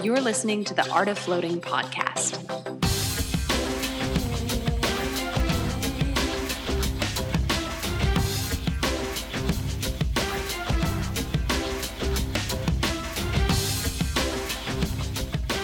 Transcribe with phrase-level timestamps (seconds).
[0.00, 2.38] You're listening to the Art of Floating podcast.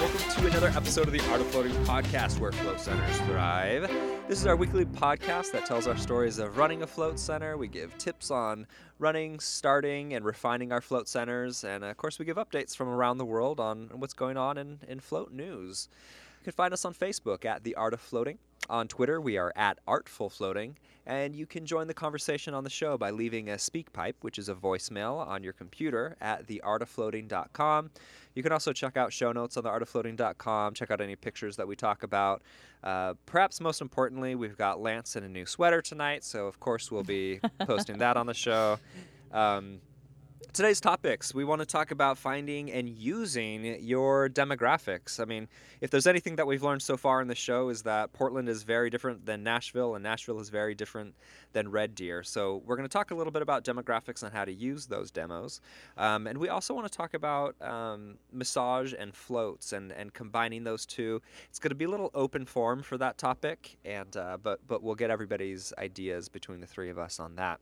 [0.00, 3.88] Welcome to another episode of the Art of Floating podcast where float centers thrive.
[4.28, 7.56] This is our weekly podcast that tells our stories of running a float center.
[7.56, 8.66] We give tips on
[8.98, 11.64] running, starting, and refining our float centers.
[11.64, 14.58] And uh, of course, we give updates from around the world on what's going on
[14.58, 15.88] in, in float news.
[16.40, 18.36] You can find us on Facebook at The Art of Floating.
[18.70, 20.76] On Twitter, we are at Artful Floating.
[21.06, 24.50] And you can join the conversation on the show by leaving a SpeakPipe, which is
[24.50, 27.90] a voicemail, on your computer at theartoffloating.com.
[28.34, 31.76] You can also check out show notes on theartoffloating.com, check out any pictures that we
[31.76, 32.42] talk about.
[32.84, 36.92] Uh, perhaps most importantly, we've got Lance in a new sweater tonight, so of course
[36.92, 38.78] we'll be posting that on the show.
[39.32, 39.80] Um,
[40.52, 45.20] today's topics we want to talk about finding and using your demographics.
[45.20, 45.48] I mean
[45.80, 48.62] if there's anything that we've learned so far in the show is that portland is
[48.62, 51.14] very different than nashville and nashville is very different
[51.52, 52.22] than red deer.
[52.22, 55.10] So we're going to talk a little bit about demographics and how to use those
[55.10, 55.60] demos.
[55.96, 60.64] Um, and we also want to talk about um, massage and floats and, and combining
[60.64, 61.20] those two.
[61.48, 64.82] It's going to be a little open form for that topic and uh, but but
[64.82, 67.60] we'll get everybody's ideas between the three of us on that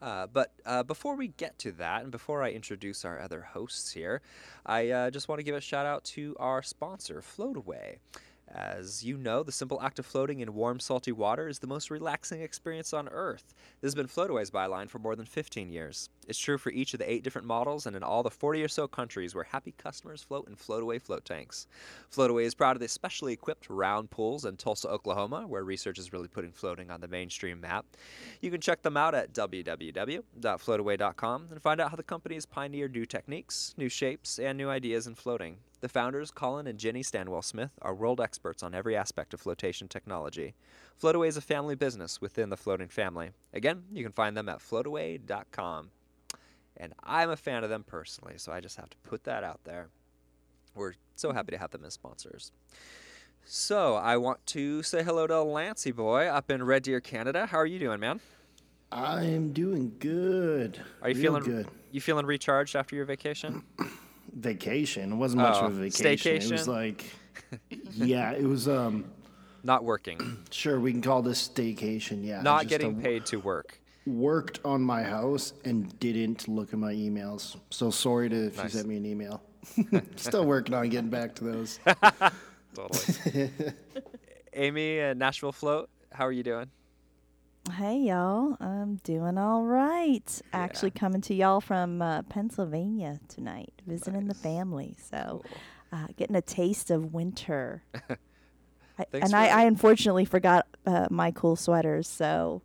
[0.00, 3.92] uh, but uh, before we get to that, and before I introduce our other hosts
[3.92, 4.22] here,
[4.64, 7.98] I uh, just want to give a shout out to our sponsor, Floataway.
[8.54, 11.90] As you know, the simple act of floating in warm, salty water is the most
[11.90, 13.52] relaxing experience on Earth.
[13.80, 16.08] This has been Floataway's byline for more than 15 years.
[16.26, 18.68] It's true for each of the eight different models and in all the 40 or
[18.68, 21.66] so countries where happy customers float in Floataway float tanks.
[22.10, 26.10] Floataway is proud of the specially equipped round pools in Tulsa, Oklahoma, where research is
[26.12, 27.84] really putting floating on the mainstream map.
[28.40, 32.92] You can check them out at www.floataway.com and find out how the company has pioneered
[32.92, 35.58] new techniques, new shapes, and new ideas in floating.
[35.80, 39.86] The founders, Colin and Jenny Stanwell Smith, are world experts on every aspect of flotation
[39.86, 40.54] technology.
[41.00, 43.30] Floataway is a family business within the floating family.
[43.52, 45.90] Again, you can find them at floataway.com.
[46.76, 49.60] And I'm a fan of them personally, so I just have to put that out
[49.64, 49.88] there.
[50.74, 51.36] We're so mm-hmm.
[51.36, 52.50] happy to have them as sponsors.
[53.44, 57.46] So I want to say hello to Lancey Boy up in Red Deer, Canada.
[57.46, 58.20] How are you doing, man?
[58.90, 60.80] I'm doing good.
[61.02, 61.68] Are you Real feeling good?
[61.92, 63.62] you feeling recharged after your vacation?
[64.34, 65.12] Vacation.
[65.12, 66.36] It wasn't much Oh, of a vacation.
[66.36, 67.04] It was like,
[67.92, 68.68] yeah, it was.
[68.68, 69.04] Um,
[69.64, 72.24] Not working, sure, we can call this staycation.
[72.24, 73.80] Yeah, not getting a- paid to work.
[74.06, 77.56] Worked on my house and didn't look at my emails.
[77.70, 78.64] So sorry to if Nice.
[78.64, 79.42] you sent me an email.
[80.16, 81.78] Still working on getting back to those.
[82.74, 83.50] Totally.
[84.54, 86.70] Amy at Nashville Float, how are you doing?
[87.76, 90.42] Hey y'all, I'm doing all right.
[90.52, 94.96] Actually, coming to y'all from uh, Pennsylvania tonight, visiting the family.
[95.10, 95.42] So,
[95.92, 97.82] uh, getting a taste of winter.
[97.94, 102.08] I, Thanks and for- I, I unfortunately forgot uh, my cool sweaters.
[102.08, 102.62] So,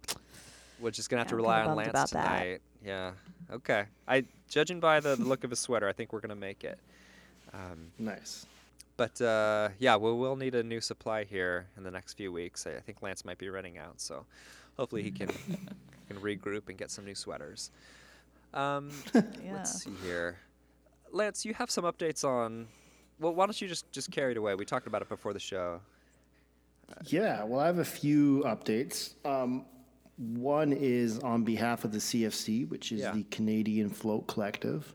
[0.79, 2.23] We're just gonna have to Yeah, I'm rely on Lance about that.
[2.39, 2.61] tonight.
[2.85, 3.11] Yeah.
[3.51, 3.85] Okay.
[4.07, 6.79] I judging by the, the look of his sweater, I think we're gonna make it.
[7.53, 8.45] Um, nice.
[8.97, 12.65] but uh, yeah, we'll we'll need a new supply here in the next few weeks.
[12.65, 14.25] I, I think Lance might be running out, so
[14.77, 15.27] hopefully he can
[16.07, 17.71] can regroup and get some new sweaters.
[18.53, 19.21] Um, yeah.
[19.53, 20.37] Let's see here,
[21.11, 21.45] Lance.
[21.45, 22.67] You have some updates on.
[23.19, 24.55] Well, why don't you just just carry it away?
[24.55, 25.79] We talked about it before the show.
[27.05, 29.13] Yeah, well, I have a few updates.
[29.25, 29.65] Um,
[30.17, 33.13] one is on behalf of the CFC, which is Yeah.
[33.13, 34.93] the Canadian Float Collective.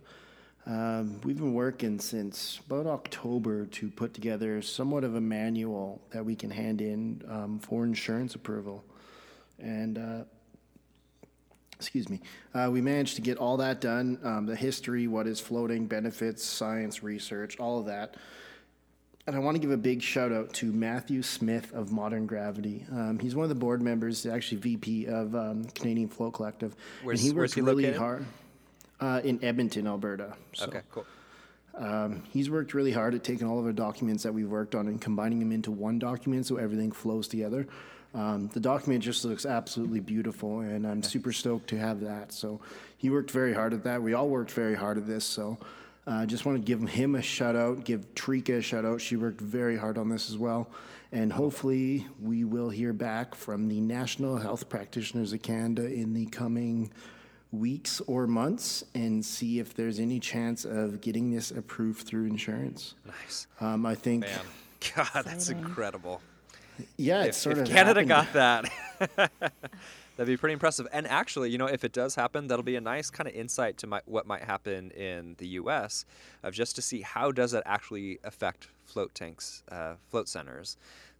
[0.67, 6.25] Um, we've been working since about October to put together somewhat of a manual that
[6.25, 8.85] we can hand in um, for insurance approval.
[9.59, 10.25] And uh,
[11.77, 12.21] excuse me,
[12.55, 16.45] uh, we managed to get all that done um, the history, what is floating, benefits,
[16.45, 18.17] science, research, all of that.
[19.27, 22.87] And I want to give a big shout out to Matthew Smith of Modern Gravity.
[22.91, 26.75] Um, he's one of the board members, actually VP of um, Canadian Float Collective.
[27.03, 27.99] Where's- and he worked he really located?
[27.99, 28.27] hard
[29.01, 30.35] uh, in Edmonton, Alberta.
[30.55, 31.05] So, Okay, cool.
[31.75, 34.89] um, he's worked really hard at taking all of our documents that we've worked on
[34.89, 37.67] and combining them into one document so everything flows together.
[38.15, 42.33] Um, the document just looks absolutely beautiful, and I'm super stoked to have that.
[42.33, 42.61] So
[42.97, 44.03] he worked very hard at that.
[44.03, 45.25] We all worked very hard at this.
[45.25, 45.59] So
[46.07, 49.01] I uh, just want to give him a shout out, give Trika a shout out.
[49.01, 50.71] She worked very hard on this as well.
[51.13, 56.27] And hopefully, we will hear back from the National Health Practitioners of Canada in the
[56.27, 56.91] coming
[57.53, 62.95] weeks or months and see if there's any chance of getting this approved through insurance.
[63.07, 63.47] Nice.
[63.61, 64.41] Um, I think, Man,
[64.97, 66.21] God, that's incredible.
[66.97, 68.09] Yeah, If, it's sort if of Canada happened.
[68.09, 69.31] got that,
[70.17, 70.89] That'd be pretty impressive.
[70.93, 73.77] And actually, you know, if it does happen, that'll be a nice kind of insight
[73.79, 76.05] to my, what might happen in the U.S.
[76.43, 80.77] of just to see how does that actually affect float tanks, uh, float centers.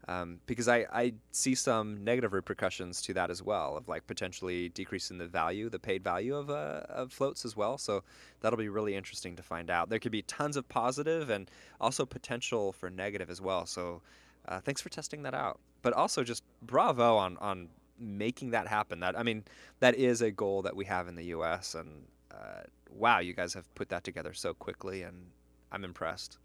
[0.09, 4.71] Um, because I, I see some negative repercussions to that as well, of like potentially
[4.71, 7.79] decreasing the value, the paid value of, uh, of floats as well.
[7.79, 8.03] So
[8.41, 9.91] that'll be really interesting to find out.
[9.91, 11.49] There could be tons of positive and
[11.81, 13.65] also potential for negative as well.
[13.67, 14.01] So
[14.49, 15.61] uh, thanks for testing that out.
[15.83, 17.69] But also just bravo on, on
[17.99, 19.01] making that happen.
[19.01, 19.45] That I mean,
[19.81, 21.75] that is a goal that we have in the U.S.
[21.75, 25.27] And uh, wow, you guys have put that together so quickly, and
[25.71, 26.39] I'm impressed.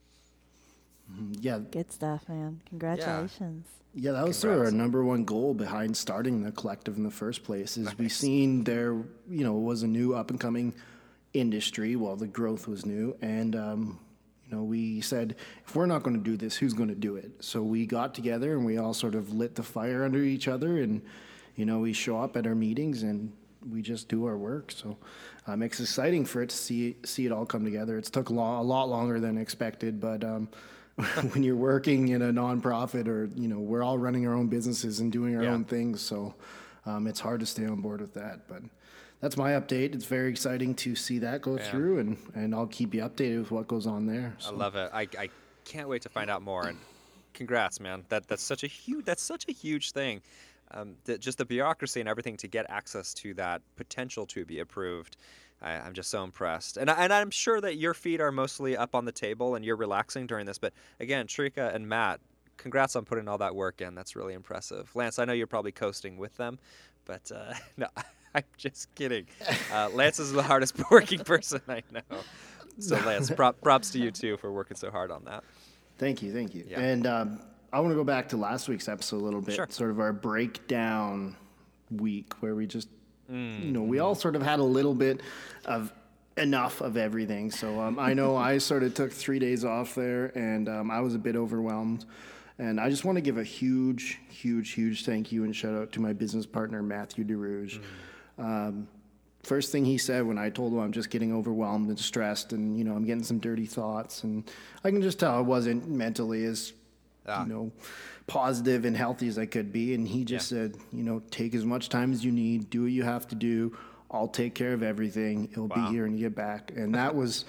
[1.11, 1.33] Mm-hmm.
[1.41, 1.59] Yeah.
[1.59, 2.61] Good stuff, man.
[2.69, 3.67] Congratulations.
[3.95, 7.11] Yeah, that was sort of our number one goal behind starting the collective in the
[7.11, 7.77] first place.
[7.77, 7.97] Is nice.
[7.97, 8.93] we seen there,
[9.29, 10.73] you know, was a new up and coming
[11.33, 11.95] industry.
[11.95, 14.12] Well, the growth was new, and um, you
[14.53, 15.35] know, we said
[15.65, 17.31] if we're not going to do this, who's going to do it?
[17.39, 20.81] So we got together and we all sort of lit the fire under each other,
[20.81, 21.01] and
[21.55, 23.31] you know, we show up at our meetings and
[23.69, 24.71] we just do our work.
[24.71, 24.97] So
[25.47, 27.97] um, it's exciting for it to see see it all come together.
[27.97, 30.49] It's took a lot, a lot longer than expected, but um,
[31.31, 34.99] when you're working in a nonprofit or you know we're all running our own businesses
[34.99, 35.51] and doing our yeah.
[35.51, 36.33] own things, so
[36.85, 38.47] um, it's hard to stay on board with that.
[38.47, 38.63] But
[39.23, 39.95] that's my update.
[39.95, 41.71] It's very exciting to see that go yeah.
[41.71, 44.35] through, and and I'll keep you updated with what goes on there.
[44.37, 44.51] So.
[44.51, 44.91] I love it.
[44.93, 45.29] I, I
[45.65, 46.67] can't wait to find out more.
[46.67, 46.77] And
[47.33, 48.05] congrats, man.
[48.09, 50.21] That that's such a huge that's such a huge thing
[50.73, 54.59] um, the, just the bureaucracy and everything to get access to that potential to be
[54.59, 55.17] approved.
[55.61, 58.75] I, am just so impressed, and I, and I'm sure that your feet are mostly
[58.75, 60.57] up on the table and you're relaxing during this.
[60.57, 62.19] But again, Shrika and Matt,
[62.57, 63.95] congrats on putting all that work in.
[63.95, 64.93] That's really impressive.
[64.93, 66.59] Lance, I know you're probably coasting with them,
[67.05, 67.87] but uh, no,
[68.35, 69.25] I'm just kidding.
[69.71, 72.19] Uh, Lance is the hardest working person I know.
[72.79, 75.43] So Lance, prop, props to you too for working so hard on that.
[75.97, 76.65] Thank you, thank you.
[76.67, 76.79] Yeah.
[76.79, 77.39] And um,
[77.71, 79.67] I want to go back to last week's episode a little bit, sure.
[79.69, 81.35] sort of our breakdown
[81.91, 82.89] week where we just,
[83.31, 83.63] mm.
[83.63, 85.21] you know, we all sort of had a little bit
[85.65, 85.93] of
[86.35, 87.51] enough of everything.
[87.51, 90.99] So um, I know I sort of took three days off there and um, I
[91.01, 92.05] was a bit overwhelmed.
[92.57, 95.91] And I just want to give a huge, huge, huge thank you and shout out
[95.93, 97.79] to my business partner, Matthew DeRouge.
[97.79, 97.83] Mm.
[98.37, 98.87] Um,
[99.43, 102.77] first thing he said when I told him I'm just getting overwhelmed and stressed and,
[102.77, 104.23] you know, I'm getting some dirty thoughts.
[104.23, 104.49] And
[104.83, 106.73] I can just tell I wasn't mentally as
[107.27, 107.43] ah.
[107.43, 107.71] you know,
[108.27, 109.93] positive and healthy as I could be.
[109.93, 110.57] And he just yeah.
[110.57, 113.35] said, you know, take as much time as you need, do what you have to
[113.35, 113.77] do.
[114.09, 115.49] I'll take care of everything.
[115.51, 115.87] It'll wow.
[115.87, 116.71] be here when you get back.
[116.75, 117.45] And that was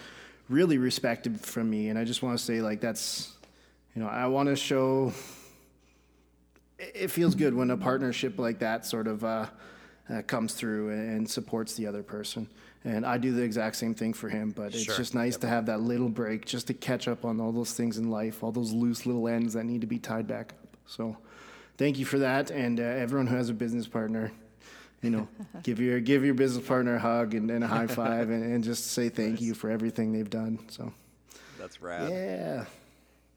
[0.49, 1.89] really respected from me.
[1.89, 3.33] And I just want to say, like, that's,
[3.95, 5.13] you know, I want to show.
[6.79, 9.47] It feels good when a partnership like that sort of uh,
[10.11, 12.49] uh, comes through and supports the other person
[12.85, 14.51] and I do the exact same thing for him.
[14.51, 14.97] But it's sure.
[14.97, 15.41] just nice yep.
[15.43, 18.45] to have that little break just to catch up on all those things in life,
[18.45, 20.69] all those loose little ends that need to be tied back up.
[20.87, 21.17] So,
[21.79, 24.33] thank you for that, and uh, everyone who has a business partner.
[25.01, 25.29] You know,
[25.63, 28.63] give your give your business partner a hug and, and a high five, and, and,
[28.63, 29.41] just say thank nice.
[29.41, 30.59] you for everything they've done.
[30.69, 30.93] So,
[31.59, 32.11] that's rad.
[32.11, 32.65] Yeah.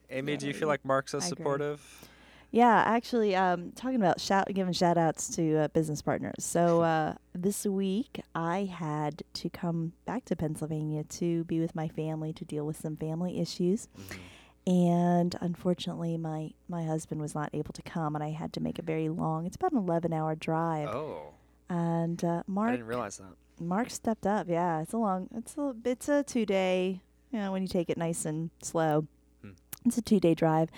[0.10, 2.06] Amy, yeah, do you feel like Mark's as supportive?
[2.51, 6.45] Yeah, actually, um, talking about shout, giving shout outs to uh, business partners.
[6.45, 11.88] So uh, this week, I had to come back to Pennsylvania to be with my
[11.88, 13.88] family to deal with some family issues.
[13.97, 14.21] Mm-hmm.
[14.69, 18.79] And unfortunately, my, my husband was not able to come, and I had to make
[18.79, 20.89] a very long, it's about an 11 hour drive.
[20.89, 21.33] Oh.
[21.69, 22.69] And uh, Mark.
[22.69, 23.33] I didn't realize that.
[23.59, 24.47] Mark stepped up.
[24.49, 27.01] Yeah, it's a long, it's a, it's a two day,
[27.31, 29.07] you know, when you take it nice and slow.
[29.42, 29.51] Hmm.
[29.85, 30.69] It's a two day drive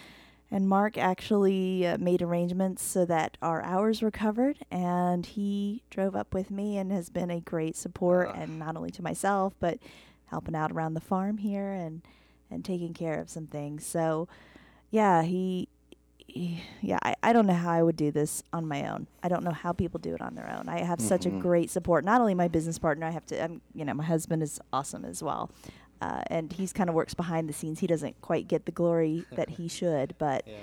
[0.51, 6.15] and Mark actually uh, made arrangements so that our hours were covered, and he drove
[6.15, 8.33] up with me and has been a great support, uh.
[8.35, 9.77] and not only to myself, but
[10.25, 12.01] helping out around the farm here and
[12.51, 13.85] and taking care of some things.
[13.85, 14.27] So,
[14.89, 15.67] yeah, he,
[16.17, 19.05] he yeah, I, I don't know how I would do this on my own.
[19.21, 20.67] I don't know how people do it on their own.
[20.67, 21.41] I have such a mm-hmm.
[21.41, 22.03] great support.
[22.03, 25.05] Not only my business partner, I have to, I'm, you know, my husband is awesome
[25.05, 25.51] as well
[26.01, 27.79] uh, and he's kind of works behind the scenes.
[27.79, 30.55] He doesn't quite get the glory that he should, but yeah.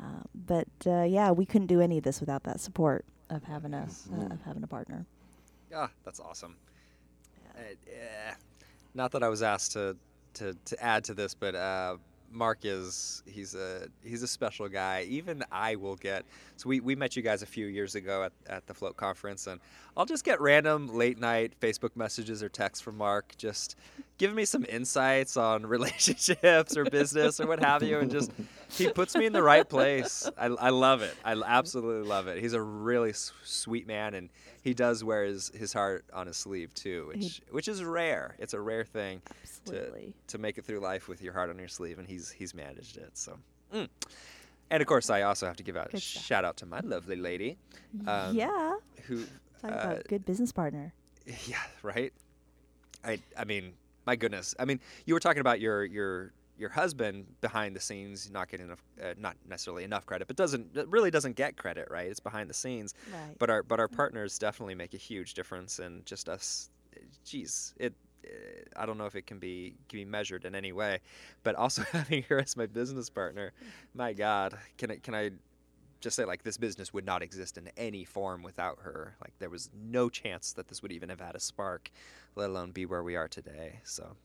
[0.00, 3.74] Uh, but uh, yeah, we couldn't do any of this without that support of having
[3.74, 5.04] a uh, of having a partner.
[5.70, 6.56] Yeah, that's awesome.
[7.56, 8.30] Yeah.
[8.30, 8.34] Uh,
[8.94, 9.96] not that I was asked to
[10.34, 11.96] to, to add to this, but uh,
[12.30, 15.06] Mark is he's a he's a special guy.
[15.08, 16.24] Even I will get
[16.56, 19.46] so we, we met you guys a few years ago at, at the float conference
[19.46, 19.60] and
[19.98, 23.74] I'll just get random late night Facebook messages or texts from Mark just
[24.16, 28.30] giving me some insights on relationships or business or what have you and just
[28.70, 30.30] he puts me in the right place.
[30.38, 31.14] I, I love it.
[31.24, 32.40] I absolutely love it.
[32.40, 34.30] He's a really sweet man and
[34.62, 38.36] he does wear his, his heart on his sleeve too, which which is rare.
[38.38, 39.20] It's a rare thing
[39.64, 42.54] to to make it through life with your heart on your sleeve, and he's he's
[42.54, 43.10] managed it.
[43.14, 43.38] So.
[43.74, 43.88] Mm.
[44.70, 47.16] And of course, I also have to give out a shout out to my lovely
[47.16, 47.56] lady.
[48.06, 48.74] Um, yeah.
[49.06, 49.24] Who
[49.60, 50.92] Talk Uh, about good business partner.
[51.46, 52.12] Yeah, right.
[53.04, 53.74] I I mean,
[54.06, 54.54] my goodness.
[54.58, 58.66] I mean, you were talking about your your your husband behind the scenes not getting
[58.66, 62.08] enough, uh, not necessarily enough credit, but doesn't really doesn't get credit, right?
[62.10, 62.94] It's behind the scenes.
[63.12, 63.36] Right.
[63.38, 66.70] But our but our partners definitely make a huge difference in just us.
[67.24, 67.92] Geez, it.
[68.26, 68.30] uh,
[68.76, 71.00] I don't know if it can be can be measured in any way,
[71.42, 73.52] but also having her as my business partner,
[73.94, 75.30] my God, can I can I
[76.00, 79.16] just say like this business would not exist in any form without her.
[79.20, 81.90] Like there was no chance that this would even have had a spark,
[82.36, 83.80] let alone be where we are today.
[83.84, 84.16] So,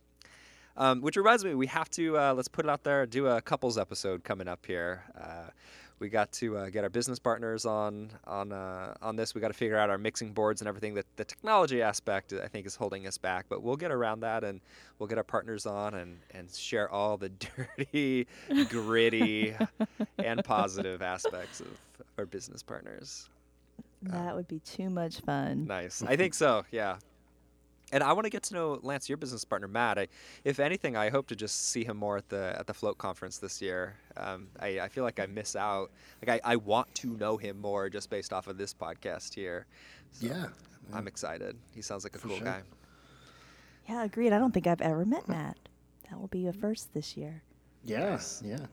[0.77, 3.05] um, which reminds me, we have to uh, let's put it out there.
[3.05, 5.03] Do a couples episode coming up here.
[5.19, 5.49] Uh,
[5.99, 9.33] we got to uh, get our business partners on on uh, on this.
[9.35, 10.93] We got to figure out our mixing boards and everything.
[10.95, 14.43] That the technology aspect I think is holding us back, but we'll get around that
[14.43, 14.61] and
[14.99, 17.29] we'll get our partners on and and share all the
[17.87, 18.27] dirty,
[18.69, 19.55] gritty,
[20.17, 21.67] and positive aspects of
[22.17, 23.29] our business partners.
[24.03, 25.65] That would be too much fun.
[25.65, 26.03] Nice.
[26.03, 26.65] I think so.
[26.71, 26.97] Yeah.
[27.93, 29.99] And I want to get to know Lance, your business partner, Matt.
[29.99, 30.07] I,
[30.43, 33.37] if anything, I hope to just see him more at the at the float conference
[33.37, 33.95] this year.
[34.17, 35.91] Um, I, I feel like I miss out.
[36.25, 39.67] Like I, I want to know him more just based off of this podcast here.
[40.11, 40.47] So Yeah,
[40.91, 41.55] I'm excited.
[41.75, 42.45] He sounds like a cool sure.
[42.45, 42.61] guy.
[43.87, 44.33] Yeah, agreed.
[44.33, 45.57] I don't think I've ever met Matt.
[46.09, 47.43] That will be a first this year.
[47.83, 48.65] Yeah, yeah.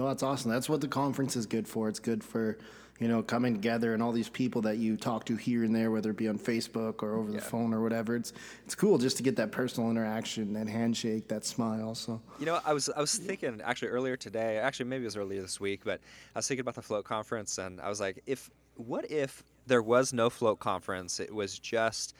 [0.00, 0.50] No, that's awesome.
[0.50, 1.86] That's what the conference is good for.
[1.86, 2.56] It's good for,
[3.00, 5.90] you know, coming together and all these people that you talk to here and there,
[5.90, 7.42] whether it be on Facebook or over the Yeah.
[7.44, 8.16] phone or whatever.
[8.16, 8.32] It's
[8.64, 11.94] it's cool just to get that personal interaction, that handshake, that smile.
[11.94, 14.56] So You know, I was I was thinking actually earlier today.
[14.56, 16.00] Actually, maybe it was earlier this week, but
[16.34, 19.82] I was thinking about the float conference, and I was like, if what if there
[19.82, 21.20] was no float conference?
[21.20, 22.14] It was just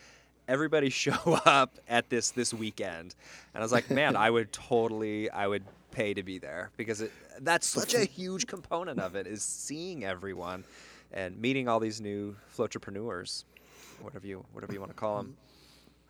[0.48, 3.14] everybody show up at this this weekend,
[3.54, 7.00] and I was like, man, I would totally, I would pay to be there because
[7.00, 10.64] it that's such a huge component of it is seeing everyone
[11.12, 13.44] and meeting all these new floatrepreneurs,
[14.00, 15.36] whatever you whatever you want to call them.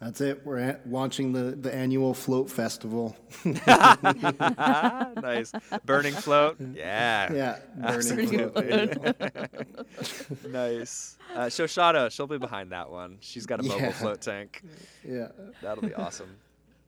[0.00, 0.42] that's it.
[0.44, 3.16] We're at, launching the the annual float festival.
[3.44, 5.52] nice.
[5.84, 6.56] Burning float.
[6.74, 7.32] Yeah.
[7.32, 8.56] yeah, burning float.
[10.48, 11.16] Nice.
[11.34, 13.18] Uh, Shoshana, she'll be behind that one.
[13.20, 13.92] She's got a mobile Yeah.
[13.92, 14.62] float tank.
[15.06, 15.28] Yeah.
[15.62, 16.36] That'll be awesome.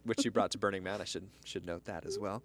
[0.04, 1.00] Which you brought to Burning Man.
[1.00, 2.42] I should should note that as well.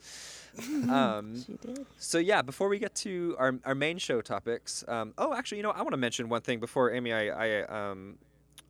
[0.90, 1.86] Um, She did.
[1.98, 5.64] so yeah, before we get to our, our main show topics, um, oh, actually, you
[5.64, 7.14] know, I want to mention one thing before Amy.
[7.14, 8.18] I, I um,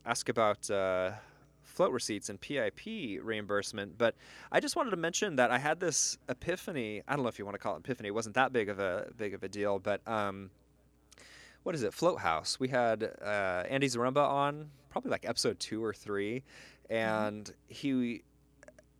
[0.06, 1.12] ask about uh,
[1.64, 4.16] float receipts and PIP reimbursement, but
[4.52, 7.04] I just wanted to mention that I had this epiphany.
[7.08, 8.08] I don't know if you want to call it epiphany.
[8.08, 10.50] It wasn't that big of a big of a deal, but um,
[11.64, 11.94] what is it?
[11.94, 12.60] Float House.
[12.60, 16.44] We had uh, Andy Zaremba on probably like episode two or three,
[16.90, 18.24] and he,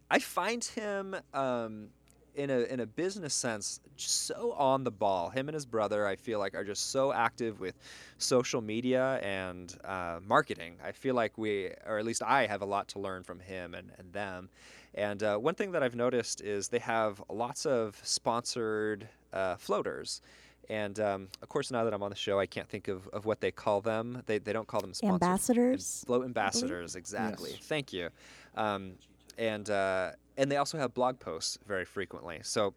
[0.10, 1.90] I find him um,
[2.36, 5.30] in a in a business sense just so on the ball.
[5.30, 7.76] Him and his brother, I feel like, are just so active with
[8.18, 10.76] social media and uh, marketing.
[10.84, 13.74] I feel like we, or at least I, have a lot to learn from him
[13.74, 14.50] and, and them.
[14.94, 20.22] And uh, one thing that I've noticed is they have lots of sponsored uh, floaters.
[20.70, 23.26] And um, of course, now that I'm on the show, I can't think of, of
[23.26, 24.22] what they call them.
[24.26, 25.14] They, they don't call them sponsors.
[25.14, 27.52] Ambassadors, Float ambassadors, exactly.
[27.52, 27.60] Yes.
[27.64, 28.10] Thank you.
[28.56, 28.94] Um,
[29.38, 32.40] and uh, and they also have blog posts very frequently.
[32.44, 32.74] So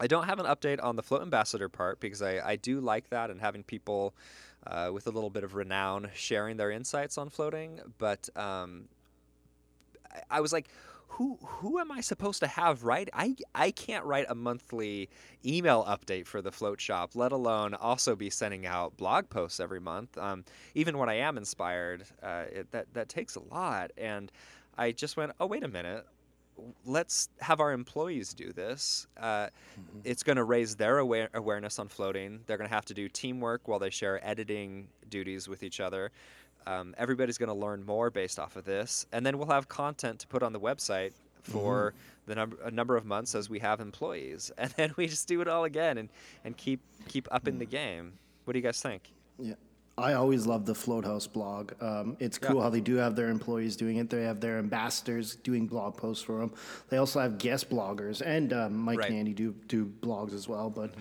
[0.00, 3.10] I don't have an update on the float ambassador part because I, I do like
[3.10, 4.14] that and having people
[4.66, 7.80] uh, with a little bit of renown sharing their insights on floating.
[7.98, 8.88] But um,
[10.12, 10.68] I, I was like,
[11.08, 13.08] who who am I supposed to have write?
[13.12, 15.08] I I can't write a monthly
[15.44, 19.80] email update for the float shop, let alone also be sending out blog posts every
[19.80, 20.16] month.
[20.18, 23.90] Um, even when I am inspired, uh, it, that that takes a lot.
[23.96, 24.30] And
[24.78, 26.06] I just went, oh wait a minute,
[26.86, 29.06] let's have our employees do this.
[29.20, 29.48] Uh,
[30.04, 32.40] It's going to raise their aware- awareness on floating.
[32.46, 36.10] They're going to have to do teamwork while they share editing duties with each other.
[36.66, 40.18] Um, everybody's going to learn more based off of this, and then we'll have content
[40.20, 41.94] to put on the website for
[42.26, 45.40] the number a number of months as we have employees, and then we just do
[45.40, 46.08] it all again and
[46.44, 48.12] and keep keep up in the game.
[48.44, 49.10] What do you guys think?
[49.38, 49.54] Yeah.
[49.98, 51.72] I always love the Float House blog.
[51.82, 52.48] Um, it's Yeah.
[52.50, 54.08] cool how they do have their employees doing it.
[54.10, 56.52] They have their ambassadors doing blog posts for them.
[56.88, 59.10] They also have guest bloggers, and um, Mike Right.
[59.10, 60.70] and Andy do do blogs as well.
[60.70, 60.94] But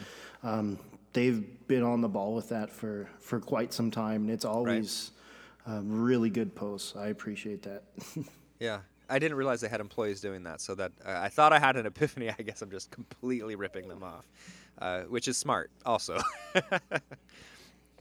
[0.43, 0.79] um,
[1.13, 5.11] they've been on the ball with that for, for quite some time, and it's always
[5.65, 6.95] um, really good posts.
[6.95, 7.83] I appreciate that.
[8.59, 10.61] Yeah, I didn't realize they had employees doing that.
[10.61, 12.29] So that uh, I thought I had an epiphany.
[12.39, 14.25] I guess I'm just completely ripping them off,
[14.81, 15.69] uh, which is smart.
[15.85, 16.19] Also,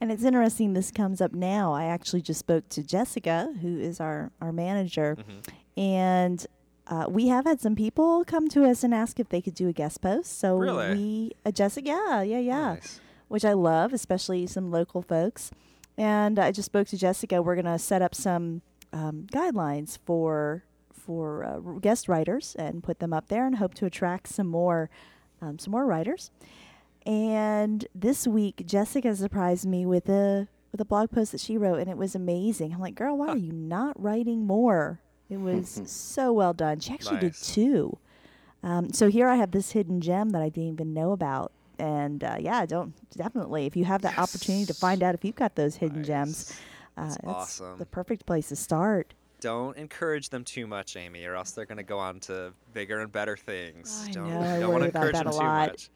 [0.00, 1.72] And it's interesting this comes up now.
[1.72, 5.80] I actually just spoke to Jessica, who is our, our manager, Mm-hmm.
[5.80, 6.46] and
[6.88, 9.68] uh, we have had some people come to us and ask if they could do
[9.68, 10.38] a guest post.
[10.38, 10.94] So Really?
[10.94, 13.00] we, uh, Jessica, yeah, yeah, yeah, Nice.
[13.28, 15.50] which I love, especially some local folks.
[15.98, 17.40] and I just spoke to Jessica.
[17.42, 18.60] We're going to set up some
[18.92, 20.62] um, guidelines for
[20.92, 24.90] for uh, guest writers and put them up there, and hope to attract some more
[25.40, 26.30] um, some more writers.
[27.06, 31.78] And this week, Jessica surprised me with a with a blog post that she wrote,
[31.78, 32.74] and it was amazing.
[32.74, 35.00] I'm like, girl, why are you not writing more?
[35.30, 36.80] It was so well done.
[36.80, 37.96] She actually did two.
[38.62, 41.52] Um, so here I have this hidden gem that I didn't even know about.
[41.78, 45.36] And uh, yeah, don't definitely if you have the opportunity to find out if you've
[45.36, 46.58] got those hidden gems,
[46.96, 47.78] uh, That's it's awesome.
[47.78, 49.14] the perfect place to start.
[49.40, 53.00] Don't encourage them too much, Amy, or else they're going to go on to bigger
[53.00, 54.04] and better things.
[54.08, 55.90] I don't know, I don't worry want to about encourage that them a too much.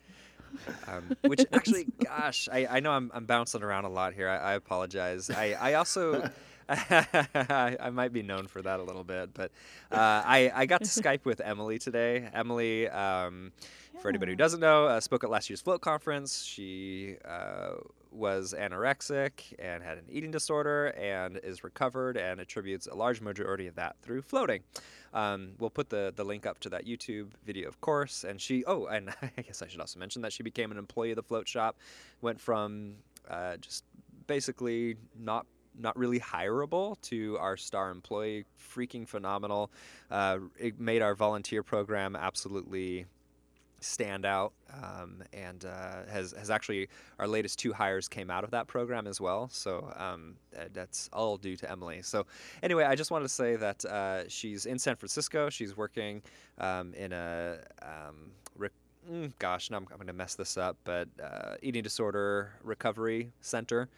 [0.89, 4.29] Um, which actually, gosh, I, I know I'm, I'm bouncing around a lot here.
[4.29, 5.31] I, I apologize.
[5.31, 6.23] I, I also.
[6.23, 6.31] I,
[7.81, 9.51] I might be known for that a little bit, but
[9.91, 12.29] uh, I, I got to Skype with Emily today.
[12.33, 13.51] Emily, um,
[14.01, 16.45] for anybody who doesn't know, uh, spoke at last year's Float Conference.
[16.45, 17.73] She uh,
[18.13, 23.67] was anorexic and had an eating disorder and is recovered and attributes a large majority
[23.67, 24.63] of that through floating.
[25.13, 28.25] Um, we'll put the, the link up to that YouTube video, of course.
[28.25, 31.11] And she, oh, and I guess I should also mention that she became an employee
[31.11, 31.77] of the Float Shop,
[32.21, 32.95] went from
[33.29, 33.85] uh, just
[34.27, 35.47] basically not
[35.79, 39.71] not really hireable to our star employee, freaking phenomenal.
[40.11, 43.07] Uh, it made our volunteer program absolutely
[43.81, 48.51] stand out um, and uh, has, has actually our latest two hires came out of
[48.51, 49.49] that program as well.
[49.53, 52.03] So um, uh, that's all due to emily.
[52.03, 52.27] So
[52.63, 55.51] anyway i just wanted to say that uh, she's in san francisco.
[55.51, 56.23] She's working
[56.59, 58.73] um, in a um, rec-
[59.11, 63.33] mm, gosh now i'm, I'm going to mess this up but uh, eating disorder recovery
[63.41, 63.89] center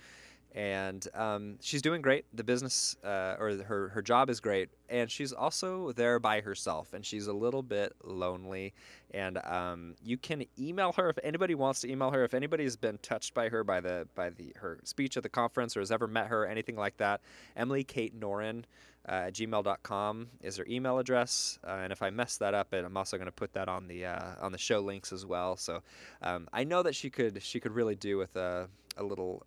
[0.54, 2.26] and um, she's doing great.
[2.34, 6.92] The business uh, or her her job is great, and she's also there by herself,
[6.92, 8.74] and she's a little bit lonely.
[9.12, 12.22] And um, you can email her if anybody wants to email her.
[12.22, 15.76] If anybody's been touched by her by the by the her speech at the conference
[15.76, 17.20] or has ever met her, anything like that,
[17.56, 18.64] Emily Kate Norin.
[19.04, 23.16] Uh, gmail.com is her email address, uh, and if I mess that up, I'm also
[23.16, 25.56] going to put that on the uh, on the show links as well.
[25.56, 25.82] So
[26.22, 29.44] um, I know that she could she could really do with a, a little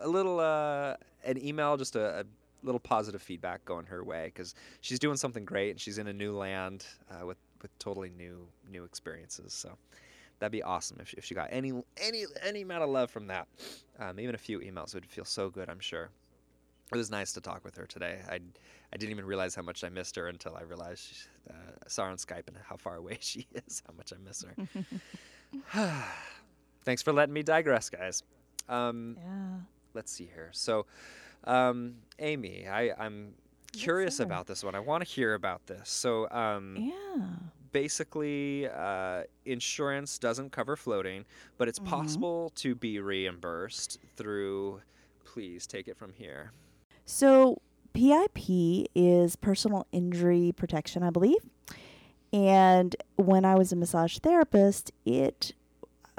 [0.00, 2.24] a little uh, an email, just a, a
[2.62, 6.12] little positive feedback going her way because she's doing something great and she's in a
[6.12, 9.52] new land uh, with with totally new new experiences.
[9.52, 9.76] So
[10.38, 13.26] that'd be awesome if she, if she got any any any amount of love from
[13.28, 13.46] that.
[13.98, 15.68] Um, even a few emails would feel so good.
[15.68, 16.10] I'm sure.
[16.92, 18.18] It was nice to talk with her today.
[18.28, 18.34] I
[18.92, 21.14] I didn't even realize how much I missed her until I realized she,
[21.48, 23.82] uh, I saw her on Skype and how far away she is.
[23.86, 26.04] How much I miss her.
[26.84, 28.22] Thanks for letting me digress, guys.
[28.68, 29.58] Um, Yeah.
[29.94, 30.50] Let's see here.
[30.52, 30.86] So,
[31.44, 33.34] um, Amy, I, I'm
[33.72, 34.24] curious sir.
[34.24, 34.74] about this one.
[34.74, 35.88] I want to hear about this.
[35.88, 37.26] So, um, Yeah.
[37.72, 41.24] basically, uh, insurance doesn't cover floating,
[41.58, 41.84] but it's Mhm.
[41.86, 44.82] possible to be reimbursed through.
[45.24, 46.52] Please take it from here.
[47.04, 47.60] So
[47.94, 51.38] PIP is personal injury protection, I believe.
[52.32, 55.52] And when I was a massage therapist, it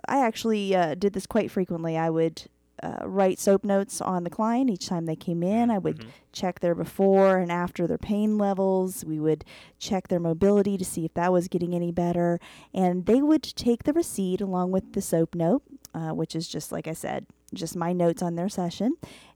[0.08, 1.98] I actually uh, did this quite frequently.
[1.98, 2.44] I would
[2.82, 5.70] uh, write soap notes on the client each time they came in.
[5.70, 6.08] I would Mhm.
[6.32, 9.06] check their before and after their pain levels.
[9.06, 9.46] We would
[9.78, 12.40] check their mobility to see if that was getting any better.
[12.74, 15.62] And they would take the receipt along with the soap note,
[15.94, 18.96] uh, which is just like I said, just my notes on their session,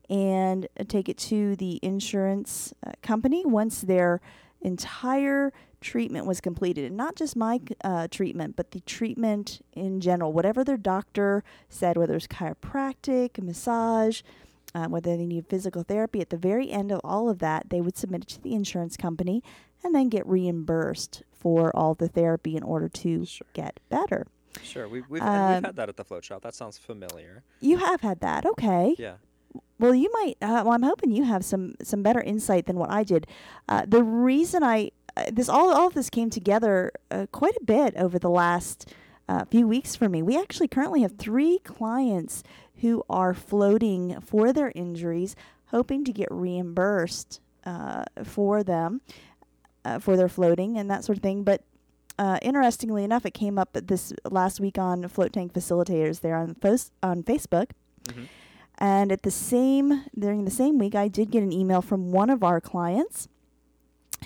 [0.10, 4.20] and take it to the insurance uh, company once their
[4.62, 5.54] entire
[5.92, 6.84] treatment was completed.
[6.86, 11.98] And not just my uh, treatment, but the treatment in general, whatever their doctor said,
[11.98, 14.22] whether it's chiropractic, massage,
[14.76, 16.20] um, whether they need physical therapy.
[16.22, 18.98] At the very end of all of that, they would submit it to the insurance
[18.98, 19.42] company
[19.84, 23.48] and then get reimbursed for all the therapy in order to Sure.
[23.54, 24.28] get better.
[24.64, 26.42] Sure, we, we've, and we've Um, had that at the float shop.
[26.42, 27.44] That sounds familiar.
[27.62, 28.96] You have had that, okay?
[28.98, 29.16] Yeah.
[29.80, 30.36] Well, you might.
[30.42, 33.28] Uh, well, I'm hoping you have some some better insight than what I did.
[33.70, 34.92] Uh, the reason I
[35.32, 38.94] this all all of this came together uh, quite a bit over the last
[39.30, 40.22] uh, few weeks for me.
[40.22, 42.44] We actually currently have three clients
[42.82, 45.36] who are floating for their injuries,
[45.68, 49.02] hoping to get reimbursed uh, for them
[49.84, 51.44] uh, for their floating and that sort of thing.
[51.44, 51.64] But
[52.20, 56.56] uh, interestingly enough, it came up this last week on Float Tank Facilitators there on
[56.56, 57.72] fos- on Facebook.
[58.06, 58.28] Mhm.
[58.80, 62.30] And at the same during the same week, I did get an email from one
[62.30, 63.28] of our clients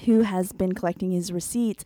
[0.06, 1.84] who has been collecting his receipts.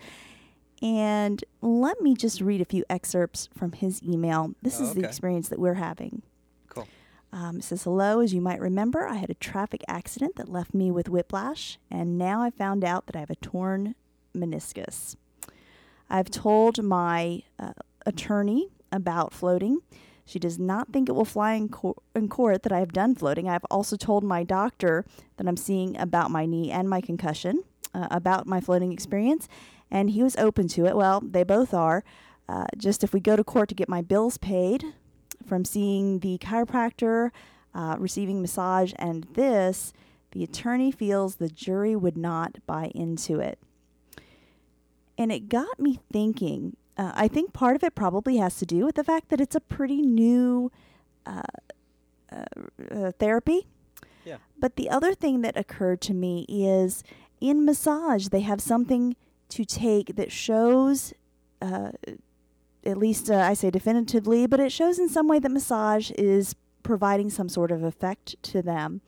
[0.81, 4.53] And let me just read a few excerpts from his email.
[4.61, 6.21] This Oh, is the experience that we're having.
[6.69, 6.87] Cool.
[7.31, 10.73] Um, it says, Hello, as you might remember, I had a traffic accident that left
[10.73, 13.95] me with whiplash, and now I found out that I have a torn
[14.35, 15.15] meniscus.
[16.09, 17.71] I've told my uh,
[18.05, 19.79] attorney about floating.
[20.25, 23.15] She does not think it will fly in, co- in court that I have done
[23.15, 23.47] floating.
[23.49, 25.05] I've also told my doctor
[25.37, 27.63] that I'm seeing about my knee and my concussion,
[27.95, 29.47] uh, about my floating experience,
[29.89, 30.95] and he was open to it.
[30.95, 32.03] Well, they both are.
[32.47, 34.83] Uh, just if we go to court to get my bills paid
[35.47, 37.31] from seeing the chiropractor,
[37.73, 39.93] uh, receiving massage, and this,
[40.31, 43.57] the attorney feels the jury would not buy into it.
[45.17, 46.75] And it got me thinking.
[46.97, 49.55] Uh, I think part of it probably has to do with the fact that it's
[49.55, 50.71] a pretty new
[51.25, 51.41] uh,
[52.31, 52.43] uh,
[52.91, 53.67] uh therapy.
[54.25, 54.37] Yeah.
[54.57, 57.03] But the other thing that occurred to me is
[57.41, 59.15] in massage, they have something
[59.49, 61.13] to take that shows,
[61.61, 61.91] uh,
[62.85, 66.55] at least uh, I say definitively, but it shows in some way that massage is
[66.83, 69.01] providing some sort of effect to them.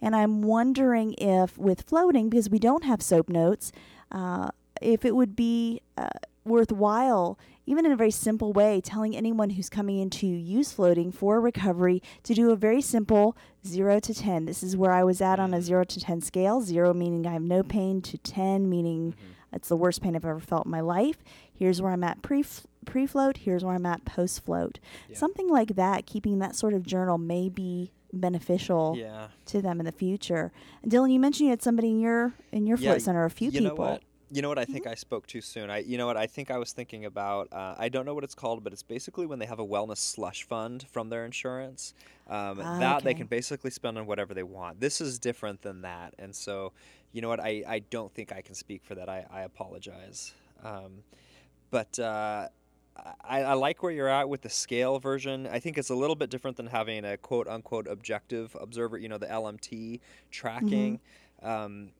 [0.00, 3.72] And I'm wondering if with floating, because we don't have soap notes,
[4.12, 4.50] uh,
[4.82, 6.08] if it would be uh,
[6.44, 11.12] worthwhile, even in a very simple way, telling anyone who's coming in to use floating
[11.12, 14.46] for recovery to do a very simple 0 to 10.
[14.46, 17.32] This is where I was at on a 0 to 10 scale 0 meaning I
[17.32, 19.54] have no pain, to 10 meaning mm-hmm.
[19.54, 21.18] it's the worst pain I've ever felt in my life.
[21.52, 22.44] Here's where I'm at pre
[22.84, 24.78] pre float, here's where I'm at post float.
[25.08, 25.16] Yeah.
[25.16, 29.28] Something like that, keeping that sort of journal may be beneficial yeah.
[29.46, 30.52] to them in the future.
[30.86, 33.50] Dylan, you mentioned you had somebody in your in your yeah, float center, a few
[33.50, 34.00] people.
[34.30, 34.58] You know what?
[34.58, 34.92] I think mm-hmm.
[34.92, 35.70] I spoke too soon.
[35.70, 36.16] I, you know what?
[36.16, 37.48] I think I was thinking about.
[37.52, 39.98] Uh, I don't know what it's called, but it's basically when they have a wellness
[39.98, 41.94] slush fund from their insurance.
[42.28, 43.04] Um, ah, that okay.
[43.04, 44.80] they can basically spend on whatever they want.
[44.80, 46.72] This is different than that, and so,
[47.12, 47.38] you know what?
[47.38, 49.08] I, I don't think I can speak for that.
[49.08, 50.34] I, I apologize.
[50.64, 51.04] Um,
[51.70, 52.48] but uh,
[53.22, 55.46] I, I, like where you're at with the scale version.
[55.46, 59.08] I think it's a little bit different than having a quote unquote objective observer, you
[59.08, 61.00] know, the LMT tracking.
[61.42, 61.48] Mm-hmm.
[61.48, 61.90] Um,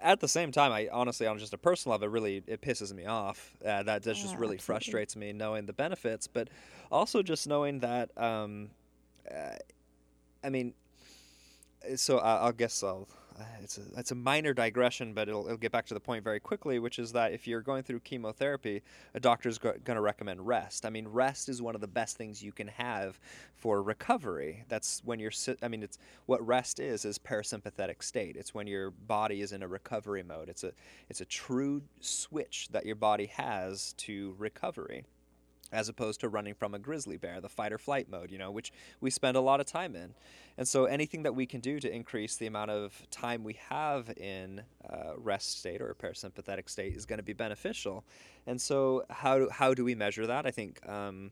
[0.00, 2.94] at the same time, I honestly, on just a personal level, it really it pisses
[2.94, 3.56] me off.
[3.64, 4.58] Uh, that just yeah, really absolutely.
[4.58, 6.48] frustrates me knowing the benefits, but
[6.90, 8.10] also just knowing that.
[8.16, 8.70] Um,
[9.30, 9.56] uh,
[10.42, 10.72] I mean,
[11.96, 15.56] so I, I'll guess I'll Uh, it's a it's a minor digression, but it'll, it'll
[15.56, 18.82] get back to the point very quickly, which is that if you're going through chemotherapy,
[19.14, 20.84] a doctor's go- going to recommend rest.
[20.84, 23.20] I mean, rest is one of the best things you can have
[23.54, 24.64] for recovery.
[24.68, 28.36] That's when you're si- I mean, it's what rest is is parasympathetic state.
[28.36, 30.48] It's when your body is in a recovery mode.
[30.48, 30.72] It's a
[31.08, 35.04] it's a true switch that your body has to recovery
[35.72, 38.50] as opposed to running from a grizzly bear, the fight or flight mode, you know,
[38.50, 40.14] which we spend a lot of time in.
[40.56, 44.10] And so anything that we can do to increase the amount of time we have
[44.16, 48.04] in uh, rest state or parasympathetic state is going to be beneficial.
[48.46, 50.46] And so how do, how do we measure that?
[50.46, 51.30] I think um,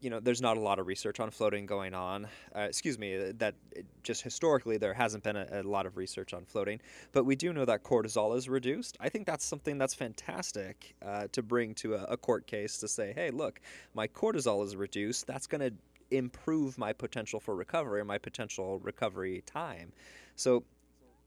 [0.00, 2.26] you know, there's not a lot of research on floating going on.
[2.54, 3.54] Uh, excuse me, uh, that
[4.02, 6.80] just historically there hasn't been a, a, lot of research on floating,
[7.12, 8.96] but we do know that cortisol is reduced.
[9.00, 12.88] I think that's something that's fantastic uh, to bring to a, a, court case to
[12.88, 13.60] say, hey, look,
[13.94, 15.26] my cortisol is reduced.
[15.26, 15.72] That's going to
[16.10, 19.92] improve my potential for recovery or my potential recovery time.
[20.36, 20.64] So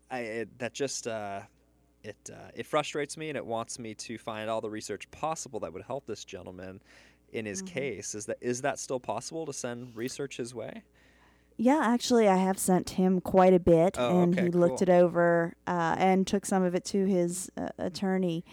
[0.10, 1.08] I, it, that just.
[1.08, 1.42] Uh,
[2.04, 5.60] it, uh, it frustrates me and it wants me to find all the research possible
[5.60, 6.82] that would help this gentleman
[7.32, 7.74] in his mm-hmm.
[7.74, 8.15] case.
[8.15, 10.84] Is that is that still possible to send research his way?
[11.58, 14.62] Yeah, actually, I have sent him quite a bit, oh, and okay, he cool.
[14.62, 18.44] looked it over uh, and took some of it to his uh, attorney.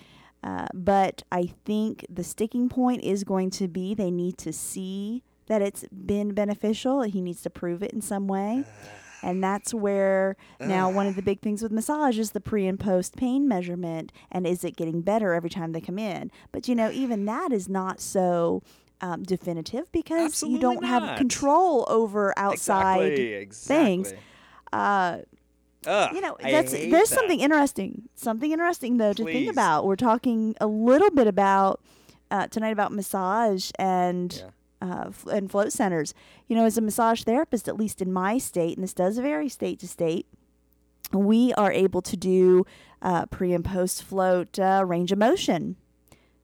[0.43, 5.23] Uh, but I think the sticking point is going to be they need to see
[5.47, 7.03] that it's been beneficial.
[7.03, 8.65] He needs to prove it in some way.
[9.23, 12.79] And that's where now one of the big things with massage is the pre and
[12.79, 16.31] post pain measurement and is it getting better every time they come in.
[16.53, 18.63] But you know, even that is not so
[19.01, 21.03] um, definitive because Absolutely you don't not.
[21.03, 23.85] have control over outside exactly, exactly.
[23.85, 24.15] things.
[24.73, 25.19] Uh,
[25.87, 27.07] Ugh, you know, that's there's that.
[27.07, 28.09] something interesting.
[28.15, 29.85] Something interesting though to think about.
[29.85, 31.81] We're talking a little bit about
[32.31, 36.15] uh, tonight about massage and yeah uh, and float centers.
[36.47, 39.49] You know, as a massage therapist, at least in my state, and this does vary
[39.49, 40.27] state to state,
[41.13, 42.67] we are able to do
[43.03, 45.77] uh, pre and post float uh, range of motion.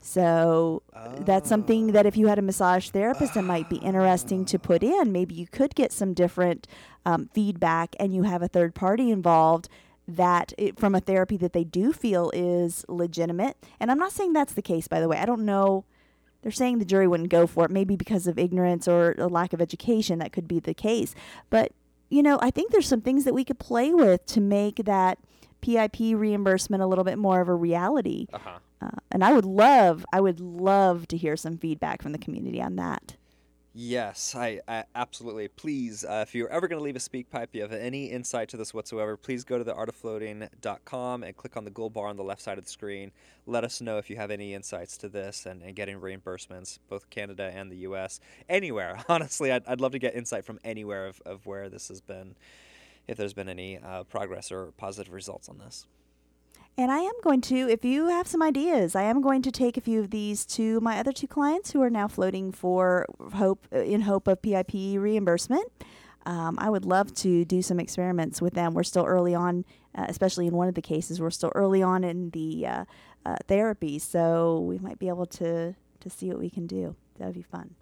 [0.00, 1.14] So oh.
[1.20, 4.82] that's something that if you had a massage therapist, it might be interesting to put
[4.82, 5.12] in.
[5.12, 6.66] Maybe you could get some different
[7.06, 9.68] um, feedback, and you have a third party involved
[10.06, 13.56] that it, from a therapy that they do feel is legitimate.
[13.80, 15.16] And I'm not saying that's the case, by the way.
[15.16, 15.86] I don't know
[16.44, 19.54] they're saying the jury wouldn't go for it, maybe because of ignorance or a lack
[19.54, 20.18] of education.
[20.18, 21.14] That could be the case.
[21.48, 21.72] But,
[22.10, 25.18] you know, I think there's some things that we could play with to make that
[25.62, 28.26] PIP reimbursement a little bit more of a reality.
[28.30, 28.58] Uh-huh.
[28.82, 32.60] Uh, and I would love, I would love to hear some feedback from the community
[32.60, 33.16] on that.
[33.76, 35.48] Yes, I, I absolutely.
[35.48, 38.48] Please, uh, if you're ever going to leave a speak pipe, you have any insight
[38.50, 42.16] to this whatsoever, please go to the artoffloating.com and click on the gold bar on
[42.16, 43.10] the left side of the screen.
[43.46, 47.10] Let us know if you have any insights to this and, and getting reimbursements, both
[47.10, 48.20] Canada and the U.S.
[48.48, 52.00] Anywhere, honestly, I'd, I'd love to get insight from anywhere of, of where this has
[52.00, 52.36] been,
[53.08, 55.84] if there's been any uh, progress or positive results on this.
[56.76, 59.76] And I am going to, if you have some ideas, I am going to take
[59.76, 63.66] a few of these to my other two clients who are now floating for hope
[63.72, 65.70] in hope of PIP reimbursement.
[66.26, 68.74] Um, I would love to do some experiments with them.
[68.74, 71.20] We're still early on, uh, especially in one of the cases.
[71.20, 72.84] We're still early on in the uh,
[73.24, 76.96] uh, therapy, so we might be able to to see what we can do.
[77.18, 77.74] That would be fun.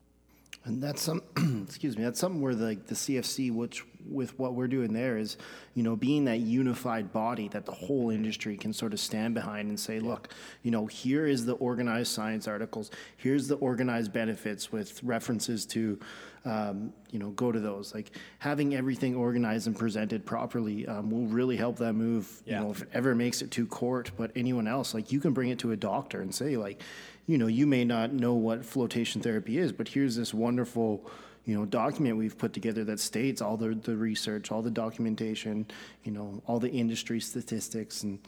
[0.64, 1.22] And that's some,
[1.66, 5.18] excuse me, that's something where the, like the CFC, which with what we're doing there
[5.18, 5.36] is,
[5.74, 9.68] you know, being that unified body that the whole industry can sort of stand behind
[9.68, 10.28] and say, look,
[10.62, 15.98] you know, here is the organized science articles, here's the organized benefits with references to,
[16.44, 17.94] um, you know, go to those.
[17.94, 22.42] Like having everything organized and presented properly um, will really help that move.
[22.44, 22.58] Yeah.
[22.58, 25.32] You know, if it ever makes it to court, but anyone else, like you can
[25.32, 26.80] bring it to a doctor and say, like,
[27.26, 31.08] you know, you may not know what flotation therapy is, but here's this wonderful,
[31.44, 35.66] you know, document we've put together that states all the, the research, all the documentation,
[36.04, 38.18] you know, all the industry statistics and,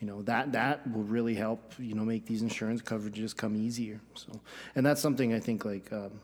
[0.00, 4.00] you know, that, that will really help, you know, make these insurance coverages come easier.
[4.14, 4.40] So,
[4.76, 6.20] and that's something I think like, um,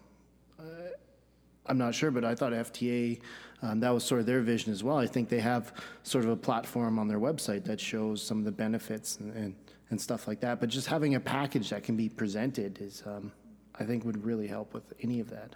[1.66, 3.20] I'm not sure, but I thought FTA,
[3.62, 4.98] um, that was sort of their vision as well.
[4.98, 5.72] I think they have
[6.02, 9.54] sort of a platform on their website that shows some of the benefits and, and,
[9.94, 10.58] and stuff like that.
[10.58, 13.30] But just having a package that can be presented is, um,
[13.78, 15.54] I think, would really help with any of that.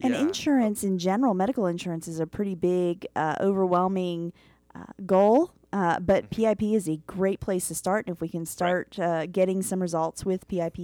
[0.00, 0.20] And Yeah.
[0.20, 4.32] insurance in general, medical insurance is a pretty big, uh, overwhelming
[4.72, 5.50] uh, goal.
[5.72, 8.06] Uh, but PIP is a great place to start.
[8.06, 10.78] And if we can start uh, getting some results with PIP,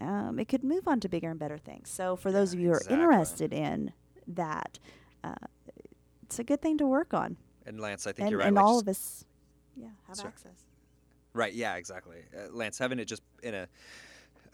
[0.00, 1.90] um, it could move on to bigger and better things.
[1.90, 3.92] So, for those of you who are interested in
[4.28, 4.78] that,
[5.22, 5.34] uh,
[6.22, 7.36] it's a good thing to work on.
[7.66, 8.46] And Lance, I think And, you're right.
[8.46, 9.24] and like, all of us,
[9.76, 10.28] yeah, have Sorry.
[10.28, 10.64] access.
[11.34, 11.52] Right.
[11.52, 11.76] Yeah.
[11.76, 12.18] Exactly.
[12.36, 13.68] Uh, Lance, having it just in a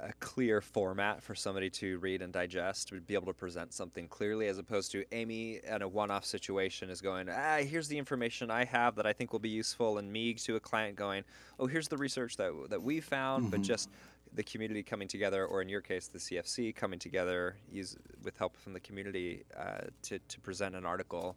[0.00, 4.08] a clear format for somebody to read and digest would be able to present something
[4.08, 8.50] clearly as opposed to Amy in a one-off situation is going ah here's the information
[8.50, 11.24] I have that I think will be useful and me to a client going
[11.58, 13.88] oh here's the research that that we found but just
[14.34, 18.56] the community coming together or in your case the CFC coming together use with help
[18.56, 21.36] from the community uh, to, to present an article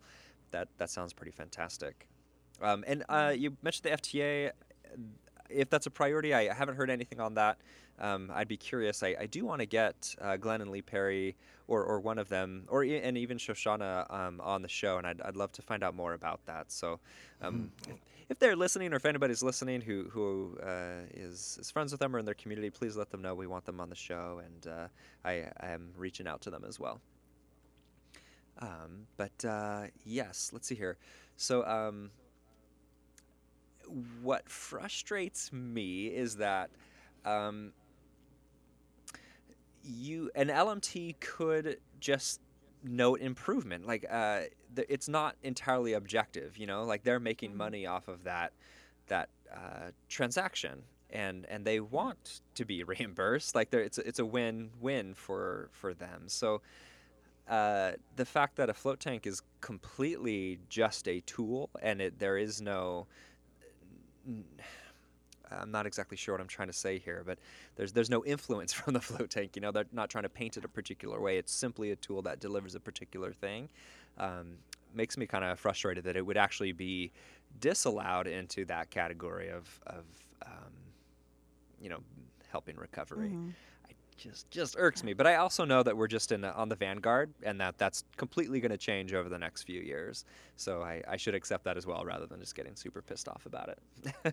[0.52, 2.08] that that sounds pretty fantastic
[2.62, 4.52] um, and uh, you mentioned the FTA
[5.49, 7.57] if that's a priority, I haven't heard anything on that.
[7.99, 9.01] Um, I'd be curious.
[9.01, 11.36] I, I do want to get uh, Glenn and Lee Perry,
[11.67, 15.07] or, or one of them, or e- and even Shoshana um, on the show, and
[15.07, 16.71] I'd, I'd love to find out more about that.
[16.71, 16.99] So,
[17.41, 17.95] um, if,
[18.29, 22.15] if they're listening, or if anybody's listening who who uh, is is friends with them
[22.15, 24.71] or in their community, please let them know we want them on the show, and
[24.71, 24.88] uh,
[25.25, 27.01] I, I am reaching out to them as well.
[28.60, 30.97] Um, but uh, yes, let's see here.
[31.36, 31.63] So.
[34.21, 36.69] What frustrates me is that
[37.26, 37.71] um,
[39.84, 42.41] you an LMT could just
[42.84, 43.88] note improvement.
[43.88, 44.41] Like uh,
[44.76, 46.58] th- it's not entirely objective.
[46.58, 48.54] You know, like they're making money off of that
[49.08, 53.56] that uh, transaction, and and they want to be reimbursed.
[53.56, 56.23] Like it's a, it's a win win for for them.
[56.28, 56.62] So.
[57.50, 62.38] Uh, the fact that a float tank is completely just a tool and it, there
[62.38, 63.08] is no
[65.49, 67.37] I'm not exactly sure what I'm trying to say here, but
[67.77, 69.55] there's there's no influence from the float tank.
[69.55, 71.37] You know, they're not trying to paint it a particular way.
[71.37, 73.69] It's simply a tool that delivers a particular thing.
[74.17, 74.57] Um,
[74.93, 77.11] makes me kind of frustrated that it would actually be
[77.61, 80.03] disallowed into that category of of
[80.45, 80.73] um,
[81.81, 81.99] you know
[82.51, 83.29] helping recovery.
[83.76, 83.76] I
[84.17, 85.13] just just irks me.
[85.13, 88.03] But I also know that we're just in the, on the vanguard, and that that's
[88.17, 90.25] completely going to change over the next few years.
[90.56, 93.45] So I, I should accept that as well, rather than just getting super pissed off
[93.45, 93.80] about it.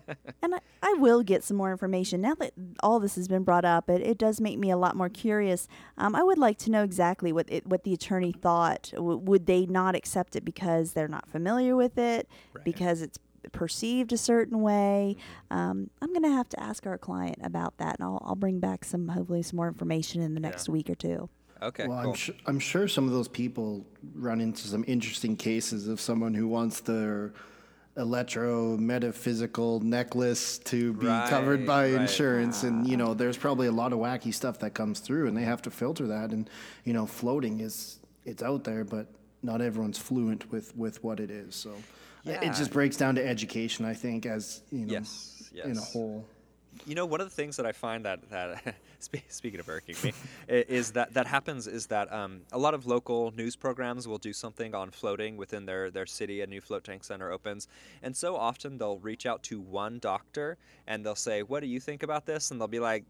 [0.41, 2.21] And I, I will get some more information.
[2.21, 4.95] Now that all this has been brought up, it, it does make me a lot
[4.95, 5.67] more curious.
[5.97, 8.91] Um, I would like to know exactly what it, what the attorney thought.
[8.93, 12.63] W- would they not accept it because they're not familiar with it, Right.
[12.65, 13.17] because it's
[13.51, 15.15] perceived a certain way?
[15.51, 18.59] Um, I'm going to have to ask our client about that, and I'll, I'll bring
[18.59, 21.29] back some hopefully some more information in the next week or two.
[21.61, 22.09] okay, well, cool.
[22.11, 26.33] I'm, su- I'm sure some of those people run into some interesting cases of someone
[26.33, 27.33] who wants their
[27.97, 32.01] electro metaphysical necklace to be covered by Right, right.
[32.01, 35.37] insurance and you know there's probably a lot of wacky stuff that comes through and
[35.37, 36.49] they have to filter that and
[36.83, 39.07] you know floating is it's out there but
[39.43, 41.83] not everyone's fluent with with what it is so it-
[42.25, 42.41] Yeah.
[42.41, 46.25] it just breaks down to education i think as you know Yes, in a whole
[46.85, 48.75] You know, one of the things that I find that that
[49.29, 50.11] speaking of irking me
[50.49, 54.33] is that that happens is that um, a lot of local news programs will do
[54.33, 56.41] something on floating within their their city.
[56.41, 57.69] A new float tank center opens,
[58.03, 61.79] and so often they'll reach out to one doctor and they'll say, "What do you
[61.79, 63.05] think about this?" And they'll be like,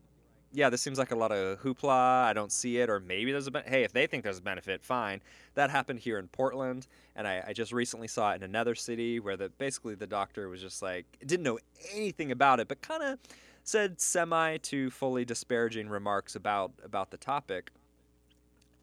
[0.56, 2.24] yeah, this seems like a lot of hoopla.
[2.24, 4.42] I don't see it, or maybe there's a ben- hey, if they think there's a
[4.42, 5.22] benefit, fine.
[5.54, 9.20] That happened here in Portland, and I, I just recently saw it in another city
[9.20, 11.60] where the basically the doctor was just like didn't know
[11.94, 13.20] anything about it, but kind of
[13.64, 17.72] said semi to fully disparaging remarks about about the topic.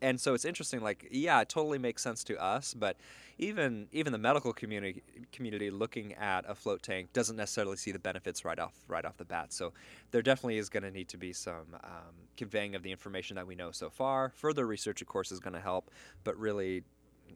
[0.03, 0.81] And so it's interesting.
[0.81, 2.97] Like, yeah, it totally makes sense to us, but
[3.39, 7.99] even even the medical community community looking at a float tank doesn't necessarily see the
[8.01, 9.53] benefits right off right off the bat.
[9.53, 9.73] So
[10.11, 13.47] there definitely is going to need to be some um, conveying of the information that
[13.47, 14.33] we know so far.
[14.37, 15.91] Further research, of course, is going to help,
[16.25, 16.83] but really.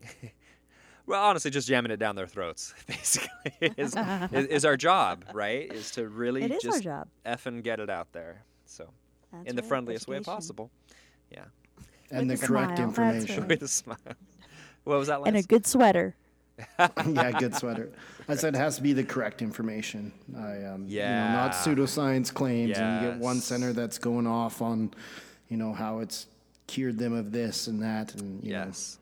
[1.06, 3.96] well, honestly, just jamming it down their throats, basically, is,
[4.32, 5.72] is, is, our job, right?
[5.72, 7.08] Is to really it is just job.
[7.24, 8.42] and get it out there.
[8.66, 8.90] So,
[9.32, 10.70] That's in the right, friendliest way possible.
[11.30, 11.44] Yeah.
[12.10, 13.40] And With the a correct smile, information.
[13.40, 13.48] right.
[13.48, 13.96] With a smile.
[14.84, 15.28] What was that last?
[15.28, 16.14] And a good sweater.
[16.78, 17.90] yeah, good sweater.
[18.28, 20.12] I said it has to be the correct information.
[20.36, 24.62] I, um, you know, not pseudoscience claims, and you get one center that's going off
[24.62, 24.92] on,
[25.48, 26.26] you know, how it's
[26.66, 28.98] cured them of this and that, and you know, yes.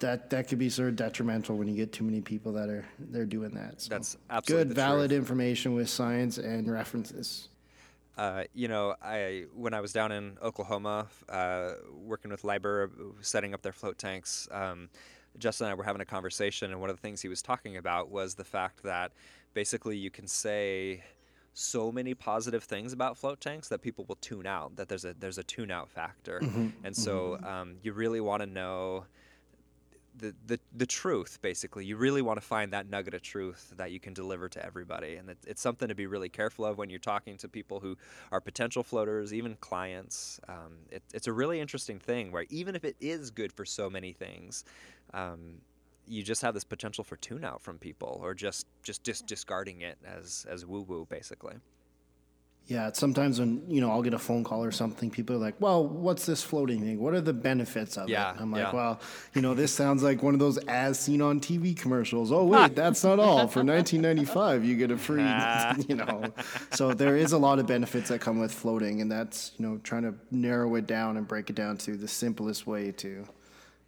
[0.00, 2.84] that that could be sort of detrimental when you get too many people that are
[2.98, 3.80] they're doing that.
[3.80, 5.18] So That's absolutely good, the valid truth.
[5.20, 7.48] information with science and references.
[8.16, 13.54] Uh, you know, I when I was down in Oklahoma, uh, working with Liber, setting
[13.54, 14.48] up their float tanks.
[14.50, 14.88] Um,
[15.38, 17.76] Justin and I were having a conversation, and one of the things he was talking
[17.76, 19.10] about was the fact that
[19.52, 21.02] basically you can say
[21.54, 24.76] so many positive things about float tanks that people will tune out.
[24.76, 26.40] That there's a there's a tune out factor,
[26.84, 29.06] and so um, you really want to know
[30.16, 31.84] the, the the truth basically.
[31.84, 35.16] You really want to find that nugget of truth that you can deliver to everybody
[35.16, 37.96] and it, it's something to be really careful of when you're talking to people who
[38.30, 40.40] are potential floaters even clients.
[40.48, 43.90] Um, it, it's a really interesting thing where even if it is good for so
[43.90, 44.64] many things
[45.12, 45.60] um,
[46.06, 49.80] you just have this potential for tune out from people or just just just discarding
[49.80, 51.54] it as as woo woo basically
[52.66, 55.38] Yeah, it's sometimes when you know I'll get a phone call or something, people are
[55.38, 56.98] like, "Well, what's this floating thing?
[56.98, 58.72] What are the benefits of Yeah, it?" I'm like, yeah.
[58.74, 59.00] "Well,
[59.34, 62.32] you know, this sounds like one of those as seen on TV commercials.
[62.32, 63.48] Oh wait, that's not all.
[63.48, 65.20] For 1995, you get a free,
[65.88, 66.32] you know."
[66.72, 69.78] So there is a lot of benefits that come with floating, and that's you know
[69.84, 73.26] trying to narrow it down and break it down to the simplest way to, you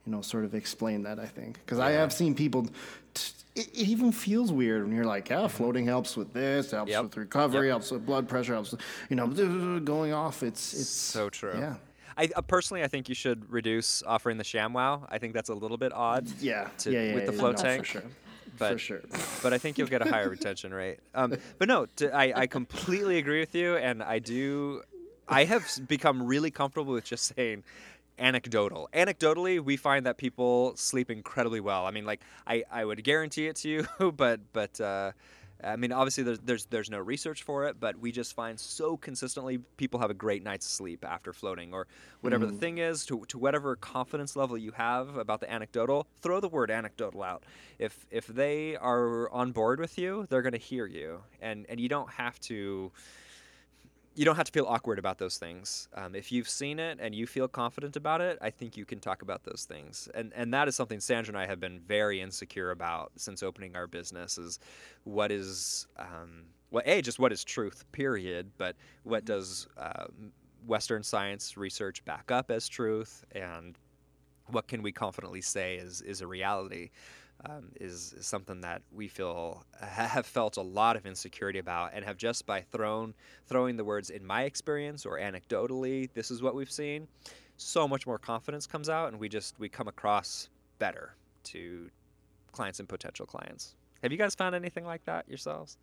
[0.05, 1.19] know, sort of explain that.
[1.19, 2.69] I think because I have seen people.
[3.57, 7.03] It, it even feels weird when you're like, yeah, floating helps with this, helps Yep.
[7.05, 7.73] with recovery, Yep.
[7.73, 9.27] helps with blood pressure, helps, with, you know,
[9.81, 10.43] going off.
[10.43, 11.77] It's it's so true Yeah,
[12.19, 15.07] I uh, personally, I think you should reduce offering the ShamWow.
[15.11, 16.29] I think that's a little bit odd.
[16.41, 17.81] yeah, to- yeah, yeah, with the yeah, float no, tank.
[17.87, 18.03] for sure,
[18.59, 19.01] but for sure.
[19.43, 20.99] but I think you'll get a higher retention rate.
[21.15, 24.83] Um, but no, I, I completely agree with you, and I do.
[25.29, 27.65] I have become really comfortable with just saying
[28.19, 28.89] anecdotal.
[28.93, 31.87] Anecdotally, we find that people sleep incredibly well.
[31.87, 34.81] I mean, like I, I would guarantee it to you, but but.
[34.81, 35.13] Uh,
[35.65, 38.97] I mean, obviously, there's, there's there's no research for it, but we just find so
[38.97, 41.87] consistently people have a great night's sleep after floating, or
[42.21, 46.07] whatever the thing is, to, to whatever confidence level you have about the anecdotal.
[46.21, 47.45] Throw the word anecdotal out.
[47.79, 51.81] If if they are on board with you, they're going to hear you, and and
[51.81, 52.93] you don't have to
[54.17, 55.89] you don't have to feel awkward about those things.
[55.95, 58.99] Um, if you've seen it and you feel confident about it, I think you can
[58.99, 60.09] talk about those things.
[60.15, 63.77] And and that is something Sandra and I have been very insecure about since opening
[63.77, 64.39] our business.
[64.39, 64.59] Is
[65.05, 68.51] what is um, well, a just what is truth, period.
[68.57, 70.07] But what does uh,
[70.67, 73.79] Western science research back up as truth, and
[74.47, 76.91] what can we confidently say is is a reality?
[77.49, 82.05] Um, is, is something that we feel have felt a lot of insecurity about, and
[82.05, 83.15] have just by thrown
[83.47, 87.07] throwing the words in my experience or anecdotally, this is what we've seen.
[87.57, 91.91] So much more confidence comes out, and we just we come across better to
[92.53, 93.75] clients and potential clients.
[94.03, 95.79] Have you guys found anything like that yourselves?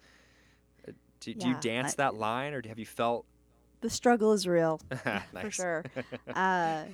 [0.87, 3.25] Uh, Do, do you dance I- that line, or have you felt
[3.81, 4.79] The struggle is real,
[5.41, 5.83] for sure.
[6.35, 6.85] Uh,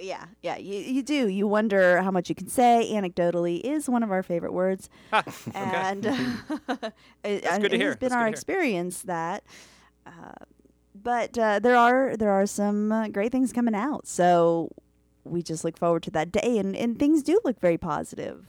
[0.00, 1.28] yeah, yeah, you, you do.
[1.28, 2.88] You wonder how much you can say.
[2.92, 4.88] Anecdotally is one of our favorite words,
[5.54, 6.04] and
[7.24, 9.42] it, and good to it has been That's our experience that.
[10.06, 10.10] Uh,
[10.94, 14.70] but uh, there are there are some uh, great things coming out, so
[15.24, 18.46] we just look forward to that day, and, and things do look very positive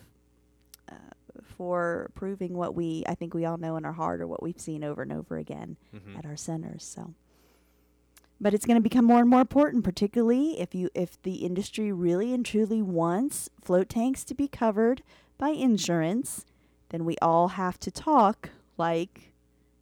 [0.90, 0.96] uh,
[1.58, 4.60] for proving what we I think we all know in our heart or what we've
[4.60, 6.18] seen over and over again Mhm.
[6.18, 6.84] at our centers.
[6.84, 7.14] So,
[8.42, 11.92] but it's going to become more and more important, particularly if you if the industry
[11.92, 15.04] really and truly wants float tanks to be covered
[15.38, 16.46] by insurance.
[16.90, 19.34] Then we all have to talk like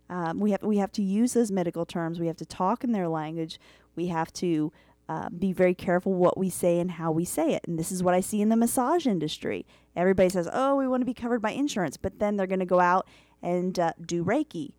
[0.10, 2.20] Um, we have we have to use those medical terms.
[2.20, 3.60] We have to talk in their language.
[3.96, 4.72] We have to
[5.10, 7.64] uh, be very careful what we say and how we say it.
[7.68, 9.66] And this is what I see in the massage industry.
[9.96, 12.66] Everybody says, "Oh, we want to be covered by insurance," but then they're going to
[12.66, 13.06] go out
[13.42, 14.72] and uh, do Reiki.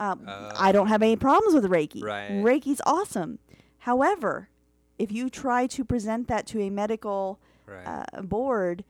[0.00, 0.22] Um,
[0.56, 2.02] I don't have any problems with Reiki.
[2.02, 2.30] Right.
[2.30, 3.38] Reiki's awesome.
[3.78, 4.48] However,
[4.98, 7.86] if you try to present that to a medical Right.
[8.12, 8.84] uh, board,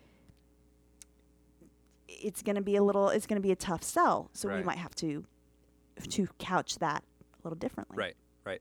[2.09, 3.09] it's going to be a little.
[3.09, 4.31] It's going to be a tough sell.
[4.33, 5.25] So we might have to
[6.11, 8.17] to couch that a little differently, right.
[8.45, 8.61] Right.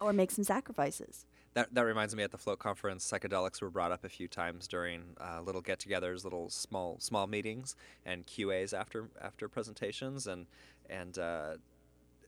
[0.00, 1.26] Or make some sacrifices.
[1.54, 4.68] That, that reminds me at the float conference psychedelics were brought up a few times
[4.68, 7.74] during uh, little get-togethers little small small meetings
[8.04, 10.48] and qas after after presentations and
[10.90, 11.54] and uh,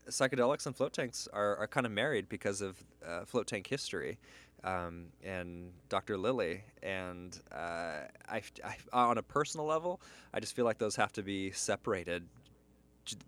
[0.09, 4.17] psychedelics and float tanks are, are kind of married because of uh, float tank history
[4.63, 10.01] um, and dr lilly and uh, I, I, on a personal level
[10.33, 12.23] i just feel like those have to be separated.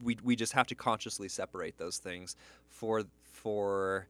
[0.03, 2.35] We, we just have to consciously separate those things
[2.69, 4.07] for for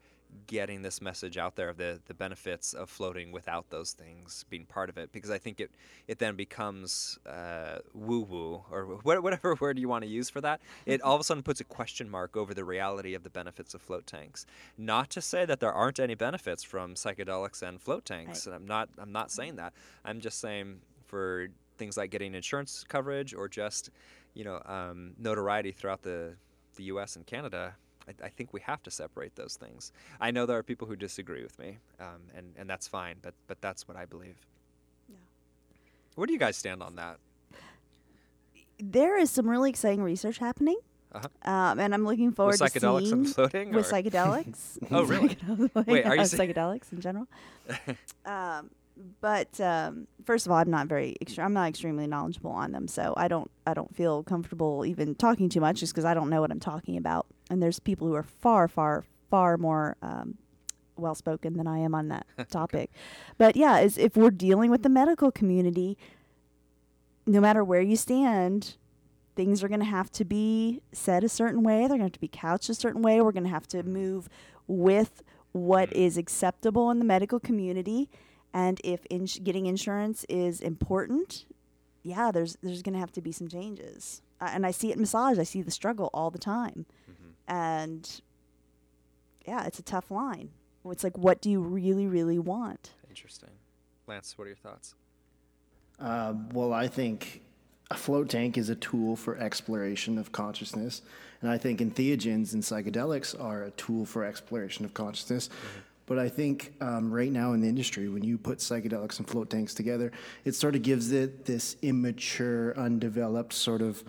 [0.47, 4.65] getting this message out there of the, the benefits of floating without those things being
[4.65, 5.71] part of it because I think it
[6.07, 10.41] it then becomes uh, woo woo or wh- whatever word you want to use for
[10.41, 10.61] that.
[10.85, 13.73] It all of a sudden puts a question mark over the reality of the benefits
[13.73, 14.45] of float tanks.
[14.77, 18.45] Not to say that there aren't any benefits from psychedelics and float tanks.
[18.45, 19.73] And I'm not I'm not saying that.
[20.05, 23.89] I'm just saying for things like getting insurance coverage or just
[24.33, 26.35] you know um, notoriety throughout the
[26.75, 27.15] the U.S.
[27.15, 27.75] and Canada.
[28.07, 29.91] I, I think we have to separate those things.
[30.19, 33.17] I know there are people who disagree with me, um, and and that's fine.
[33.21, 34.35] But but that's what I believe.
[35.09, 35.15] Yeah.
[36.15, 37.17] Where do you guys stand on that?
[38.79, 40.77] There is some really exciting research happening,
[41.13, 41.27] Uh-huh.
[41.51, 43.73] um, and I'm looking forward to psychedelics uploading.
[43.73, 44.85] With psychedelics to
[46.37, 47.27] psychedelics seeing and
[48.25, 48.69] floating,
[49.01, 49.23] with or- psychedelics.
[49.23, 49.31] Really?
[49.31, 49.57] Psychedelics- Wait, are you say- psychedelics in general?
[49.57, 52.87] but um, first of all, I'm not very extre- I'm not extremely knowledgeable on them,
[52.87, 56.29] so I don't I don't feel comfortable even talking too much, just because I don't
[56.29, 57.25] know what I'm talking about.
[57.49, 60.37] And there's people who are far, far, far more um,
[60.95, 62.91] well spoken than I am on that topic.
[63.37, 65.97] But yeah, is if we're dealing with the medical community,
[67.25, 68.77] no matter where you stand,
[69.35, 71.79] things are going to have to be said a certain way.
[71.79, 73.21] They're going to have to be couched a certain way.
[73.21, 74.27] We're going to have to move
[74.67, 75.23] with
[75.53, 78.09] what is acceptable in the medical community.
[78.53, 81.45] And if ins- getting insurance is important,
[82.03, 84.21] yeah, there's there's going to have to be some changes.
[84.39, 85.37] Uh, and I see it in massage.
[85.39, 86.85] I see the struggle all the time.
[87.47, 88.21] And
[89.45, 90.49] yeah, it's a tough line.
[90.85, 92.91] It's like, what do you really, really want?
[93.09, 93.49] Interesting.
[94.07, 94.95] Lance, what are your thoughts?
[95.99, 97.41] Uh, well, I think
[97.91, 101.01] a float tank is a tool for exploration of consciousness.
[101.41, 105.49] And I think entheogens and psychedelics are a tool for exploration of consciousness.
[106.11, 109.49] But I think um, right now in the industry, when you put psychedelics and float
[109.49, 110.11] tanks together,
[110.43, 114.03] it sort of gives it this immature, undeveloped sort of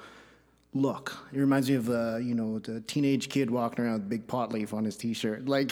[0.75, 1.17] look.
[1.33, 4.27] It reminds me of uh, you know the teenage kid walking around with a big
[4.27, 5.45] pot leaf on his t-shirt.
[5.47, 5.71] Like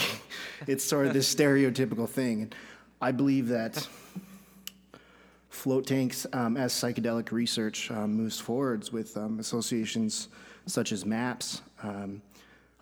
[0.68, 2.42] it's sort of this stereotypical thing.
[2.42, 2.54] And
[3.00, 3.88] I believe that
[5.48, 10.28] float tanks, um, as psychedelic research um, moves forwards with um, associations
[10.66, 12.22] such as MAPS, um,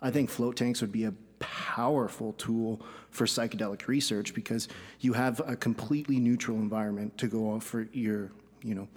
[0.03, 4.67] I think float tanks would be a powerful tool for psychedelic research because
[4.99, 8.31] you have a completely neutral environment to go off for your,
[8.61, 8.87] you know,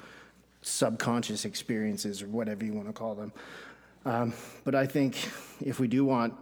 [0.62, 3.32] subconscious experiences or whatever you want to call them.
[4.05, 4.32] Um,
[4.64, 5.16] but I think
[5.61, 6.34] if we do want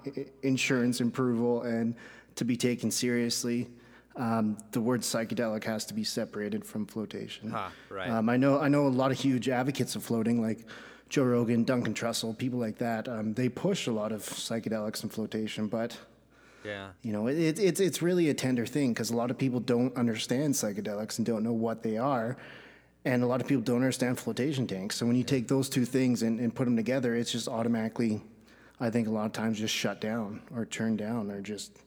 [0.42, 1.94] insurance approval and
[2.36, 3.68] to be taken seriously,
[4.16, 7.52] um, the word psychedelic has to be separated from flotation.
[7.54, 8.10] Ah, right.
[8.10, 10.66] Um, I know I know a lot of huge advocates of floating, like
[11.10, 13.08] Joe Rogan, Duncan Trussell, people like that.
[13.08, 15.98] Um, they push a lot of psychedelics and flotation, but
[16.64, 16.90] Yeah.
[17.02, 19.94] you know, it, it's it's really a tender thing because a lot of people don't
[19.96, 22.36] understand psychedelics and don't know what they are,
[23.04, 24.94] and a lot of people don't understand flotation tanks.
[24.96, 28.22] So when you take those two things and, and put them together, it's just automatically,
[28.78, 31.78] I think a lot of times just shut down or turned down or just,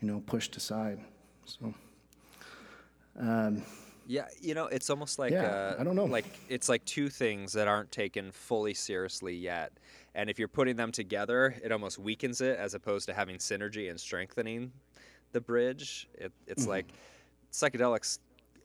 [0.00, 0.98] you know, pushed aside.
[1.44, 1.74] So.
[3.18, 3.62] Um,
[4.06, 6.04] Yeah, you know, it's almost like Yeah, uh, I don't know.
[6.06, 9.72] Like it's like two things that aren't taken fully seriously yet,
[10.14, 13.90] and if you're putting them together, it almost weakens it as opposed to having synergy
[13.90, 14.72] and strengthening
[15.32, 16.08] the bridge.
[16.14, 16.70] It, it's Mm-hmm.
[16.70, 16.86] like
[17.52, 18.18] psychedelics,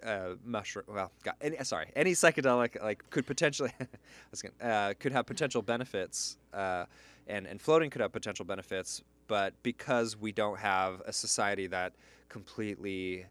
[0.04, 0.86] uh, mushroom.
[0.88, 3.86] Well, God, any, sorry, any psychedelic like could potentially, I
[4.30, 6.86] was gonna, uh, could have potential benefits, uh,
[7.28, 11.94] and and floating could have potential benefits, but because we don't have a society that
[12.30, 13.26] completely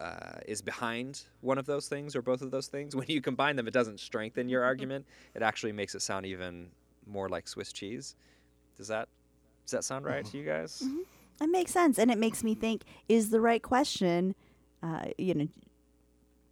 [0.00, 2.94] uh, is behind one of those things or both of those things.
[2.96, 5.06] When you combine them, it doesn't strengthen your argument.
[5.34, 6.70] It actually makes it sound even
[7.06, 8.16] more like Swiss cheese.
[8.76, 9.08] Does that
[9.64, 10.82] does that sound right to you guys?
[11.40, 14.34] It makes sense, and it makes me think: Is the right question,
[14.82, 15.48] uh, you know,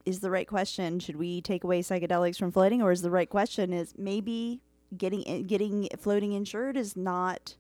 [0.05, 0.99] is the right question?
[0.99, 4.61] Should we take away psychedelics from floating, or is the right question is maybe
[4.97, 7.57] getting getting floating insured is not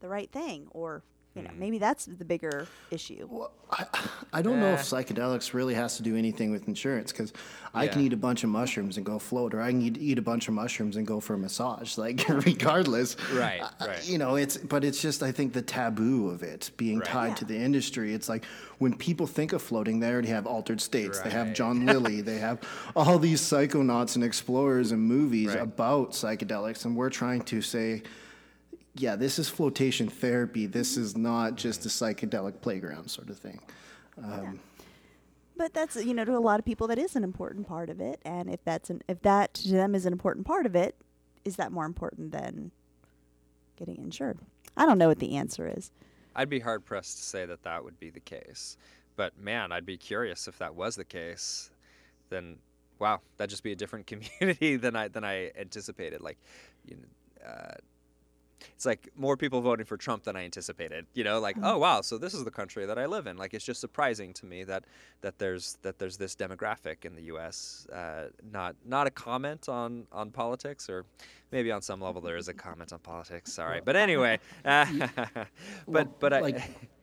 [0.00, 1.02] the right thing, or
[1.34, 3.28] you know, maybe that's the bigger issue.
[3.70, 3.86] I
[4.32, 4.82] I don't know if Eh.
[4.82, 7.32] psychedelics really has to do anything with insurance because
[7.74, 8.06] I can Yeah.
[8.06, 10.46] eat a bunch of mushrooms and go float, or I can eat, eat a bunch
[10.46, 11.98] of mushrooms and go for a massage.
[12.04, 14.08] Like regardless, Right, uh, right.
[14.08, 17.08] You know, it's but it's just I think the taboo of it being Right.
[17.08, 17.34] tied Yeah.
[17.36, 18.14] to the industry.
[18.14, 18.44] It's like
[18.78, 21.18] when people think of floating, they already have altered states.
[21.20, 21.56] They have Right.
[21.56, 22.20] John Lilly.
[22.20, 22.58] they have
[22.94, 25.62] all these psychonauts and explorers and movies Right.
[25.62, 28.02] about psychedelics, and we're trying to say
[28.94, 30.66] yeah, this is flotation therapy.
[30.66, 33.60] This is not just a psychedelic playground sort of thing.
[35.56, 38.00] But that's you know to a lot of people that is an important part of
[38.00, 40.96] it, and if that's an if that to them is an important part of it,
[41.44, 42.70] is that more important than
[43.76, 44.38] getting insured?
[44.76, 45.90] I don't know what the answer is.
[46.36, 48.76] I'd be hard pressed to say that that would be the case.
[49.16, 51.70] But man, I'd be curious if that was the case.
[52.30, 52.56] Then,
[52.98, 54.06] wow, that'd just be a different
[54.40, 56.20] community than I than I anticipated.
[56.20, 56.38] Like,
[56.84, 57.74] you know, uh,
[58.74, 61.06] it's like more people voting for Trump than I anticipated.
[61.14, 63.36] You know, like oh wow, so this is the country that I live in.
[63.36, 64.84] Like it's just surprising to me that
[65.20, 67.86] that there's that there's this demographic in the U.S.
[67.92, 71.04] Uh, not not a comment on on politics, or
[71.52, 73.52] maybe on some level there is a comment on politics.
[73.52, 74.86] Sorry, but anyway, uh,
[75.88, 76.40] but but I.
[76.40, 76.62] like,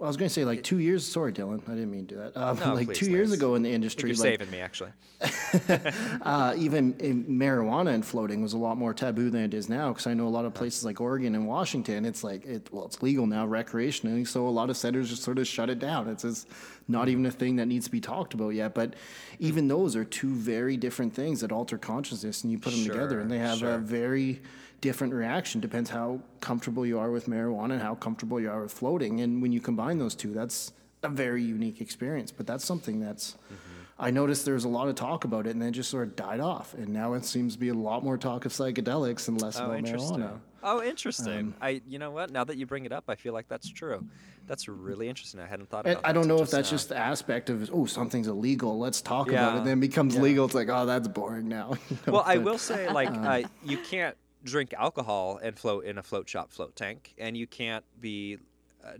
[0.00, 1.06] I was going to say like two years.
[1.06, 2.36] Sorry, Dylan, I didn't mean to do that.
[2.36, 4.90] Um, No, like please, two years ago in the industry, you're like saving me, actually.
[6.22, 9.90] uh, even in marijuana and floating was a lot more taboo than it is now.
[9.90, 12.86] Because I know a lot of places like Oregon and Washington, it's like it well,
[12.86, 14.26] it's legal now recreationally.
[14.26, 16.08] So a lot of centers just sort of shut it down.
[16.08, 16.48] It's just
[16.88, 18.74] not even a thing that needs to be talked about yet.
[18.74, 18.94] But
[19.38, 23.20] even those are two very different things that alter consciousness, and you put them together,
[23.20, 23.74] and they have sure.
[23.74, 24.42] a very
[24.84, 25.62] different reaction.
[25.62, 29.22] Depends how comfortable you are with marijuana and how comfortable you are with floating.
[29.22, 30.72] And when you combine those two, that's
[31.02, 32.30] a very unique experience.
[32.30, 33.74] But that's something that's Mm-hmm.
[33.96, 36.16] I noticed there was a lot of talk about it, and then just sort of
[36.16, 36.74] died off.
[36.74, 39.66] And now it seems to be a lot more talk of psychedelics and less Oh,
[39.66, 40.40] about marijuana.
[40.64, 41.54] Oh, interesting.
[41.62, 42.32] I, you know what?
[42.32, 44.04] Now that you bring it up, I feel like that's true.
[44.48, 45.38] That's really interesting.
[45.38, 46.04] I hadn't thought I, about.
[46.04, 46.76] I that don't know if that's now.
[46.76, 49.64] just the aspect of oh something's illegal, let's talk about Yeah, it.
[49.64, 50.22] Then it becomes yeah.
[50.22, 50.44] legal.
[50.46, 51.74] It's like oh that's boring now.
[51.90, 55.98] you know, Well, I will say, like, uh, you can't drink alcohol and float in
[55.98, 58.38] a float shop float tank, and you can't be.
[58.84, 58.92] Uh,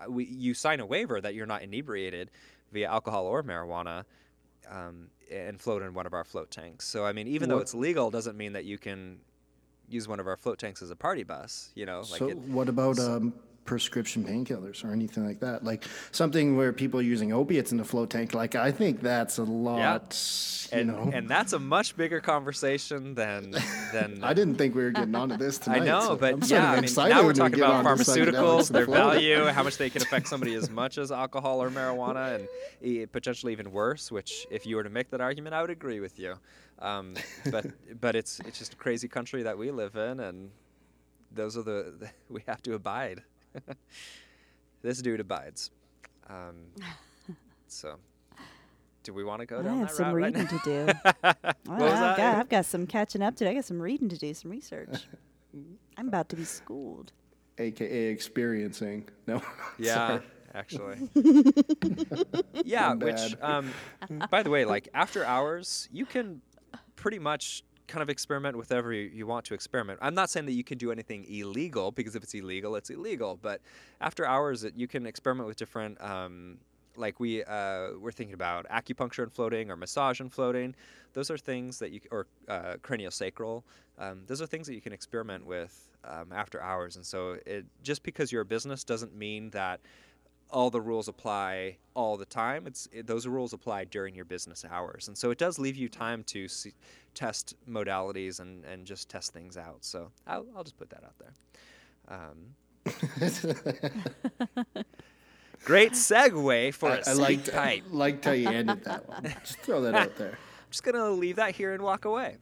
[0.00, 2.30] uh, we, you sign a waiver that you're not inebriated
[2.72, 4.04] via alcohol or marijuana,
[4.70, 6.86] um, and float in one of our float tanks.
[6.86, 9.18] So, I mean, even though it's legal, doesn't mean that you can
[9.88, 11.70] use one of our float tanks as a party bus.
[11.74, 13.34] You know, like so it, what about um,
[13.70, 15.62] prescription painkillers or anything like that?
[15.62, 18.34] Like something where people are using opiates in the float tank.
[18.34, 20.18] Like I think that's a lot.
[20.72, 23.52] You and, know, and that's a much bigger conversation than
[23.92, 25.82] than I didn't think we were getting onto this tonight.
[25.82, 28.86] I know, so but I'm yeah, I mean, excited now we're talking about pharmaceuticals, their
[28.86, 32.44] value, how much they can affect somebody as much as alcohol or marijuana,
[32.82, 34.10] and potentially even worse.
[34.10, 36.34] Which, if you were to make that argument, I would agree with you.
[36.80, 37.14] Um,
[37.52, 37.66] but
[38.00, 40.50] but it's it's just a crazy country that we live in, and
[41.30, 43.22] those are the we have to abide.
[44.82, 45.70] this dude abides.
[46.28, 46.56] Um,
[47.66, 47.96] so,
[49.02, 50.58] do we want to go I down have that some route right reading now?
[50.58, 50.92] to do.
[51.66, 52.16] Well, was I've, that?
[52.16, 53.50] got, I've got some catching up to do.
[53.50, 55.06] I got some reading to do, some research.
[55.96, 57.12] I'm about to be schooled.
[57.58, 59.08] AKA experiencing.
[59.26, 59.40] No.
[59.78, 60.20] Yeah,
[60.54, 61.08] actually.
[62.64, 63.70] yeah, which, um,
[64.30, 66.40] by the way, like after hours, you can
[66.96, 69.98] pretty much kind of experiment with whatever you, you want to experiment.
[70.00, 73.38] I'm not saying that you can do anything illegal because if it's illegal, it's illegal.
[73.40, 73.60] But
[74.00, 76.00] after hours, it, you can experiment with different.
[76.00, 76.58] Um,
[76.96, 80.74] like we uh, we're thinking about acupuncture and floating or massage and floating.
[81.12, 83.62] Those are things that you or uh, craniosacral.
[83.98, 86.96] Um, those are things that you can experiment with um, after hours.
[86.96, 89.80] And so it just because you're a business doesn't mean that
[90.52, 92.66] all the rules apply all the time.
[92.66, 95.88] It's it, those rules apply during your business hours, and so it does leave you
[95.88, 96.72] time to see,
[97.14, 99.84] test modalities and, and just test things out.
[99.84, 101.32] So I'll, I'll just put that out there.
[102.08, 102.54] Um,
[105.64, 107.82] great segue for a I, I liked, speak pipe.
[107.90, 109.34] I liked how you ended that one.
[109.44, 110.32] Just throw that out there.
[110.32, 112.36] I'm just gonna leave that here and walk away.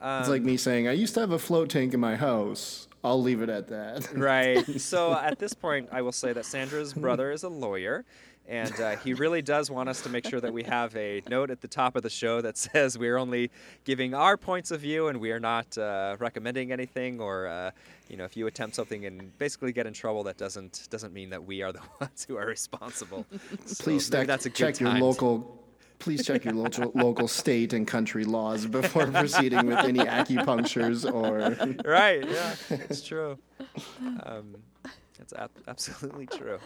[0.00, 2.88] Um, It's like me saying, I used to have a float tank in my house.
[3.02, 4.08] I'll leave it at that.
[4.16, 4.80] Right.
[4.80, 8.04] So at this point, I will say that Sandra's brother is a lawyer,
[8.46, 11.50] and uh, he really does want us to make sure that we have a note
[11.50, 13.50] at the top of the show that says we're only
[13.84, 17.20] giving our points of view and we are not uh, recommending anything.
[17.20, 17.70] Or, uh,
[18.08, 21.30] you know, if you attempt something and basically get in trouble, that doesn't doesn't mean
[21.30, 23.24] that we are the ones who are responsible.
[23.66, 25.59] So Please stack, that's a check your local.
[26.00, 31.38] Please check your local, local state and country laws before proceeding with any acupunctures or.
[31.88, 32.28] right.
[32.28, 33.38] Yeah, it's true.
[34.24, 34.56] Um,
[35.20, 36.58] it's ab- absolutely true.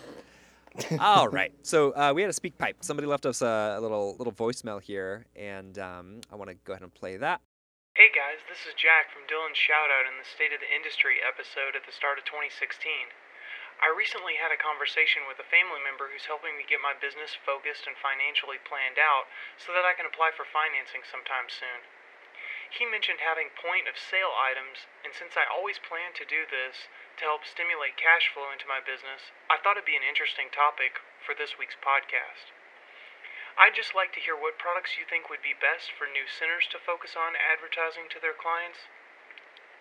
[0.98, 1.52] All right.
[1.62, 2.78] So uh, we had a speak pipe.
[2.80, 6.72] Somebody left us a, a little little voicemail here, and um, I want to go
[6.72, 7.40] ahead and play that.
[7.94, 11.78] Hey guys, this is Jack from Dylan's Shoutout in the State of the Industry episode
[11.78, 12.90] at the start of 2016.
[13.82, 17.34] I recently had a conversation with a family member who's helping me get my business
[17.34, 19.26] focused and financially planned out
[19.58, 21.86] so that I can apply for financing sometime soon.
[22.70, 26.90] He mentioned having point of sale items, and since I always plan to do this
[27.18, 30.98] to help stimulate cash flow into my business, I thought it'd be an interesting topic
[31.22, 32.50] for this week's podcast.
[33.54, 36.66] I'd just like to hear what products you think would be best for new centers
[36.74, 38.90] to focus on advertising to their clients,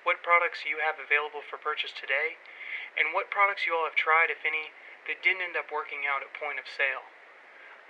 [0.06, 2.38] what products you have available for purchase today,
[3.00, 4.74] and what products you all have tried, if any,
[5.10, 7.08] that didn't end up working out at point of sale.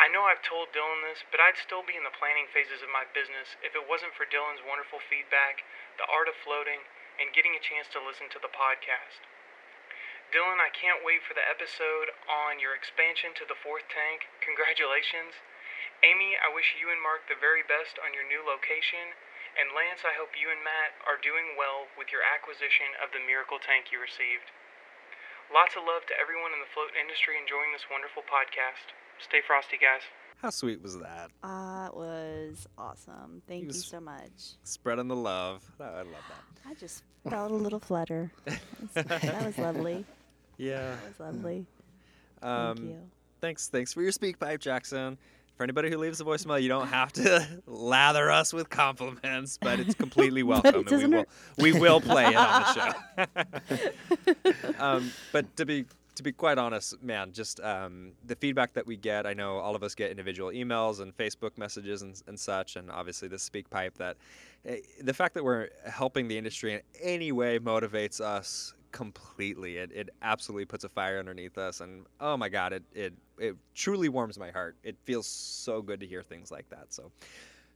[0.01, 2.89] I know I've told Dylan this, but I'd still be in the planning phases of
[2.89, 5.61] my business if it wasn't for Dylan's wonderful feedback,
[6.01, 6.81] the art of floating,
[7.21, 9.21] and getting a chance to listen to the podcast.
[10.33, 14.25] Dylan, I can't wait for the episode on your expansion to the fourth tank.
[14.41, 15.37] Congratulations.
[16.01, 19.13] Amy, I wish you and Mark the very best on your new location.
[19.53, 23.21] And Lance, I hope you and Matt are doing well with your acquisition of the
[23.21, 24.49] miracle tank you received.
[25.53, 28.89] Lots of love to everyone in the float industry enjoying this wonderful podcast.
[29.21, 30.01] Stay frosty, guys.
[30.41, 31.29] How sweet was that?
[31.43, 33.41] That was awesome.
[33.47, 34.57] Thank you was- so much.
[34.63, 35.63] Spreading the love.
[35.79, 36.69] Oh, I love that.
[36.69, 38.31] I just felt a little flutter.
[38.93, 40.05] That was lovely.
[40.57, 40.95] Yeah.
[40.95, 41.65] That was lovely.
[42.41, 42.99] Um, Thank you.
[43.41, 45.17] Thanks, thanks for your speak pipe, Jackson.
[45.55, 49.79] For anybody who leaves a voicemail, you don't have to lather us with compliments, but
[49.79, 51.25] it's completely welcome, and we will
[51.57, 52.93] we will play it on the
[54.45, 54.73] show.
[54.79, 55.85] um, but to be
[56.15, 59.25] to be quite honest, man, just um, the feedback that we get.
[59.25, 62.89] I know all of us get individual emails and Facebook messages and, and such, and
[62.89, 63.95] obviously the speak pipe.
[63.97, 64.17] That
[64.65, 69.77] eh, the fact that we're helping the industry in any way motivates us completely.
[69.77, 73.57] It, it absolutely puts a fire underneath us, and oh my God, it, it it
[73.75, 74.77] truly warms my heart.
[74.83, 76.93] It feels so good to hear things like that.
[76.93, 77.11] So,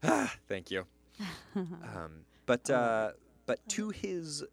[0.48, 0.86] thank you.
[1.56, 3.12] Um, but uh,
[3.48, 4.44] but to his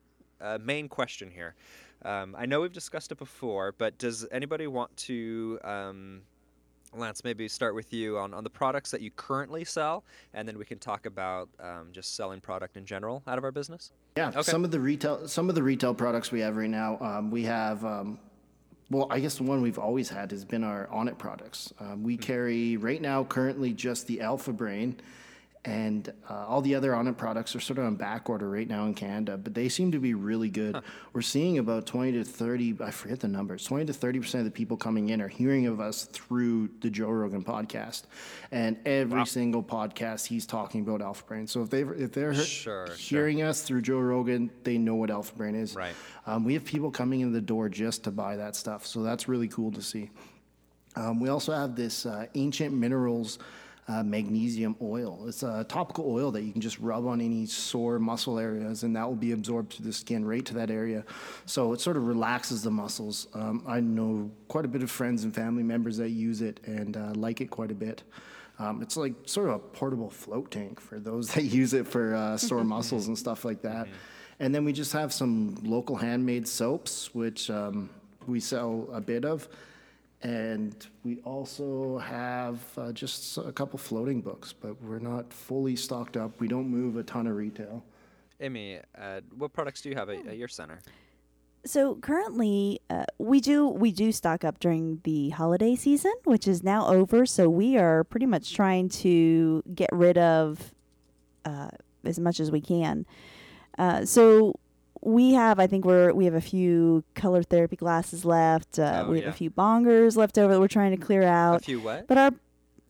[0.41, 1.55] uh, main question here,
[2.03, 5.61] um, I know we've discussed it before, but does anybody want to?
[5.62, 6.23] Um,
[6.97, 10.59] Lance, maybe start with you on, on the products that you currently sell, and then
[10.59, 13.92] we can talk about um, just selling product in general out of our business.
[14.16, 14.42] Yeah, Okay.
[14.42, 17.42] some of the retail some of the retail products we have right now, um, we
[17.45, 17.84] have.
[17.84, 18.18] Um,
[18.90, 21.72] well, I guess the one we've always had has been our Onnit products.
[21.80, 24.97] Um, we carry right now currently just the Alpha Brain,
[25.67, 28.85] and uh, all the other Onnit products are sort of on back order right now
[28.85, 30.79] in Canada, but they seem to be really good.
[31.15, 32.77] We're seeing about twenty to thirty.
[32.83, 33.65] I forget the numbers.
[33.65, 36.91] Twenty to thirty percent of the people coming in are hearing of us through the
[36.91, 38.03] Joe Rogan podcast,
[38.53, 41.47] and every single podcast he's talking about Alpha Brain.
[41.47, 42.97] So if they if they're Sure, sure.
[42.97, 45.75] hearing us through Joe Rogan, they know what Alpha Brain is.
[45.75, 45.95] Right.
[46.27, 49.29] Um, we have people coming in the door just to buy that stuff, so that's
[49.29, 50.11] really cool to see.
[50.97, 53.39] Um, we also have this uh, ancient minerals
[53.87, 55.24] uh, magnesium oil.
[55.28, 58.97] It's a topical oil that you can just rub on any sore muscle areas, and
[58.97, 61.05] that will be absorbed to the skin right to that area.
[61.47, 63.28] So it sort of relaxes the muscles.
[63.35, 66.97] Um, I know quite a bit of friends and family members that use it and
[66.97, 68.03] uh, like it quite a bit.
[68.59, 72.14] Um, it's like sort of a portable float tank for those that use it for
[72.14, 73.89] uh, sore muscles and stuff like that.
[74.41, 77.91] And then we just have some local handmade soaps, which um,
[78.26, 79.49] we sell a bit of.
[80.25, 86.16] And we also have uh, just a couple floating books, but we're not fully stocked
[86.16, 86.41] up.
[86.41, 87.85] We don't move a ton of retail.
[88.41, 90.81] Amy, uh, what products do you have at, at your center?
[91.66, 96.62] So currently, uh, we do we do stock up during the holiday season, which is
[96.62, 97.27] now over.
[97.27, 100.72] So we are pretty much trying to get rid of
[101.45, 101.68] uh,
[102.05, 103.07] as much as we can.
[103.79, 104.55] Uh, so
[105.05, 108.79] we have, I think we're we have a few color therapy glasses left.
[108.79, 109.31] Uh, Oh, we have yeah.
[109.31, 111.57] a few bongers left over that we're trying to clear out.
[111.57, 112.07] A few what?
[112.07, 112.31] But our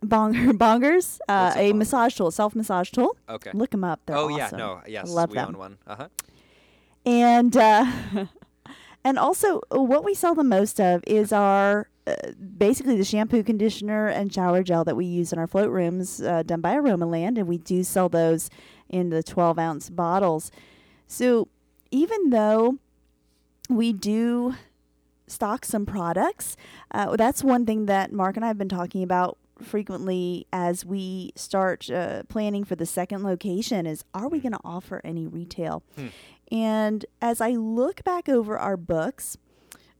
[0.04, 1.76] bonger bongers, uh, a a bonger?
[1.76, 3.16] massage tool, self massage tool.
[3.28, 3.50] Okay.
[3.52, 4.00] Look them up.
[4.06, 5.78] They're oh yeah, no, yes, love we them own one.
[5.86, 6.08] Uh huh.
[7.04, 7.86] and uh,
[9.04, 12.14] and also uh, what we sell the most of is our uh,
[12.58, 16.42] basically the shampoo, conditioner, and shower gel that we use in our float rooms, uh,
[16.44, 18.50] done by Aroma Land, and we do sell those
[18.88, 20.50] in the twelve ounce bottles.
[21.06, 21.48] So
[21.94, 22.78] even though
[23.70, 24.56] we do
[25.28, 26.56] stock some products,
[26.90, 31.30] uh, that's one thing that Mark and I have been talking about frequently as we
[31.36, 35.84] start uh, planning for the second location is are we going to offer any retail?
[36.50, 39.36] And as i look back over our books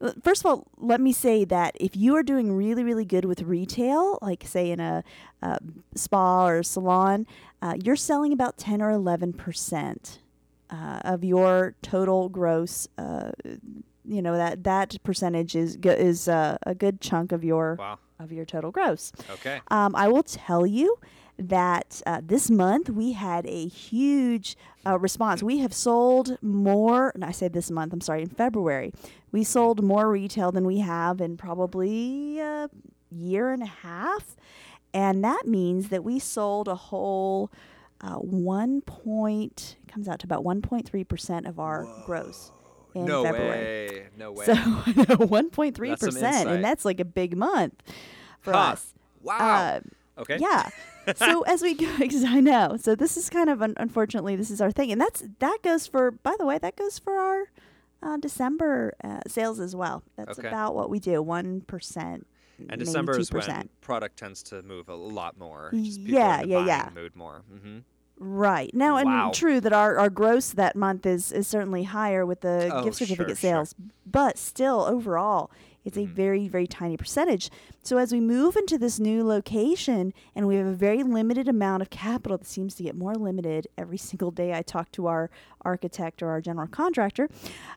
[0.00, 3.24] uh, First of all, let me say that if you are doing really, really good
[3.24, 5.04] with retail, like say in a,
[5.40, 5.58] uh
[5.94, 7.26] spa or salon,
[7.62, 10.18] uh, you're selling about 10 or 11%
[10.70, 12.88] uh, of your total gross.
[12.98, 13.30] Uh,
[14.06, 17.98] you know that that percentage is go- is uh, a good chunk of your Wow.
[18.18, 19.12] of your total gross.
[19.30, 19.60] Okay.
[19.68, 20.98] Um, I will tell you
[21.38, 24.56] that uh, this month we had a huge
[24.86, 25.42] uh, response.
[25.42, 28.92] We have sold more, and I say this month, I'm sorry, in February,
[29.32, 32.68] we sold more retail than we have in probably a
[33.10, 34.36] year and a half.
[34.92, 37.50] And that means that we sold a whole
[38.00, 42.50] uh, 1 point, comes out to about 1.3% of our gross
[42.94, 43.50] in no February.
[43.88, 44.06] way.
[44.16, 44.44] No way.
[44.46, 46.46] So 1.3%, That's some insight.
[46.48, 47.74] and that's like a big month
[48.40, 48.58] for Huh.
[48.58, 48.94] us.
[49.22, 49.38] wow.
[49.38, 49.80] Uh,
[50.20, 50.38] okay.
[50.38, 50.68] yeah.
[51.16, 52.76] so as we go, because I know.
[52.80, 55.86] So this is kind of un- unfortunately this is our thing, and that's that goes
[55.86, 56.10] for.
[56.10, 57.44] By the way, that goes for our
[58.02, 60.02] uh, December uh, sales as well.
[60.16, 60.48] That's Okay.
[60.48, 61.20] about what we do.
[61.22, 62.26] One percent.
[62.68, 65.70] And December is when product tends to move a lot more.
[65.74, 66.88] Just Yeah, are in the yeah, yeah.
[66.94, 67.42] mood more.
[67.50, 67.78] hmm
[68.16, 69.30] Right now, and Wow.
[69.34, 72.96] true that our, our gross that month is is certainly higher with the Oh, gift
[72.96, 73.50] certificate sure.
[73.50, 73.74] sales,
[74.06, 75.50] but still overall,
[75.84, 76.12] it's Mm-hmm.
[76.12, 77.50] a very very tiny percentage.
[77.82, 81.82] So as we move into this new location, and we have a very limited amount
[81.82, 84.54] of capital that seems to get more limited every single day.
[84.54, 85.28] I talk to our
[85.62, 87.28] architect or our general contractor.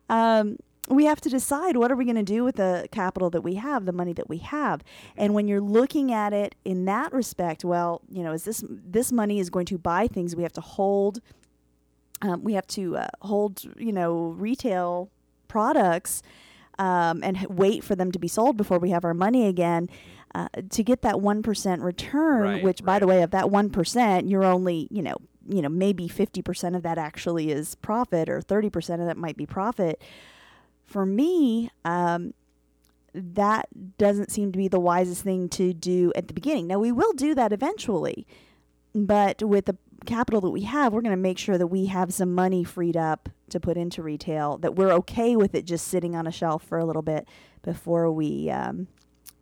[0.07, 0.57] Um,
[0.87, 3.55] we have to decide what are we going to do with the capital that we
[3.55, 4.83] have, the money that we have.
[5.15, 9.11] And when you're looking at it in that respect, well, you know, is this this
[9.11, 11.21] money is going to buy things we have to hold
[12.21, 15.09] um, we have to uh, hold, you know, retail
[15.47, 16.23] products
[16.79, 19.89] um, and h- wait for them to be sold before we have our money again.
[20.35, 23.69] Uh, to get that one percent return, Right, which, by the way, of that one
[23.69, 25.15] percent, you're only, you know,
[25.47, 29.17] you know, maybe fifty percent of that actually is profit, or thirty percent of that
[29.17, 30.01] might be profit.
[30.87, 32.33] For me, um,
[33.13, 33.67] that
[33.97, 36.67] doesn't seem to be the wisest thing to do at the beginning.
[36.67, 38.25] Now we will do that eventually,
[38.95, 42.13] but with the capital that we have, we're going to make sure that we have
[42.13, 44.57] some money freed up to put into retail.
[44.57, 47.27] That we're okay with it just sitting on a shelf for a little bit
[47.61, 48.87] before we um,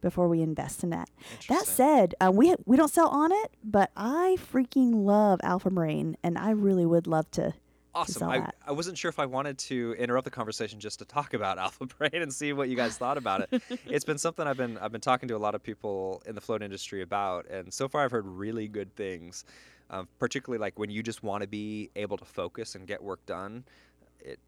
[0.02, 1.10] before we invest in that.
[1.50, 6.18] That said, uh, we we don't sell on it, but I freaking love Alpha Brain,
[6.24, 7.54] and I really would love to.
[7.96, 8.30] Awesome.
[8.30, 8.50] I.
[8.68, 11.86] I wasn't sure if I wanted to interrupt the conversation just to talk about Alpha
[11.86, 13.62] Brain and see what you guys thought about it.
[13.86, 16.42] it's been something I've been I've been talking to a lot of people in the
[16.42, 19.46] float industry about, and so far I've heard really good things.
[19.92, 23.24] Um, particularly like when you just want to be able to focus and get work
[23.28, 23.64] done.
[24.20, 24.40] It,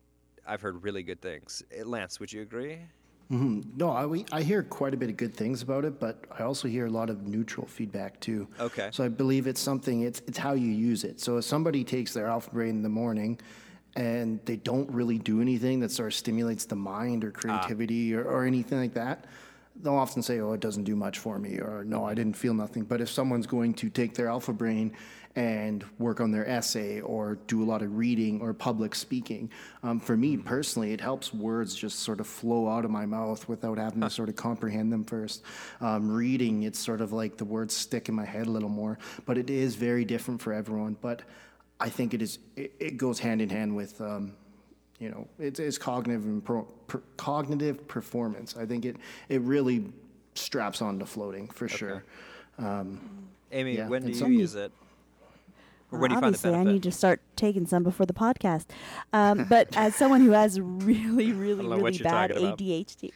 [0.48, 1.62] I've heard really good things.
[1.72, 2.80] Eh, Lance, would you agree?
[3.32, 3.78] Mm-hmm.
[3.78, 6.44] No, I, we- I hear quite a bit of good things about it, but I
[6.44, 8.48] also hear a lot of neutral feedback too.
[8.60, 8.90] Okay.
[8.92, 11.20] So I believe it's something, it's, it's how you use it.
[11.20, 13.40] So if somebody takes their alpha brain in the morning
[13.96, 17.40] and they don't really do anything that sort of stimulates the mind or ah.
[17.40, 19.26] creativity or, or anything like that,
[19.82, 22.54] they'll often say, oh, it doesn't do much for me, or no, I didn't feel
[22.54, 22.84] nothing.
[22.84, 24.94] But if someone's going to take their alpha brain
[25.38, 29.52] and work on their essay or do a lot of reading or public speaking,
[29.84, 33.48] um, for me personally, it helps words just sort of flow out of my mouth
[33.48, 35.44] without having to sort of comprehend them first.
[35.80, 38.98] Um, reading, it's sort of like the words stick in my head a little more,
[39.28, 40.98] but it is very different for everyone.
[41.02, 41.22] But
[41.80, 44.34] I think it is, it, it goes hand in hand with, um,
[44.98, 48.58] you know, it's, it's cognitive and pro, per, cognitive performance.
[48.58, 48.96] I think it
[49.30, 49.86] it really
[50.34, 52.04] straps on to floating for sure.
[53.52, 54.72] Amy, Yeah, when do and you some- use it?
[55.92, 58.66] Or when find the Obviously, I need to start taking some before the podcast.
[59.14, 62.32] Um, but as someone who has really, really, really bad.
[62.32, 63.12] ADHD,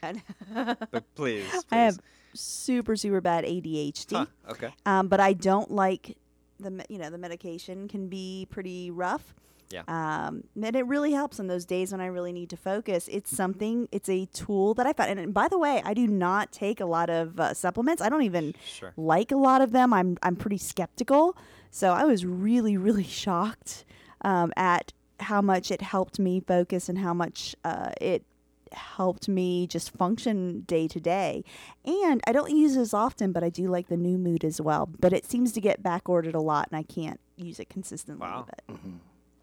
[0.54, 1.66] But please, please.
[1.72, 2.00] I have
[2.34, 4.16] super, super bad ADHD.
[4.16, 4.70] Huh, okay.
[4.86, 6.18] Um, but I don't like
[6.60, 9.34] the you know the medication can be pretty rough.
[9.70, 9.84] Yeah.
[9.88, 13.08] Um, and it really helps on those days when I really need to focus.
[13.10, 13.88] It's something.
[13.92, 15.12] It's a tool that I found.
[15.12, 18.02] And, and by the way, I do not take a lot of uh, supplements.
[18.02, 18.94] I don't even Sure.
[18.98, 19.94] like a lot of them.
[19.94, 21.38] I'm I'm pretty skeptical.
[21.72, 23.86] So I was really really shocked
[24.24, 28.24] um, at how much it helped me focus and how much uh, it
[28.72, 31.44] helped me just function day to day.
[31.86, 34.60] And I don't use it as often, but I do like the new mood as
[34.62, 34.90] well.
[35.00, 38.26] But it seems to get back ordered a lot, and I can't use it consistently.
[38.26, 38.48] Wow.
[38.48, 38.78] But,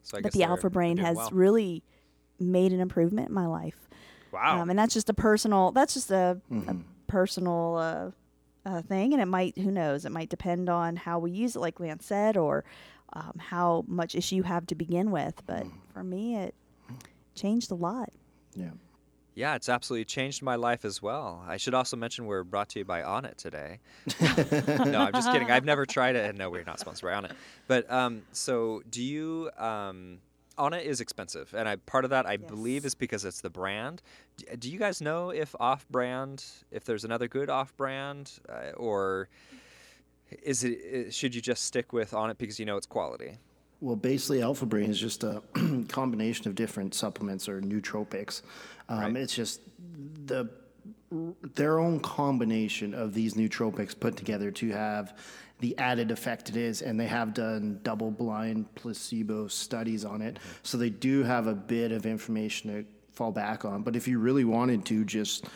[0.02, 1.30] So I but the Alpha Brain has well.
[1.32, 1.82] really
[2.40, 3.88] made an improvement in my life.
[4.32, 4.60] Wow.
[4.62, 5.72] Um, and that's just a personal.
[5.72, 6.80] That's just a, a Mm-hmm.
[7.06, 8.10] personal uh,
[8.68, 9.56] uh, thing, and it might.
[9.58, 10.04] Who knows?
[10.04, 12.64] It might depend on how we use it, like Lance said, or
[13.14, 15.42] um, how much issue you have to begin with.
[15.46, 15.92] But Mm-hmm.
[15.94, 16.54] for me, it
[17.34, 18.10] changed a lot.
[18.54, 18.70] Yeah.
[19.34, 21.44] Yeah, it's absolutely changed my life as well.
[21.46, 23.78] I should also mention we're brought to you by Onnit today.
[24.20, 25.48] no, I'm just kidding.
[25.48, 27.36] I've never tried it, and no, we're not sponsored by Onnit.
[27.68, 29.48] But um, so, do you?
[29.56, 30.18] Um,
[30.58, 34.02] Onnit is expensive, and I part of that I believe is because it's the brand.
[34.36, 39.28] D- Do you guys know if off-brand, if there's another good off-brand, uh, or
[40.42, 43.38] is it should you just stick with Onnit because you know it's quality?
[43.80, 45.40] Well, basically, Alpha Brain is just a
[45.88, 48.42] combination of different supplements or nootropics.
[48.88, 49.16] Um, Right.
[49.16, 49.60] It's just
[50.26, 50.50] the
[51.54, 55.16] their own combination of these nootropics put together to have
[55.60, 60.38] the added effect it is, and they have done double blind placebo studies on it.
[60.62, 63.82] So they do have a bit of information to fall back on.
[63.82, 65.46] But if you really wanted to just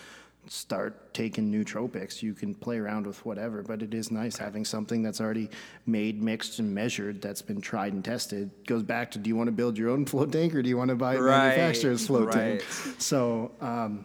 [0.48, 3.62] start taking nootropics, you can play around with whatever.
[3.62, 5.48] But it is nice having something that's already
[5.86, 8.50] made, mixed, and measured that's been tried and tested.
[8.66, 10.76] Goes back to do you want to build your own float tank or do you
[10.76, 12.62] want to buy a Right, manufacturer's float tank?
[12.98, 14.04] So, um,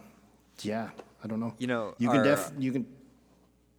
[0.62, 0.90] yeah,
[1.24, 1.56] I don't know.
[1.58, 2.86] You know, you can our, def you can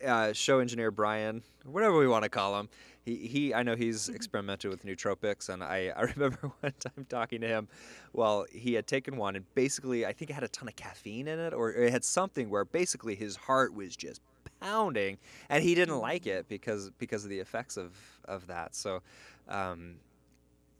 [0.04, 2.68] uh, show engineer Brian, whatever we want to call him.
[3.04, 7.40] He, he I know he's experimented with nootropics, and I, I remember one time talking
[7.40, 7.68] to him.
[8.12, 11.28] Well, he had taken one, and basically, I think it had a ton of caffeine
[11.28, 14.20] in it, or it had something where basically his heart was just
[14.60, 15.18] pounding,
[15.48, 17.92] and he didn't like it because because of the effects of
[18.26, 18.74] of that.
[18.74, 19.02] So,
[19.48, 19.96] um,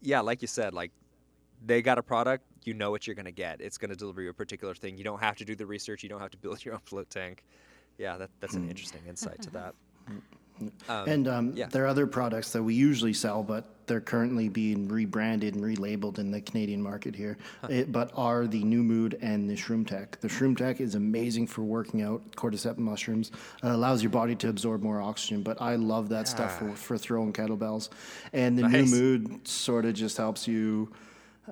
[0.01, 0.91] yeah, like you said, like
[1.65, 3.61] they got a product, you know what you're going to get.
[3.61, 4.97] It's going to deliver you a particular thing.
[4.97, 6.03] You don't have to do the research.
[6.03, 7.43] You don't have to build your own float tank.
[7.99, 9.75] Yeah, that, that's an interesting insight to that.
[10.89, 11.67] Um, and um, yeah.
[11.67, 16.19] there are other products that we usually sell, but they're currently being rebranded and relabeled
[16.19, 17.37] in the Canadian market here.
[17.69, 20.19] It, but are the New Mood and the Shroom Tech.
[20.19, 23.31] The Shroom Tech is amazing for working out cordyceps mushrooms.
[23.63, 25.43] Uh, allows your body to absorb more oxygen.
[25.43, 27.89] But I love that stuff for, for throwing kettlebells.
[28.33, 28.91] And the Nice.
[28.91, 30.91] New Mood sort of just helps you.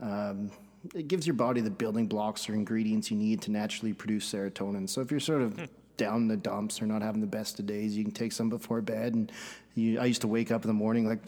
[0.01, 0.51] Um,
[0.93, 4.87] it gives your body the building blocks or ingredients you need to naturally produce serotonin.
[4.87, 7.65] So if you're sort of down in the dumps or not having the best of
[7.65, 9.13] days, you can take some before bed.
[9.15, 9.31] And
[9.75, 11.19] you, I used to wake up in the morning like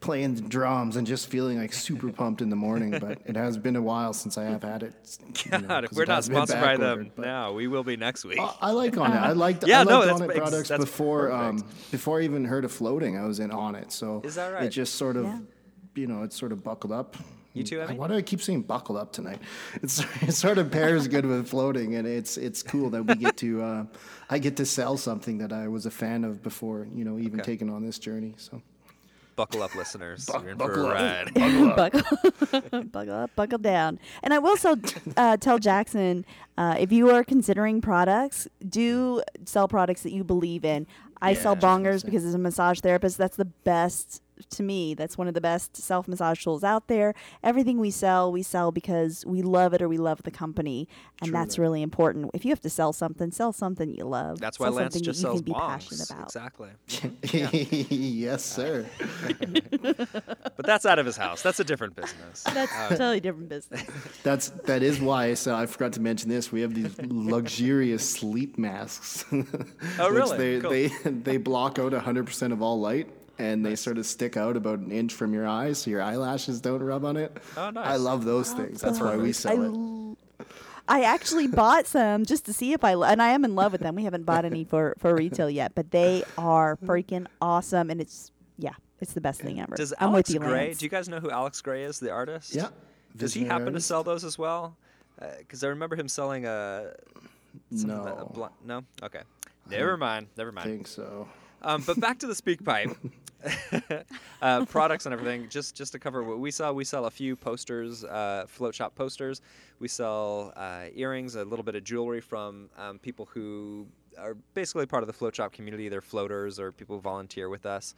[0.00, 2.90] playing the drums and just feeling like super pumped in the morning.
[2.90, 4.94] But it has been a while since I have had it.
[5.44, 7.52] you know, God, 'cause we're not sponsored by them now.
[7.52, 8.38] We will be next week.
[8.38, 9.10] I- I like Onnit.
[9.20, 9.66] I liked.
[9.66, 11.32] Yeah, I no, liked that's Onnit products before.
[11.32, 13.90] Um, before I even heard of floating, I was in on it.
[13.92, 14.64] So Is that right?
[14.64, 15.38] It just sort of, Yeah.
[15.94, 17.16] you know, it sort of buckled up.
[17.56, 17.96] You too, Emmy?
[17.96, 19.40] Why do I keep saying buckle up tonight?
[19.82, 23.36] It's it sort of pairs good with floating, and it's it's cool that we get
[23.38, 23.84] to uh,
[24.30, 27.40] I get to sell something that I was a fan of before, you know, even
[27.40, 27.52] Okay.
[27.52, 28.34] taking on this journey.
[28.36, 28.60] So
[29.36, 30.30] Buckle up, listeners.
[30.32, 30.94] You're in for buckle a up.
[30.94, 31.34] ride.
[31.76, 33.98] buckle, buckle up, buckle down.
[34.22, 34.76] And I will also
[35.18, 36.24] uh, tell Jackson
[36.56, 40.86] uh, if you are considering products, do sell products that you believe in.
[41.20, 44.94] I sell Yeah, I bongers because as a massage therapist, that's the best to me.
[44.94, 47.14] That's one of the best self massage tools out there.
[47.42, 50.88] Everything we sell, we sell because we love it or we love the company,
[51.20, 51.62] and True that's that.
[51.62, 52.30] really important.
[52.34, 54.38] If you have to sell something, sell something you love.
[54.40, 56.24] That's why Sell Lance something just that you sells can be passionate about.
[56.26, 56.70] Exactly.
[57.90, 58.86] yes, sir.
[60.56, 61.42] But that's out of his house.
[61.42, 62.42] That's a different business.
[62.44, 63.82] That's Uh, a totally different business.
[64.22, 65.34] That's that is why.
[65.34, 66.50] So I forgot to mention this.
[66.50, 69.24] We have these luxurious sleep masks.
[69.32, 69.48] Oh, which
[69.98, 70.38] really?
[70.38, 70.70] They Cool.
[70.70, 73.08] they they block out 100% of all light,
[73.38, 76.60] and they sort of stick out about an inch from your eyes, so your eyelashes
[76.60, 77.36] don't rub on it.
[77.56, 77.86] Oh, nice.
[77.86, 78.80] I love those things.
[78.80, 79.62] That's why we I, sell
[80.40, 80.46] it.
[80.88, 83.72] I actually bought some just to see if I, lo- and I am in love
[83.72, 83.96] with them.
[83.96, 87.90] We haven't bought any for, for retail yet, but they are freaking awesome.
[87.90, 89.74] And it's, yeah, it's the best thing ever.
[89.74, 90.66] Does I'm Alex with you, Gray?
[90.68, 90.78] Lance.
[90.78, 92.54] Do you guys know who Alex Grey is, the artist?
[92.54, 92.68] Yeah.
[93.16, 94.76] Does he Visionary happen to sell those as well?
[95.20, 96.92] Uh, because I remember him selling uh,
[97.72, 97.76] a.
[97.76, 98.30] something that- a No.
[98.32, 98.82] bl- no.
[99.02, 99.22] Okay.
[99.68, 100.28] Never mind.
[100.36, 100.66] Never I mind.
[100.70, 101.26] think so.
[101.62, 102.96] Um, but back to the speak pipe,
[104.42, 105.48] uh, products and everything.
[105.48, 108.94] Just just to cover what we sell, we sell a few posters, uh, float shop
[108.94, 109.40] posters.
[109.78, 113.86] We sell uh, earrings, a little bit of jewelry from um, people who
[114.18, 115.88] are basically part of the float shop community.
[115.88, 117.94] They're floaters or people who volunteer with us.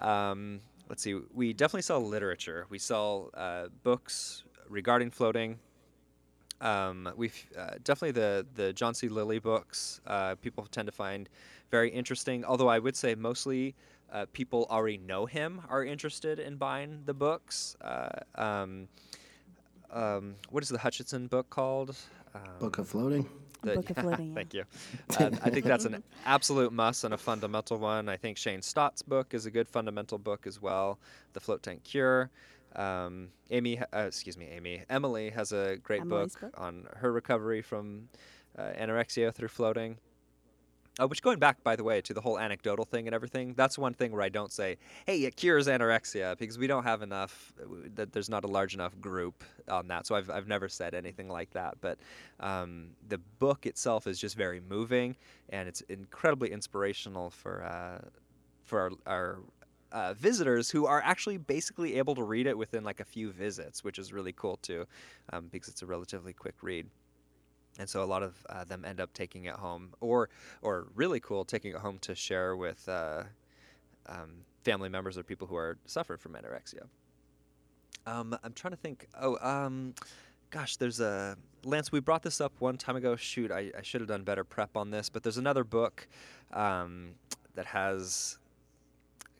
[0.00, 1.18] Um, let's see.
[1.34, 2.66] We definitely sell literature.
[2.68, 5.58] We sell uh, books regarding floating.
[6.60, 9.08] Um, we've uh, definitely the the John C.
[9.08, 10.00] Lilly books.
[10.06, 11.28] Uh, people tend to find
[11.70, 12.44] very interesting.
[12.44, 13.74] Although I would say mostly
[14.12, 17.76] uh, people already know him are interested in buying the books.
[17.80, 18.88] Uh, um,
[19.90, 21.94] um, what is the Hutchison book called?
[22.34, 23.26] Um, Book of floating.
[23.62, 24.34] the- Book of Floating, yeah.
[24.34, 24.64] Thank you.
[25.18, 28.08] Uh, I think that's an absolute must and a fundamental one.
[28.08, 30.98] I think Shane Stott's book is a good fundamental book as well.
[31.32, 32.30] The Float Tank Cure.
[32.76, 34.82] Um, Amy, uh, excuse me, Amy.
[34.90, 36.52] Emily has a great book, book?
[36.58, 38.08] on her recovery from
[38.58, 39.96] uh, anorexia through floating.
[41.00, 43.78] Uh, which going back, by the way, to the whole anecdotal thing and everything, that's
[43.78, 47.52] one thing where I don't say, "Hey, it cures anorexia," because we don't have enough.
[47.62, 50.94] uh, That there's not a large enough group on that, so I've I've never said
[50.94, 51.80] anything like that.
[51.80, 51.98] But
[52.40, 55.16] um, the book itself is just very moving,
[55.50, 58.08] and it's incredibly inspirational for uh,
[58.64, 58.90] for our.
[59.06, 59.38] our
[59.90, 63.82] uh, visitors who are actually basically able to read it within like a few visits,
[63.82, 64.84] which is really cool too,
[65.32, 66.86] um, because it's a relatively quick read
[67.78, 70.28] and so a lot of uh, them end up taking it home, or
[70.62, 73.22] or really cool, taking it home to share with uh,
[74.06, 74.30] um,
[74.64, 76.82] family members or people who are suffering from anorexia.
[78.06, 79.06] Um, I'm trying to think.
[79.20, 79.94] Oh, um,
[80.50, 81.92] gosh, there's a Lance.
[81.92, 83.16] We brought this up one time ago.
[83.16, 86.08] Shoot, I, I should have done better prep on this, but there's another book
[86.52, 87.10] um,
[87.54, 88.38] that has,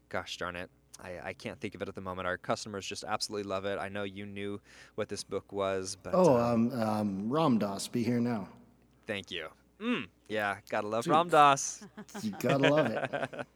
[0.08, 0.70] gosh darn it,
[1.02, 2.26] I, I can't think of it at the moment.
[2.26, 3.78] Our customers just absolutely love it.
[3.78, 4.60] I know you knew
[4.96, 8.48] what this book was, but Oh, um, um, um, Ram Dass, be here now.
[9.06, 9.46] thank you.
[9.80, 11.12] Mm, yeah, gotta love Dude.
[11.14, 11.84] Ram Dass.
[12.22, 13.10] You gotta love it.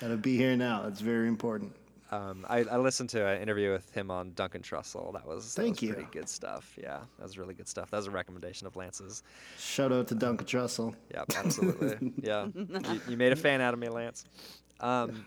[0.00, 0.86] Gotta be here now.
[0.86, 1.74] It's very important.
[2.10, 5.12] Um, I, I listened to an interview with him on Duncan Trussell.
[5.12, 5.92] That was, that Thank was you.
[5.94, 6.76] pretty good stuff.
[6.80, 7.90] Yeah, that was really good stuff.
[7.90, 9.22] That was a recommendation of Lance's.
[9.58, 10.94] Shout out to Duncan Trussell.
[11.14, 12.12] Yeah, absolutely.
[12.22, 14.24] yeah, you, you made a fan out of me, Lance.
[14.80, 15.24] Um,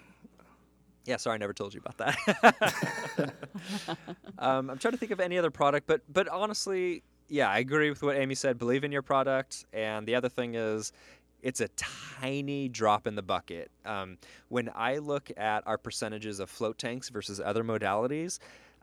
[1.06, 3.34] yeah, sorry, I never told you about that.
[4.40, 7.90] um, I'm trying to think of any other product, but but honestly, yeah, I agree
[7.90, 8.58] with what Amy said.
[8.58, 10.92] Believe in your product, and the other thing is,
[11.42, 13.70] it's a tiny drop in the bucket.
[13.86, 14.18] Um,
[14.50, 18.40] when I look at our percentages of float tanks versus other modalities.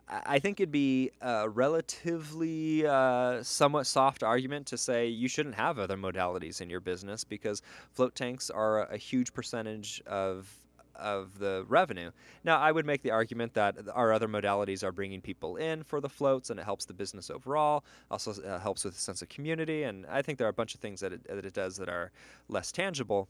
[0.09, 5.79] I think it'd be a relatively uh, somewhat soft argument to say you shouldn't have
[5.79, 7.61] other modalities in your business because
[7.93, 10.59] float tanks are a huge percentage of
[10.95, 12.11] of the revenue.
[12.43, 16.01] Now, I would make the argument that our other modalities are bringing people in for
[16.01, 17.83] the floats, and it helps the business overall.
[18.11, 20.75] Also, uh, helps with a sense of community, and I think there are a bunch
[20.75, 22.11] of things that it, that it does that are
[22.47, 23.27] less tangible.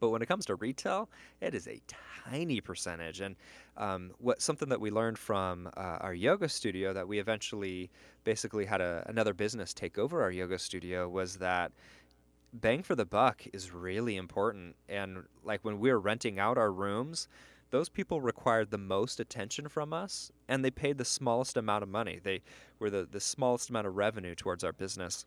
[0.00, 1.08] But when it comes to retail,
[1.40, 1.80] it is a
[2.28, 3.20] tiny percentage.
[3.20, 3.36] And
[3.76, 7.90] um, what something that we learned from uh, our yoga studio that we eventually
[8.24, 11.72] basically had a, another business take over our yoga studio was that
[12.54, 14.76] bang for the buck is really important.
[14.88, 17.28] And like when we were renting out our rooms,
[17.70, 21.88] those people required the most attention from us and they paid the smallest amount of
[21.88, 22.20] money.
[22.22, 22.42] They
[22.78, 25.26] were the, the smallest amount of revenue towards our business.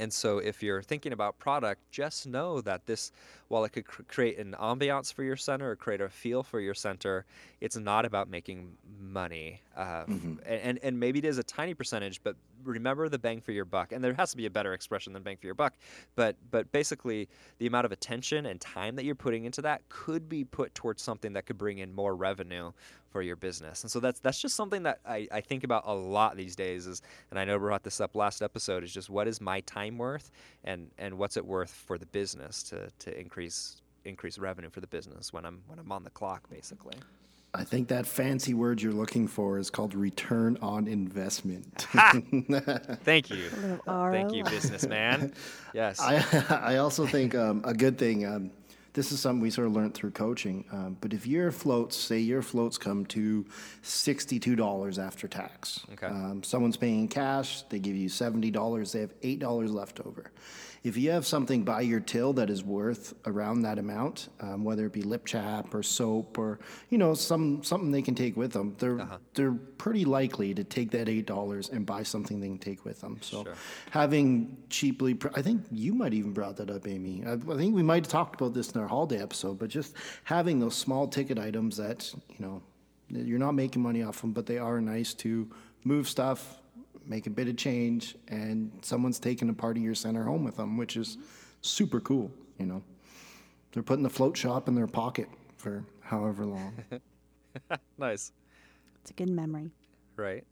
[0.00, 3.10] And so, if you're thinking about product, just know that this,
[3.48, 6.60] while it could cr- create an ambiance for your center or create a feel for
[6.60, 7.24] your center,
[7.60, 9.60] it's not about making money.
[9.76, 13.52] Uh, f- and, and maybe it is a tiny percentage, but remember the bang for
[13.52, 13.92] your buck.
[13.92, 15.74] And there has to be a better expression than bang for your buck.
[16.16, 17.28] But, but basically,
[17.58, 21.02] the amount of attention and time that you're putting into that could be put towards
[21.02, 22.72] something that could bring in more revenue
[23.10, 23.82] for your business.
[23.82, 26.86] And so that's that's just something that I, I think about a lot these days
[26.86, 29.60] is and I know we brought this up last episode is just what is my
[29.60, 30.30] time worth
[30.64, 34.86] and and what's it worth for the business to, to increase increase revenue for the
[34.86, 36.96] business when I'm when I'm on the clock basically.
[37.54, 41.66] I think that fancy word you're looking for is called return on investment.
[43.02, 43.48] Thank you.
[43.86, 45.32] Thank you, businessman.
[45.74, 46.00] Yes.
[46.00, 46.24] I,
[46.62, 48.50] I also think um, a good thing, um,
[48.94, 52.18] this is something we sort of learned through coaching, um, but if your floats, say
[52.18, 53.44] your floats come to
[53.82, 56.06] $62 after tax, Okay.
[56.06, 60.30] um, someone's paying cash, they give you $70, they have $8 left over.
[60.84, 64.86] If you have something by your till that is worth around that amount, um, whether
[64.86, 68.52] it be lip chap or soap or you know some something they can take with
[68.52, 72.58] them, they're they're pretty likely to take that eight dollars and buy something they can
[72.58, 73.18] take with them.
[73.20, 73.54] So Sure.
[73.90, 77.24] having cheaply, pr- I think you might even brought that up, Amy.
[77.26, 79.94] I, I think we might have talked about this in our holiday episode, but just
[80.24, 82.62] having those small ticket items that you know
[83.10, 85.48] you're not making money off them, but they are nice to
[85.84, 86.60] move stuff,
[87.08, 90.56] make a bit of change, and someone's taking a part of your center home with
[90.56, 91.18] them, which is
[91.62, 92.30] super cool.
[92.58, 92.82] You know,
[93.72, 96.74] they're putting the float shop in their pocket for however long.
[97.98, 98.32] nice.
[99.02, 99.70] It's a good memory.
[100.16, 100.44] Right.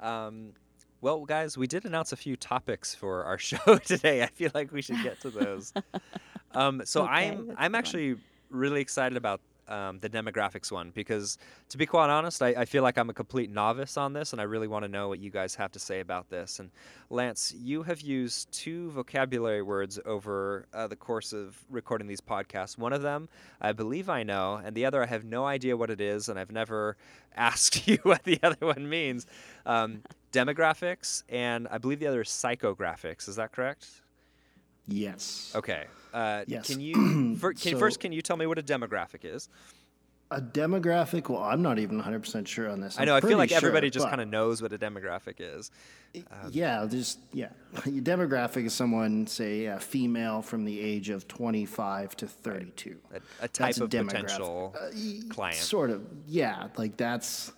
[0.00, 0.52] Um,
[1.00, 4.22] well, guys, we did announce a few topics for our show today.
[4.22, 5.72] I feel like we should get to those.
[6.52, 7.74] um, so Okay, I'm I'm fun.
[7.74, 8.16] actually
[8.50, 11.38] really excited about um, the demographics one because,
[11.68, 14.40] to be quite honest, I, I feel like I'm a complete novice on this, and
[14.40, 16.58] I really want to know what you guys have to say about this.
[16.58, 16.70] And
[17.10, 22.78] Lance, you have used two vocabulary words over uh, the course of recording these podcasts.
[22.78, 23.28] One of them,
[23.60, 26.38] I believe I know, and the other, I have no idea what it is, and
[26.38, 26.96] I've never
[27.36, 29.26] asked you what the other one means.
[29.64, 30.02] Um,
[30.32, 33.28] demographics, and I believe the other is psychographics.
[33.28, 33.88] Is that correct?
[34.88, 35.52] Yes.
[35.54, 35.84] Okay.
[36.14, 36.66] Uh, Yes.
[36.68, 38.00] Can you fir- can, So- first?
[38.00, 39.48] Can you tell me what a demographic is?
[40.32, 41.28] A demographic?
[41.28, 42.98] Well, I'm not even 100% sure on this.
[42.98, 43.14] I I'm know.
[43.14, 45.70] I feel like everybody just kind of knows what a demographic is.
[46.50, 47.50] yeah, just yeah.
[47.84, 52.98] Your demographic is someone, say, a female from the age of 25 to 32.
[53.12, 54.06] A, a type That's a of demographic.
[54.08, 54.88] potential Uh,
[55.32, 55.58] client.
[55.58, 56.68] Sort of, yeah.
[56.76, 57.52] Like that's,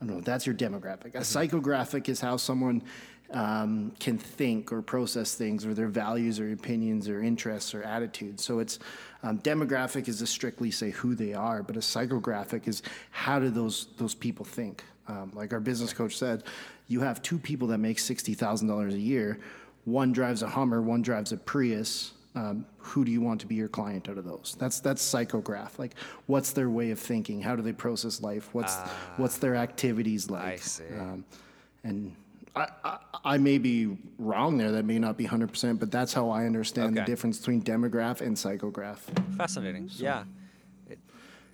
[0.00, 0.20] I don't know.
[0.20, 1.16] That's your demographic.
[1.16, 1.56] A Mm-hmm.
[1.56, 2.82] psychographic is how someone
[3.32, 8.44] um, can think or process things, or their values, or opinions, or interests, or attitudes.
[8.44, 8.78] So it's
[9.22, 13.50] um, demographic is to strictly say who they are, but a psychographic is how do
[13.50, 14.84] those those people think.
[15.08, 16.44] Um, like our business coach said,
[16.88, 19.38] you have two people that make sixty thousand dollars a year.
[19.84, 23.54] One drives a Hummer, one drives a Prius um, who do you want to be
[23.54, 24.56] your client out of those?
[24.58, 25.78] That's that's psychograph.
[25.78, 25.94] Like,
[26.26, 27.42] what's their way of thinking?
[27.42, 28.48] How do they process life?
[28.52, 28.76] What's
[29.16, 30.60] what's their activities like?
[30.60, 30.84] see.
[30.98, 31.24] Um,
[31.84, 32.14] and
[32.54, 34.72] I, I, I may be wrong there.
[34.72, 38.36] That may not be 100%, but that's how I understand the difference between demograph and
[38.36, 38.98] psychograph.
[39.36, 39.88] Fascinating.
[39.94, 40.24] Yeah.
[40.88, 40.98] It,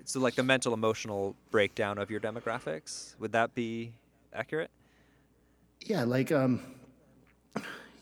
[0.05, 3.92] so, like the mental emotional breakdown of your demographics, would that be
[4.32, 4.70] accurate?
[5.82, 6.61] Yeah, like um,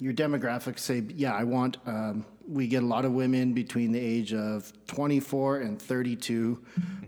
[0.01, 4.01] your demographics say, yeah, I want, um, we get a lot of women between the
[4.01, 6.62] age of 24 and 32,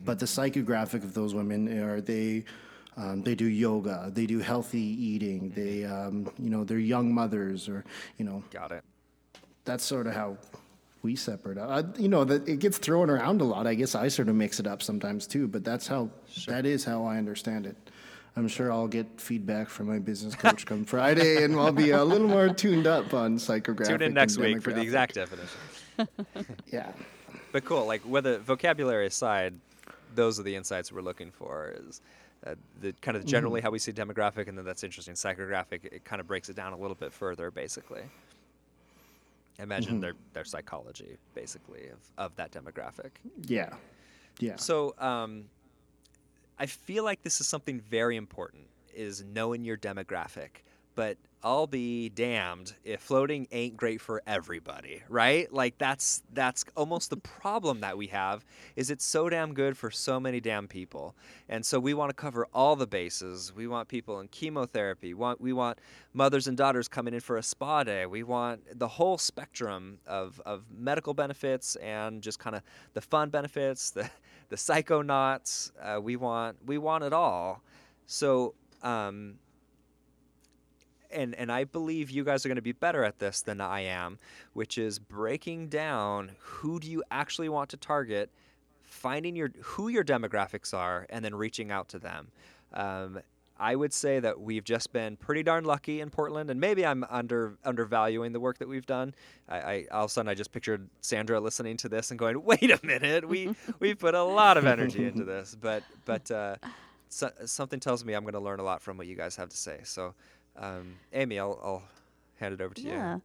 [0.05, 2.45] but the psychographic of those women are they,
[2.99, 7.69] um, they do yoga, they do healthy eating, they, um, you know, they're young mothers,
[7.69, 7.85] or,
[8.19, 8.85] you know, Got it.
[9.65, 10.37] that's sort of how
[11.03, 11.59] we separate.
[11.59, 13.67] Uh, you know, that it gets thrown around a lot.
[13.67, 16.11] I guess I sort of mix it up sometimes too, but that's how
[16.49, 17.77] that is how I understand it.
[18.37, 22.05] I'm sure I'll get feedback from my business coach come Friday, and I'll be a
[22.05, 23.89] little more tuned up on psychographic.
[23.89, 25.59] Tune in next week for the exact definition.
[26.71, 26.93] Yeah.
[27.51, 27.87] But cool.
[27.87, 29.55] Like whether vocabulary aside,
[30.15, 31.75] those are the insights we're looking for.
[31.89, 32.01] Is
[32.47, 35.15] uh, the kind of generally how we see demographic, and then that's interesting.
[35.15, 38.03] Psychographic, it kind of breaks it down a little bit further, basically.
[39.59, 43.11] Imagine their their psychology, basically, of, of that demographic.
[43.47, 43.75] Yeah.
[44.39, 44.57] Yeah.
[44.57, 45.47] So, um,
[46.61, 50.63] I feel like this is something very important: is knowing your demographic.
[50.99, 55.51] But I'll be damned if floating ain't great for everybody, right?
[55.53, 58.45] Like that's that's almost the problem that we have
[58.75, 61.15] is it's so damn good for so many damn people,
[61.49, 63.53] and so we want to cover all the bases.
[63.55, 65.15] We want people in chemotherapy.
[65.15, 65.79] We Want we want
[66.15, 68.05] mothers and daughters coming in for a spa day.
[68.05, 72.63] We want the whole spectrum of, of medical benefits and just kind of
[72.95, 74.11] the fun benefits, the
[74.49, 75.71] the psychonauts.
[75.81, 77.63] Uh, we want we want it all.
[78.07, 78.55] So.
[78.83, 79.37] Um,
[81.11, 83.81] and and I believe you guys are going to be better at this than I
[83.81, 84.19] am,
[84.53, 88.31] which is breaking down who do you actually want to target,
[88.83, 92.29] finding your who your demographics are, and then reaching out to them.
[92.73, 93.21] Um,
[93.61, 97.05] I would say that we've just been pretty darn lucky in Portland, and maybe I'm
[97.11, 99.15] under undervaluing the work that we've done.
[99.49, 102.43] I, I all of a sudden I just pictured Sandra listening to this and going,
[102.45, 106.57] "Wait a minute, we we put a lot of energy into this," but but uh,
[107.09, 109.49] so, something tells me I'm going to learn a lot from what you guys have
[109.49, 109.81] to say.
[109.83, 110.15] So,
[110.59, 111.83] um, Amy, I'll, I'll
[112.37, 113.15] hand it over to Yeah.
[113.17, 113.23] you.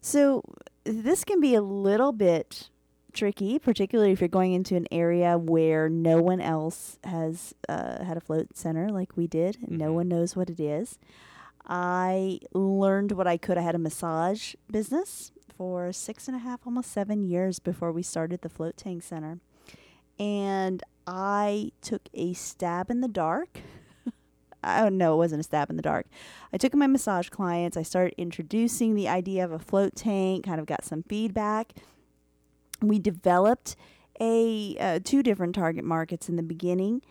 [0.00, 0.42] So
[0.84, 2.68] this can be a little bit
[3.12, 8.16] tricky, particularly if you're going into an area where no one else has uh, had
[8.16, 9.94] a float center like we did, and no Mhm.
[9.94, 10.98] one knows what it is.
[11.68, 13.58] I learned what I could.
[13.58, 18.02] I had a massage business for six and a half, almost seven years before we
[18.02, 19.40] started the Float Tank Center.
[20.18, 23.60] And I took a stab in the dark.
[24.66, 26.06] Oh no, it wasn't a stab in the dark.
[26.52, 27.76] I took my massage clients.
[27.76, 30.44] I started introducing the idea of a float tank.
[30.44, 31.72] Kind of got some feedback.
[32.82, 33.76] We developed
[34.20, 37.02] a uh, two different target markets in the beginning,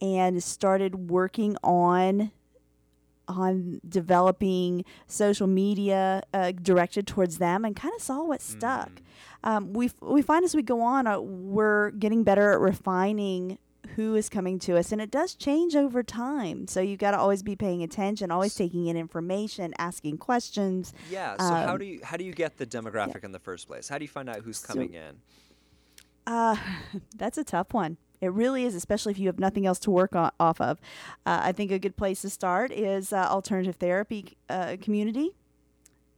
[0.00, 2.30] and started working on
[3.28, 8.90] on developing social media uh, directed towards them, and kind of saw what stuck.
[9.44, 13.58] Um, we f- we find as we go on, uh, we're getting better at refining
[13.96, 17.18] who is coming to us and it does change over time so you've got to
[17.18, 21.36] always be paying attention always taking in information asking questions Yeah.
[21.38, 23.88] So how Um, do you how do you get the demographic in the first place?
[23.88, 25.16] How do you find out who's So- coming in?
[26.26, 26.56] uh,
[27.16, 30.14] that's a tough one it really is especially if you have nothing else to work
[30.14, 30.78] on, off of
[31.26, 35.30] uh, i think a good place to start is uh, alternative therapy uh, community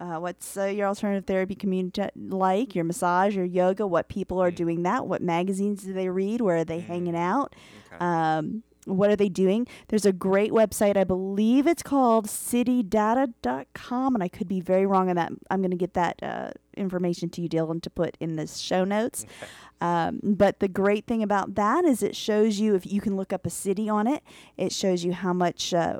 [0.02, 4.50] uh, what's uh, your alternative therapy community like your massage your yoga what people are
[4.52, 4.56] Mm.
[4.62, 7.54] doing that what magazines do they read where are they hanging out
[7.86, 8.04] Okay.
[8.04, 14.22] um, what are they doing there's a great website i believe it's called citydata.com and
[14.24, 17.40] i could be very wrong on that i'm going to get that uh, information to
[17.42, 19.50] you dylan to put in the show notes Okay.
[19.80, 23.32] um, but the great thing about that is it shows you if you can look
[23.32, 24.22] up a city on it
[24.56, 25.98] it shows you how much uh,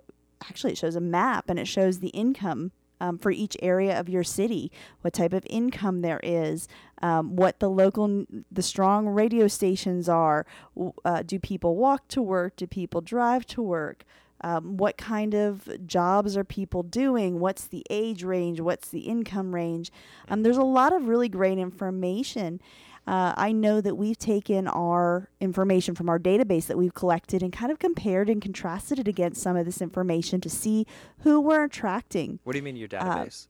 [0.49, 2.73] actually it shows a map and it shows the income
[3.03, 6.69] um, for each area of your city, what type of income there is,
[7.03, 10.47] um, what the local, the strong radio stations are.
[11.05, 12.55] Uh, do people walk to work?
[12.55, 14.05] Do people drive to work?
[14.45, 17.41] Um, what kind of jobs are people doing?
[17.41, 18.61] What's the age range?
[18.61, 19.91] What's the income range?
[20.29, 22.61] Um, there's a lot of really great information.
[23.07, 27.53] Uh, I know that we've taken our information from our database that we've collected and
[27.53, 30.87] kind of compared and contrasted it against some of this information to see
[31.19, 33.49] who we're attracting What do you mean your uh, database?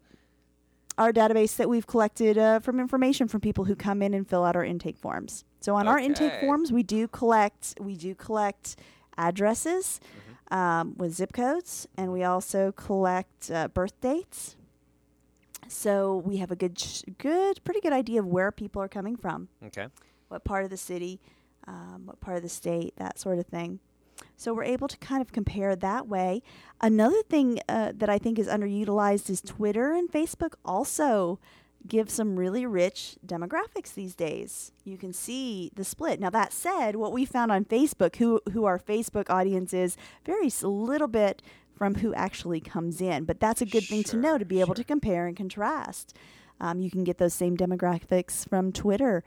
[0.96, 4.44] our database that we've collected uh, from information from people who come in and fill
[4.44, 5.44] out our intake forms.
[5.60, 8.76] So on our intake forms, we do collect we do collect
[9.18, 10.00] addresses
[10.50, 10.54] Mm-hmm.
[10.58, 14.56] um, with zip codes, and we also collect uh, birth dates.
[15.72, 19.16] So we have a good sh- good pretty good idea of where people are coming
[19.16, 19.88] from, okay.
[20.28, 21.20] what part of the city,
[21.66, 23.80] um, what part of the state, that sort of thing.
[24.36, 26.42] So we're able to kind of compare that way.
[26.80, 31.40] Another thing uh, that I think is underutilized is Twitter and Facebook also
[31.88, 34.72] give some really rich demographics these days.
[34.84, 36.20] You can see the split.
[36.20, 40.62] Now that said, what we found on Facebook, who who our Facebook audience is, varies
[40.62, 41.42] a little bit
[41.74, 43.24] from who actually comes in.
[43.24, 46.16] But that's a good thing to know to be able to compare and contrast.
[46.60, 49.24] Um, you can get those same demographics from Twitter.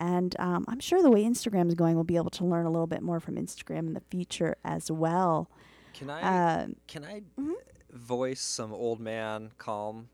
[0.00, 2.70] And um, I'm sure the way Instagram is going, we'll be able to learn a
[2.70, 5.48] little bit more from Instagram in the future as well.
[5.94, 7.54] Can I Um, can I mhm.
[7.92, 10.08] voice some old man calm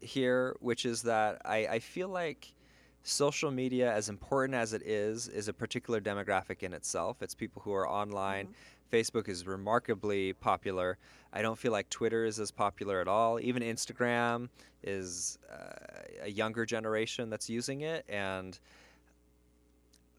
[0.00, 2.54] here, which is that I, I feel like
[3.02, 7.22] social media, as important as it is, is a particular demographic in itself.
[7.22, 8.48] It's people who are online.
[8.90, 10.98] Facebook is remarkably popular.
[11.32, 13.38] I don't feel like Twitter is as popular at all.
[13.40, 14.48] Even Instagram
[14.82, 18.58] is uh, a younger generation that's using it, and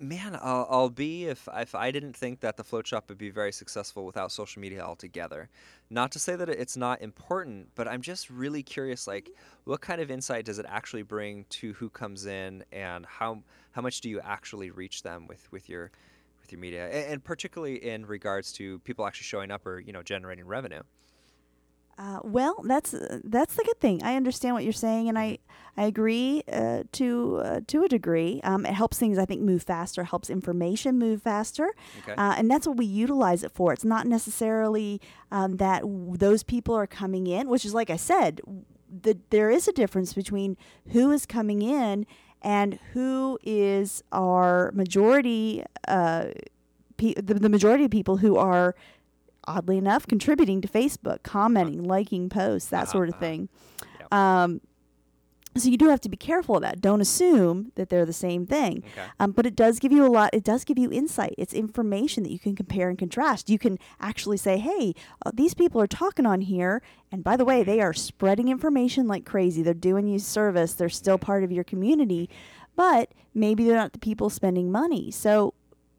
[0.01, 3.29] man, I'll, I'll be if if I didn't think that the float shop would be
[3.29, 5.49] very successful without social media altogether.
[5.89, 9.07] Not to say that it's not important, but I'm just really curious.
[9.07, 9.29] Like,
[9.65, 13.81] what kind of insight does it actually bring to who comes in, and how how
[13.81, 15.91] much do you actually reach them with with your
[16.59, 20.45] media, and, and particularly in regards to people actually showing up or you know generating
[20.45, 20.81] revenue.
[21.97, 24.01] Uh, well, that's uh, that's the good thing.
[24.01, 25.37] I understand what you're saying, and I
[25.77, 28.39] I agree uh, to uh, to a degree.
[28.43, 31.73] Um, it helps things I think move faster, helps information move faster,
[32.03, 32.13] Okay.
[32.13, 33.71] uh, and that's what we utilize it for.
[33.71, 34.99] It's not necessarily
[35.31, 38.41] um, that w- those people are coming in, which is like I said,
[38.89, 40.57] the, there is a difference between
[40.93, 42.07] who is coming in
[42.41, 45.63] and who is our majority.
[45.87, 46.25] Uh,
[46.97, 48.75] pe- the, the majority of people who are
[49.47, 53.49] oddly enough contributing to Facebook, commenting, liking posts, that Uh-huh, sort of thing.
[53.99, 54.13] Yep.
[54.13, 54.61] Um,
[55.57, 56.79] so you do have to be careful of that.
[56.79, 58.83] Don't assume that they're the same thing.
[58.93, 59.07] Okay.
[59.19, 60.29] Um, but it does give you a lot.
[60.33, 61.35] It does give you insight.
[61.37, 63.49] It's information that you can compare and contrast.
[63.49, 64.93] You can actually say, "Hey,
[65.25, 69.07] uh, these people are talking on here, and by the way, they are spreading information
[69.07, 69.61] like crazy.
[69.61, 70.73] They're doing you service.
[70.73, 72.29] They're still part of your community,
[72.75, 75.11] but maybe they're not the people spending money.
[75.11, 75.53] So,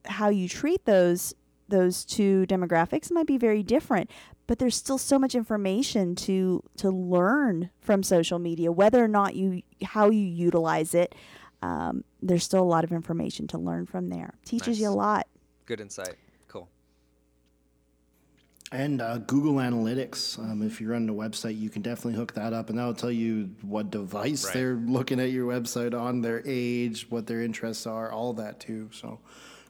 [0.07, 1.35] how you treat those
[1.69, 4.11] those two demographics might be very different
[4.53, 9.35] but there's still so much information to to learn from social media whether or not
[9.35, 11.15] you how you utilize it
[11.63, 15.27] um, there's still a lot of information to learn from there teaches you a lot
[15.65, 16.17] Good insight.
[16.49, 16.69] Cool.
[18.73, 20.39] And uh, Google Analytics.
[20.39, 23.13] Um, if you're running a website, you can definitely hook that up, and that'll tell
[23.13, 24.55] you what device Right.
[24.55, 28.91] they're looking at your website on, their age, what their interests are, all that too.
[28.93, 29.21] So,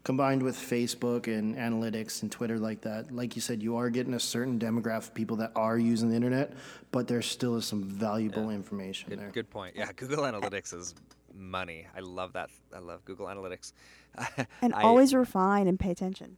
[0.04, 4.14] combined with Facebook and analytics and Twitter like that, like you said, you are getting
[4.14, 6.52] a certain demographic of people that are using the internet,
[6.90, 9.30] but there still is some valuable information Good, there.
[9.30, 9.76] good point.
[9.76, 10.94] Yeah, Google Analytics is
[11.34, 11.86] money.
[11.96, 12.50] I love that.
[12.74, 13.72] I love Google Analytics.
[14.62, 16.36] and I- always refine and pay attention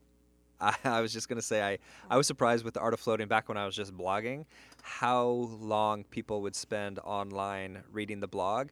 [0.61, 1.79] I, I was just gonna say I,
[2.11, 4.45] I was surprised with the art of floating back when I was just blogging,
[4.83, 5.27] how
[5.61, 8.69] long people would spend online reading the blog.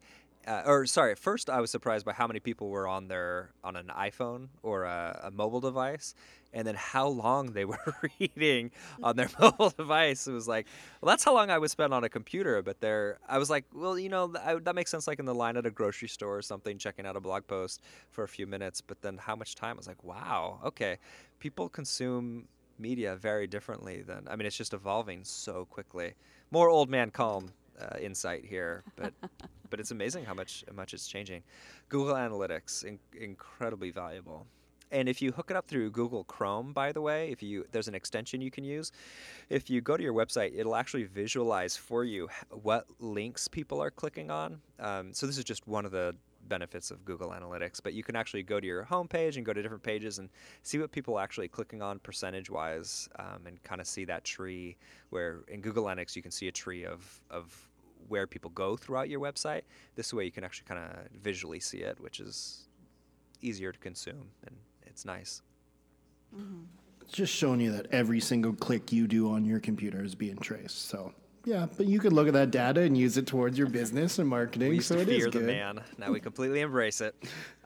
[0.47, 3.77] Uh, or sorry, first I was surprised by how many people were on their on
[3.77, 6.15] an iPhone or a, a mobile device,
[6.53, 7.79] and then how long they were
[8.19, 10.27] reading on their mobile device.
[10.27, 10.67] It was like,
[11.01, 12.61] well, that's how long I would spend on a computer.
[12.63, 15.07] But there, I was like, well, you know, I, that makes sense.
[15.07, 17.81] Like in the line at a grocery store or something, checking out a blog post
[18.11, 18.81] for a few minutes.
[18.81, 19.77] But then how much time?
[19.77, 20.99] I was like, wow, okay
[21.43, 22.47] people consume
[22.79, 26.15] media very differently than I mean it's just evolving so quickly.
[26.53, 29.13] More old man calm uh, insight here, but
[29.71, 31.43] but it's amazing how much how much it's changing.
[31.89, 34.47] Google Analytics in, incredibly valuable.
[34.91, 37.89] And if you hook it up through Google Chrome, by the way, if you there's
[37.89, 38.93] an extension you can use.
[39.49, 43.91] If you go to your website, it'll actually visualize for you what links people are
[43.91, 44.61] clicking on.
[44.79, 46.15] Um, so this is just one of the
[46.53, 49.63] benefits of Google Analytics, but you can actually go to your homepage and go to
[49.63, 50.29] different pages and
[50.63, 54.23] see what people are actually clicking on percentage wise um, and kind of see that
[54.23, 54.77] tree
[55.09, 57.01] where in Google Analytics you can see a tree of,
[57.31, 57.57] of
[58.09, 59.63] where people go throughout your website.
[59.95, 62.69] This way you can actually kind of visually see it, which is
[63.41, 64.55] easier to consume and
[64.85, 65.41] it's nice.
[67.01, 70.37] It's just showing you that every single click you do on your computer is being
[70.37, 70.89] traced.
[70.91, 71.15] So,
[71.45, 74.29] yeah, but you could look at that data and use it towards your business and
[74.29, 74.69] marketing.
[74.71, 75.47] We used so to it is fear the good.
[75.47, 75.81] man.
[75.99, 77.15] Now we completely embrace it.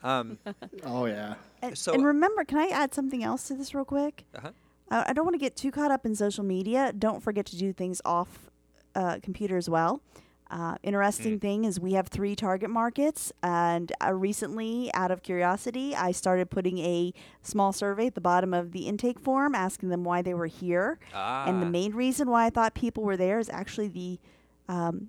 [0.03, 0.39] Um,
[0.85, 1.35] Oh yeah.
[1.62, 4.51] and, So- and remember can i add something else to this real quick uh-huh.
[4.90, 6.93] I I don't want to get too caught up in social media.
[6.97, 8.51] Don't forget to do things off
[8.94, 10.01] uh, computer as well.
[10.48, 15.94] Uh, interesting thing is we have three target markets, and uh, recently, out of curiosity,
[15.94, 17.12] I started putting a
[17.43, 20.98] small survey at the bottom of the intake form, asking them why they were here.
[21.12, 21.47] Ah.
[21.47, 21.70] And the Ah.
[21.70, 24.20] main reason why I thought people were there is actually the
[24.68, 25.09] um,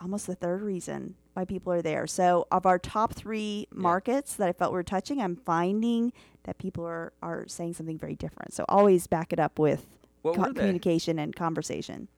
[0.00, 2.06] almost the third reason why people are there.
[2.06, 6.12] So of our top three markets that I felt we were touching, I'm finding
[6.44, 8.52] that people are are saying something very different.
[8.52, 9.86] So always back it up with
[10.22, 12.08] co- communication and conversation.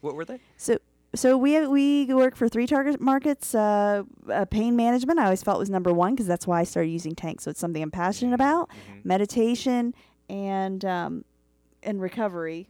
[0.00, 0.40] What were they?
[0.56, 0.78] So
[1.18, 3.54] so we we work for three target markets.
[3.54, 6.90] Uh, uh, pain management I always felt was number one because that's why I started
[6.90, 7.44] using tanks.
[7.44, 8.70] So it's something I'm passionate about.
[9.04, 9.94] Meditation
[10.28, 11.24] and um,
[11.82, 12.68] and recovery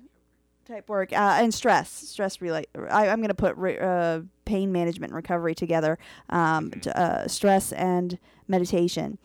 [0.67, 2.69] type work uh, and stress stress relate.
[2.91, 5.99] I, I'm going to put re- uh, pain management and recovery together.
[6.31, 6.81] Um, Mm-hmm.
[6.81, 8.19] to, uh, stress and
[8.49, 9.19] meditation.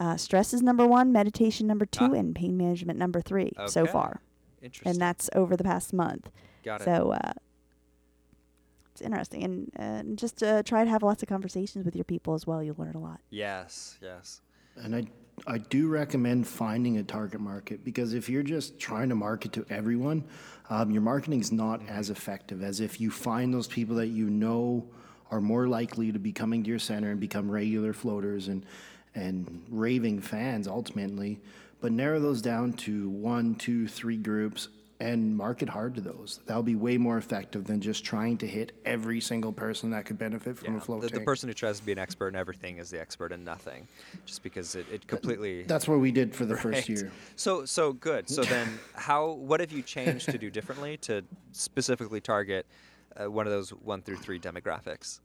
[0.00, 2.18] Uh, stress is number one, meditation number two, Ah.
[2.18, 4.20] and pain management number three so far,
[4.62, 4.90] Interesting.
[4.92, 6.30] and that's over the past month.
[6.64, 6.84] Got it.
[6.84, 7.32] So uh,
[8.98, 12.34] it's interesting, and and just uh, try to have lots of conversations with your people
[12.34, 12.62] as well.
[12.62, 13.20] You'll learn a lot.
[13.30, 14.40] yes, yes.
[14.76, 15.06] And I,
[15.46, 19.66] I do recommend finding a target market because if you're just trying to market to
[19.70, 20.24] everyone,
[20.70, 24.30] um, your marketing is not as effective as if you find those people that you
[24.30, 24.88] know
[25.32, 28.64] are more likely to be coming to your center and become regular floaters and
[29.14, 31.40] and raving fans ultimately.
[31.80, 34.68] But narrow those down to one, two, three groups
[35.00, 36.40] and market hard to those.
[36.46, 40.18] That'll be way more effective than just trying to hit every single person that could
[40.18, 40.78] benefit from Yeah.
[40.78, 43.00] a float The, the person who tries to be an expert in everything is the
[43.00, 43.86] expert in nothing,
[44.26, 45.62] just because it, it completely.
[45.62, 46.62] That's what we did for the Right.
[46.62, 47.12] first year.
[47.36, 48.28] So so good.
[48.28, 49.32] So then, how?
[49.32, 51.22] What have you changed to do differently to
[51.52, 52.66] specifically target
[53.16, 55.20] uh, one of those one through three demographics?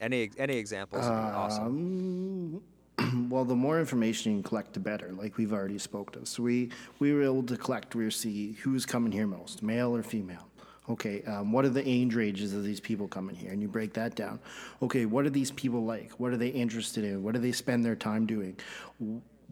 [0.00, 1.04] Any any examples?
[1.04, 2.62] would be awesome.
[3.28, 5.12] Well, the more information you can collect, the better.
[5.12, 6.26] Like we've already spoke of.
[6.28, 7.94] So we we were able to collect.
[7.94, 10.48] We see who's coming here most, male or female.
[10.88, 13.52] Okay, um, what are the age ranges of these people coming here?
[13.52, 14.40] And you break that down.
[14.80, 16.12] Okay, what are these people like?
[16.12, 17.22] What are they interested in?
[17.22, 18.56] What do they spend their time doing?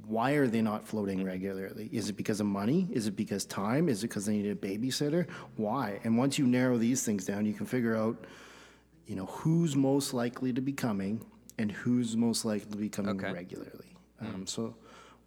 [0.07, 1.91] Why are they not floating regularly?
[1.93, 2.89] Is it because of money?
[2.91, 3.91] Is it because time?
[3.91, 5.29] Is it because they need a babysitter?
[5.57, 6.01] Why?
[6.05, 8.25] And once you narrow these things down, you can figure out
[9.07, 11.25] you know, who's most likely to be coming
[11.59, 13.33] and who's most likely to be coming Okay.
[13.33, 13.97] regularly.
[14.21, 14.75] Um, so,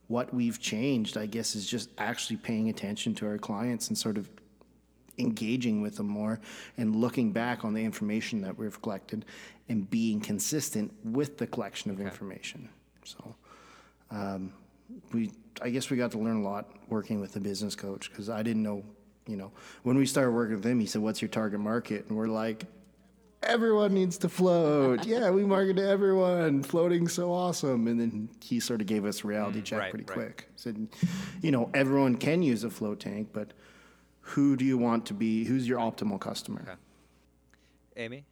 [0.07, 4.17] what we've changed, I guess, is just actually paying attention to our clients and sort
[4.17, 4.27] of
[5.19, 6.39] engaging with them more
[6.77, 9.25] and looking back on the information that we've collected
[9.67, 12.69] and being consistent with the collection of information.
[13.03, 13.35] So,
[14.09, 14.51] um,
[15.13, 15.31] we,
[15.61, 18.41] I guess we got to learn a lot working with the business coach because I
[18.41, 18.83] didn't know,
[19.27, 19.51] you know,
[19.83, 22.65] when we started working with him, he said, "What's your target market?" And we're like,
[23.43, 25.05] everyone needs to float.
[25.05, 26.63] yeah, we market to everyone.
[26.63, 27.87] Floating's so awesome.
[27.87, 30.13] And then he sort of gave us a reality check Mm, right, pretty right.
[30.13, 30.49] quick.
[30.55, 30.87] Said,
[31.41, 33.53] you know, everyone can use a float tank, but
[34.21, 35.43] who do you want to be?
[35.45, 36.61] Who's your optimal customer?
[36.63, 36.75] Okay.
[37.97, 38.25] Amy.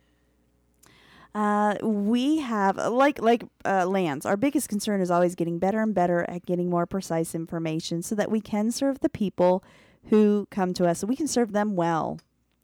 [1.35, 4.25] Uh, we have like like uh, Lance.
[4.25, 8.15] Our biggest concern is always getting better and better at getting more precise information, so
[8.15, 9.63] that we can serve the people
[10.09, 10.99] who come to us.
[10.99, 12.19] So we can serve them well.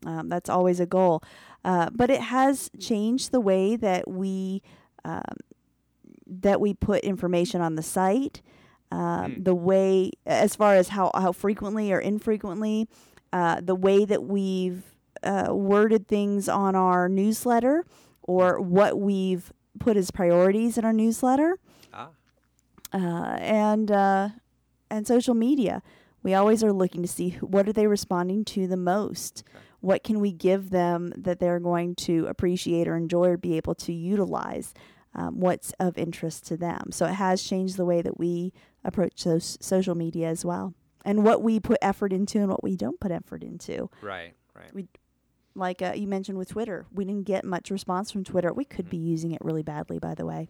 [0.05, 1.21] Um, that's always a goal.
[1.65, 4.61] Uh, but it has changed the way that we
[5.05, 5.21] um,
[6.25, 8.41] that we put information on the site.
[8.91, 12.87] Um, The way, as far as how how frequently or infrequently,
[13.31, 14.83] uh, the way that we've
[15.23, 17.85] uh, worded things on our newsletter
[18.21, 21.57] or what we've put as priorities in our newsletter
[21.93, 22.09] Ah.
[22.93, 24.29] uh, and uh,
[24.89, 25.81] and social media.
[26.21, 29.43] We always are looking to see what are they responding to the most.
[29.83, 33.75] What can we give them that they're going to appreciate or enjoy or be able
[33.75, 34.73] to utilize?
[35.13, 36.91] Um, what's of interest to them.
[36.91, 38.51] So it has changed the way that we
[38.83, 40.73] approach those social media as well,
[41.05, 44.33] and what we put effort into and what we don't put effort into Right.
[44.55, 44.73] Right.
[44.73, 44.87] we
[45.53, 48.51] like uh, you mentioned with Twitter, we didn't get much response from Twitter.
[48.53, 50.47] We could be using it really badly, by the way.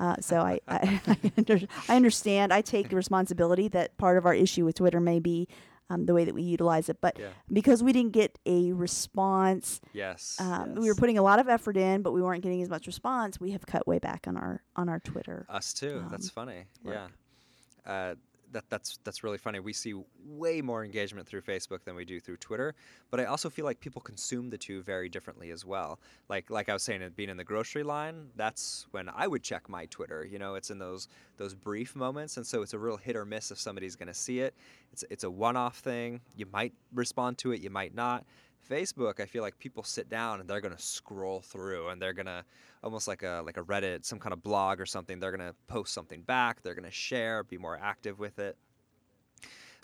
[0.00, 2.52] Uh, so I I, I, under, I understand.
[2.52, 5.46] I take responsibility that part of our issue with Twitter may be
[5.90, 7.28] um, the way that we utilize it, but Yeah.
[7.52, 10.36] because we didn't get a response, Yes.
[10.40, 12.86] um, we were putting a lot of effort in, but we weren't getting as much
[12.86, 13.38] response.
[13.40, 15.44] We have cut way back on our on our Twitter.
[15.48, 16.00] Us too.
[16.04, 16.64] um, that's funny.
[16.82, 16.94] work.
[16.96, 17.92] Yeah.
[17.92, 18.14] Uh,
[18.52, 19.60] that that's that's really funny.
[19.60, 22.74] We see way more engagement through Facebook than we do through Twitter,
[23.10, 25.98] but I also feel like people consume the two very differently as well.
[26.28, 29.68] Like like I was saying, being in the grocery line, that's when I would check
[29.68, 30.24] my Twitter.
[30.24, 33.24] You know, it's in those those brief moments, and so it's a real hit or
[33.24, 34.54] miss if somebody's going to see it.
[34.92, 36.20] It's it's a one-off thing.
[36.36, 38.24] You might respond to it, you might not.
[38.68, 42.44] Facebook, I feel like people sit down and they're gonna scroll through and they're gonna
[42.82, 45.20] almost like a like a Reddit, some kind of blog or something.
[45.20, 46.62] They're gonna post something back.
[46.62, 48.56] They're gonna share, be more active with it.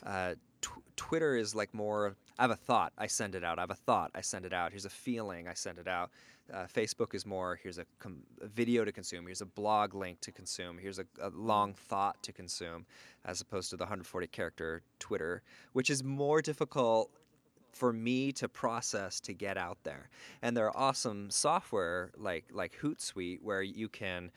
[0.05, 2.17] Uh, tw- Twitter is like more.
[2.39, 3.59] I have a thought, I send it out.
[3.59, 4.71] I have a thought, I send it out.
[4.71, 6.11] Here's a feeling, I send it out.
[6.53, 7.59] Uh, Facebook is more.
[7.63, 9.27] Here's a, com- a video to consume.
[9.27, 10.79] Here's a blog link to consume.
[10.79, 12.87] Here's a, a long thought to consume,
[13.27, 15.43] as opposed to the 140 character Twitter,
[15.75, 17.11] which is more difficult
[17.73, 20.09] for me to process to get out there.
[20.43, 24.31] And there are awesome software like like Hootsuite where you can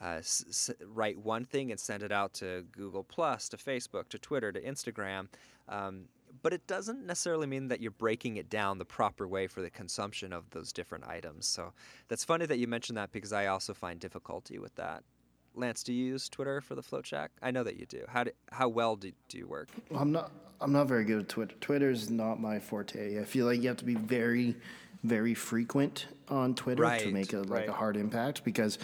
[0.00, 4.08] uh, s- s- write one thing and send it out to Google Plus, to Facebook,
[4.10, 5.28] to Twitter, to Instagram.
[5.68, 6.04] Um,
[6.42, 9.70] but it doesn't necessarily mean that you're breaking it down the proper way for the
[9.70, 11.46] consumption of those different items.
[11.46, 11.72] So
[12.08, 15.02] that's funny that you mentioned that because I also find difficulty with that.
[15.56, 17.32] Lance, do you use Twitter for the Float Shack?
[17.42, 18.04] I know that you do.
[18.08, 19.68] How do, how well do, do you work?
[19.90, 20.30] Well, I'm not.
[20.60, 21.54] I'm not very good at Twitter.
[21.60, 23.20] Twitter is not my forte.
[23.20, 24.56] I feel like you have to be very,
[25.04, 27.68] very frequent on Twitter to make a like right.
[27.68, 28.78] a hard impact because,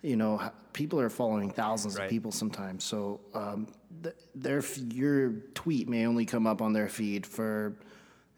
[0.00, 0.40] you know,
[0.72, 2.04] people are following thousands Right.
[2.04, 2.82] of people sometimes.
[2.84, 3.66] So um,
[4.02, 7.76] th- their f- your tweet may only come up on their feed for,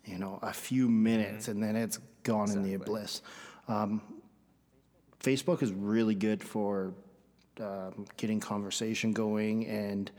[0.05, 3.23] you know, a few minutes and then it's gone in the abyss.
[3.69, 4.03] Um,
[5.23, 6.93] Facebook is really good for
[7.61, 10.11] um, getting conversation going and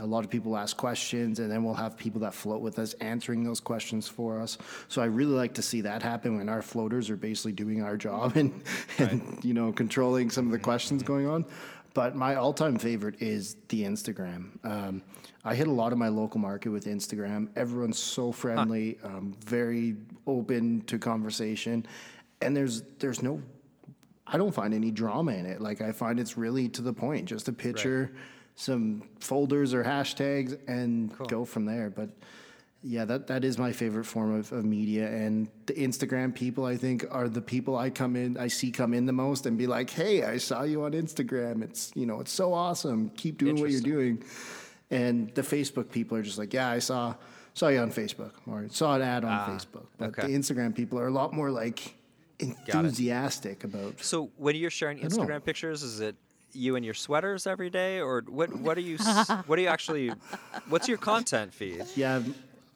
[0.00, 2.94] a lot of people ask questions and then we'll have people that float with us
[2.94, 4.58] answering those questions for us.
[4.88, 7.96] So i really like to see that happen when our floaters are basically doing our
[7.96, 8.62] job and,
[8.98, 11.44] and you know controlling some of the questions going on.
[11.94, 14.64] But my all-time favorite is the instagram.
[14.64, 15.02] Um,
[15.44, 17.48] i hit a lot of my local market with instagram.
[17.56, 19.96] Everyone's so friendly um, very
[20.26, 21.86] open to conversation.
[22.40, 23.42] And there's there's no
[24.30, 25.60] I don't find any drama in it.
[25.60, 28.12] Like I find it's really to the point, just a picture,
[28.56, 31.88] some folders or hashtags, and go from there.
[31.88, 32.10] But
[32.82, 35.08] yeah, that that is my favorite form of, of media.
[35.08, 38.92] And the Instagram people, I think, are the people I come in, I see come
[38.92, 41.62] in the most, and be like, "Hey, I saw you on Instagram.
[41.62, 43.10] It's you know, it's so awesome.
[43.10, 44.22] Keep doing what you're doing."
[44.90, 47.14] And the Facebook people are just like, "Yeah, I saw."
[47.54, 49.86] Saw you on Facebook or saw an ad on ah, Facebook.
[49.96, 50.28] But okay.
[50.28, 51.97] the Instagram people are a lot more like
[52.38, 54.98] enthusiastic about So when you're sharing.
[54.98, 56.16] Instagram pictures, is it
[56.52, 58.54] you in your sweaters every day, or what?
[58.56, 58.96] What are you?
[59.46, 60.12] what are you actually?
[60.68, 61.84] What's your content feed?
[61.96, 62.22] Yeah,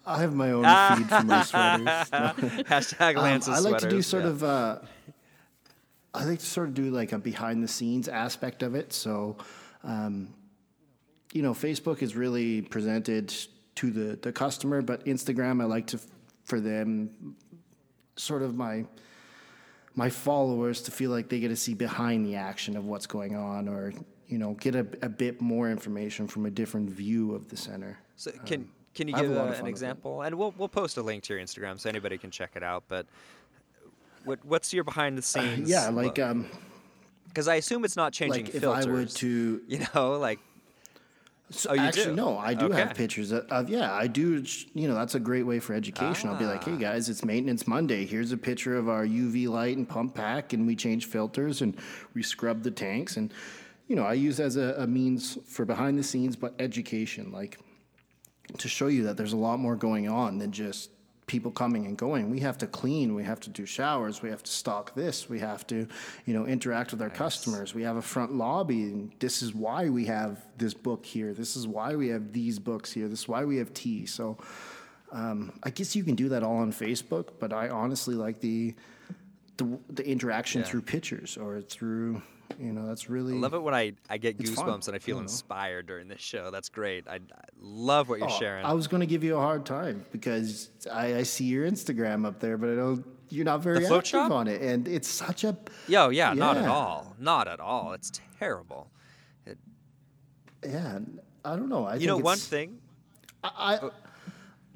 [0.06, 0.64] I've- my own
[0.98, 2.10] feed for my sweaters.
[2.12, 2.32] No.
[2.64, 4.30] Hashtag Um, Lance's I like to do sort yeah.
[4.30, 4.42] of.
[4.44, 4.78] Uh,
[6.14, 8.92] I like to sort of do like a behind the scenes aspect of it.
[8.92, 9.38] So,
[9.82, 10.34] um,
[11.32, 13.32] you know, Facebook is really presented
[13.76, 16.00] to the the customer, but Instagram I like to
[16.44, 17.36] for them
[18.16, 18.84] sort of my
[19.94, 23.36] my followers to feel like they get to see behind the action of what's going
[23.36, 23.92] on or
[24.26, 27.98] you know get a, a bit more information from a different view of the center
[28.16, 29.68] So can can you give a uh, an fun with it.
[29.70, 30.22] example?
[30.22, 32.84] And we'll we'll post a link to your Instagram so anybody can check it out.
[32.88, 33.06] But
[34.24, 35.68] what what's your behind the scenes?
[35.68, 36.46] yeah like um
[37.28, 40.38] because I assume it's not changing like if i were to you know, like
[41.50, 42.16] So Oh, you actually, do?
[42.16, 42.76] no, I do Okay.
[42.76, 44.42] have pictures of, of yeah, I do.
[44.74, 46.30] You know, that's a great way for education.
[46.30, 46.70] I'll be like, Ah.
[46.70, 48.06] hey guys, it's maintenance Monday.
[48.06, 51.76] Here's a picture of our UV light and pump pack, and we change filters and
[52.14, 53.32] we scrub the tanks, and
[53.88, 57.58] you know, I use as a, a means for behind the scenes, but education, like
[58.58, 60.90] to show you that there's a lot more going on than just
[61.32, 62.28] people coming and going.
[62.28, 65.38] We have to clean, we have to do showers, we have to stock this, we
[65.38, 65.88] have to,
[66.26, 67.74] you know, interact with our customers.
[67.74, 71.32] We have a front lobby and this is why we have this book here.
[71.32, 73.08] This is why we have these books here.
[73.08, 74.04] This is why we have tea.
[74.04, 74.36] So
[75.10, 78.74] um, I guess you can do that all on Facebook, but I honestly like the
[79.56, 80.66] the, the interaction Yeah.
[80.68, 82.22] through pictures or through,
[82.60, 84.66] you know, that's really I love it when I, I get It's fun.
[84.66, 86.50] goosebumps and I feel inspired during this show.
[86.50, 87.06] That's great.
[87.08, 87.18] I, I
[87.60, 88.64] love what you're Oh, sharing.
[88.64, 92.26] I was going to give you a hard time because I, I see your Instagram
[92.26, 93.04] up there, but I don't.
[93.30, 94.30] You're not very active shop?
[94.30, 95.56] on it, and it's such a.
[95.88, 97.16] Yo, yeah, not at all.
[97.18, 97.92] Not at all.
[97.94, 98.90] It's terrible.
[99.46, 99.56] It,
[100.66, 100.98] Yeah,
[101.44, 101.86] I don't know.
[101.86, 102.78] I You know, think one thing.
[103.42, 103.92] I, I oh.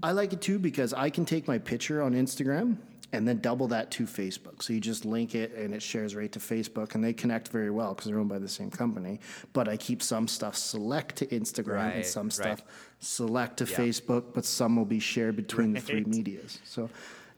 [0.02, 2.76] I like it too because I can take my picture on Instagram
[3.16, 4.62] and then double that to Facebook.
[4.62, 7.70] So you just link it and it shares right to Facebook, and they connect very
[7.70, 9.20] well because they're owned by the same company.
[9.52, 12.32] But I keep some stuff select to Instagram and Right, some right.
[12.32, 12.62] stuff
[13.00, 13.76] select to Yeah.
[13.76, 16.60] Facebook, but some will be shared between the three medias.
[16.64, 16.88] So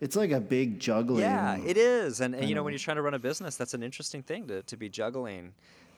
[0.00, 1.22] it's like a big juggling.
[1.22, 2.20] Yeah, it is.
[2.20, 4.46] And, and you know, when you're trying to run a business, that's an interesting thing
[4.48, 5.54] to, to be juggling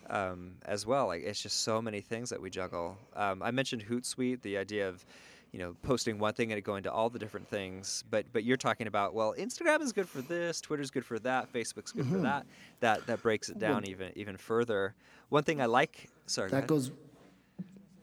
[0.09, 1.07] um, as well.
[1.07, 2.97] Like, it's just so many things that we juggle.
[3.15, 5.05] Um, I mentioned Hootsuite, the idea of,
[5.53, 8.05] you know, posting one thing and it going to all the different things.
[8.11, 11.53] But but you're talking about, well, Instagram is good for this, Twitter's good for that,
[11.53, 12.15] Facebook's good Mm-hmm.
[12.17, 12.47] for that.
[12.81, 14.95] That that breaks it down even even further.
[15.29, 16.69] One thing I like, sorry, That ahead.
[16.69, 16.91] goes.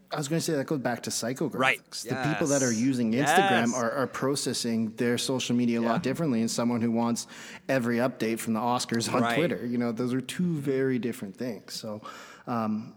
[0.09, 1.59] I was going to say that goes back to psychographics.
[1.59, 1.81] Right.
[2.07, 3.73] The people that are using Instagram Yes.
[3.75, 5.89] are, are processing their social media a Yeah.
[5.89, 7.27] lot differently than someone who wants
[7.67, 9.35] every update from the Oscars on Right.
[9.35, 9.65] Twitter.
[9.65, 11.73] You know, those are two very different things.
[11.73, 12.01] So
[12.47, 12.93] um,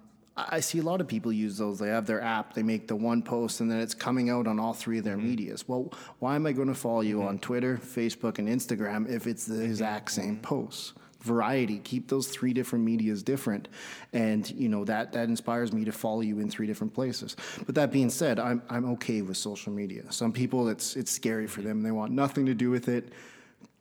[0.50, 1.78] I see a lot of people use those.
[1.78, 4.58] They have their app, they make the one post, and then it's coming out on
[4.60, 5.28] all three of their Mm-hmm.
[5.30, 5.68] medias.
[5.68, 9.44] Well, why am I going to follow you on Twitter, Facebook, and Instagram if it's
[9.46, 10.42] the exact same Mm-hmm.
[10.42, 10.92] posts?
[11.22, 11.78] variety.
[11.80, 13.68] Keep those three different medias different,
[14.14, 17.36] and you know that that inspires me to follow you in three different places.
[17.66, 20.10] But that being said, I'm I'm okay with social media.
[20.10, 21.82] Some people it's it's scary for them.
[21.82, 23.12] They want nothing to do with it.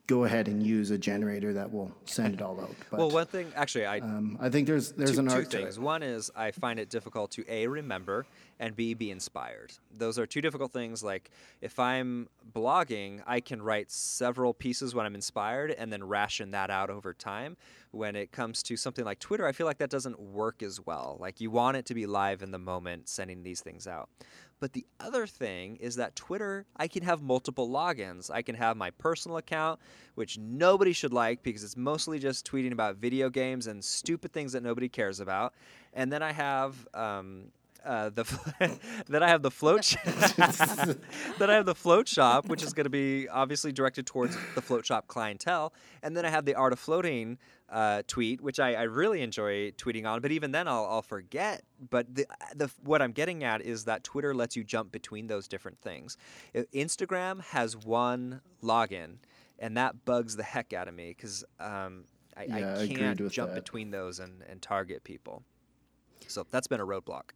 [0.09, 2.73] Go ahead and use a generator that will send it all out.
[2.89, 5.51] But, well, one thing actually, I um, I think there's there's two, an two art
[5.51, 5.77] to things.
[5.77, 8.25] One is I find it difficult to a remember
[8.59, 9.71] and b be inspired.
[9.95, 11.03] Those are two difficult things.
[11.03, 11.31] Like
[11.61, 16.69] if I'm blogging, I can write several pieces when I'm inspired and then ration that
[16.69, 17.57] out over time.
[17.91, 21.17] When it comes to something like Twitter, I feel like that doesn't work as well.
[21.19, 24.09] Like you want it to be live in the moment, sending these things out.
[24.59, 28.29] But the other thing is that Twitter, I can have multiple logins.
[28.29, 29.79] I can have my personal account,
[30.15, 34.51] which nobody should like because it's mostly just tweeting about video games and stupid things
[34.51, 35.53] that nobody cares about.
[35.93, 37.45] And then I have um,
[37.85, 38.23] uh, the
[39.07, 39.95] then I have the float sh-
[41.39, 44.61] then I have the float shop, which is going to be obviously directed towards the
[44.61, 45.73] float shop clientele,
[46.03, 47.37] and then I have the art of floating
[47.69, 50.21] uh, tweet, which I, I really enjoy tweeting on.
[50.21, 51.63] But even then, I'll, I'll forget.
[51.89, 52.25] But the,
[52.55, 56.17] the what I'm getting at is that Twitter lets you jump between those different things.
[56.55, 59.17] Instagram has one login,
[59.57, 63.31] and that bugs the heck out of me because um, I, Yeah, I I can't
[63.31, 63.63] jump that.
[63.63, 65.43] between those and, and target people.
[66.27, 67.31] So that's been a roadblock.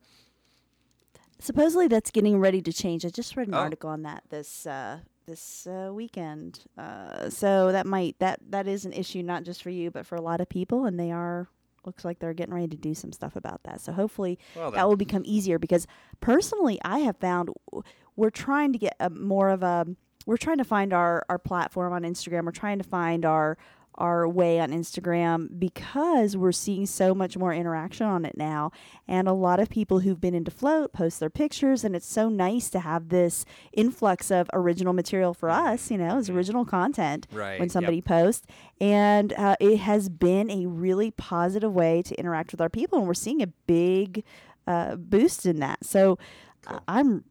[1.44, 3.06] Supposedly that's getting ready to change.
[3.06, 3.58] I just read an Oh.
[3.60, 6.62] article on that this uh, this uh, weekend.
[6.78, 10.16] Uh, so that might that that is an issue not just for you but for
[10.16, 11.48] a lot of people, and they are
[11.86, 13.82] looks like they're getting ready to do some stuff about that.
[13.82, 15.86] So hopefully Well that will become easier because
[16.22, 17.50] personally I have found
[18.16, 19.86] we're trying to get a, more of a
[20.26, 22.46] we're trying to find our our platform on Instagram.
[22.46, 23.58] We're trying to find our
[23.96, 28.72] our way on Instagram because we're seeing so much more interaction on it now.
[29.08, 32.30] And a lot of people who've been into float post their pictures, and it's so
[32.30, 37.28] nice to have this influx of original material for us, you know, as original content
[37.32, 37.72] Right, when yep.
[37.72, 38.48] somebody posts.
[38.80, 43.08] And uh, it has been a really positive way to interact with our people, and
[43.08, 44.24] we're seeing a big
[44.68, 45.86] uh, boost in that.
[45.86, 46.18] So
[46.68, 47.24] uh, I'm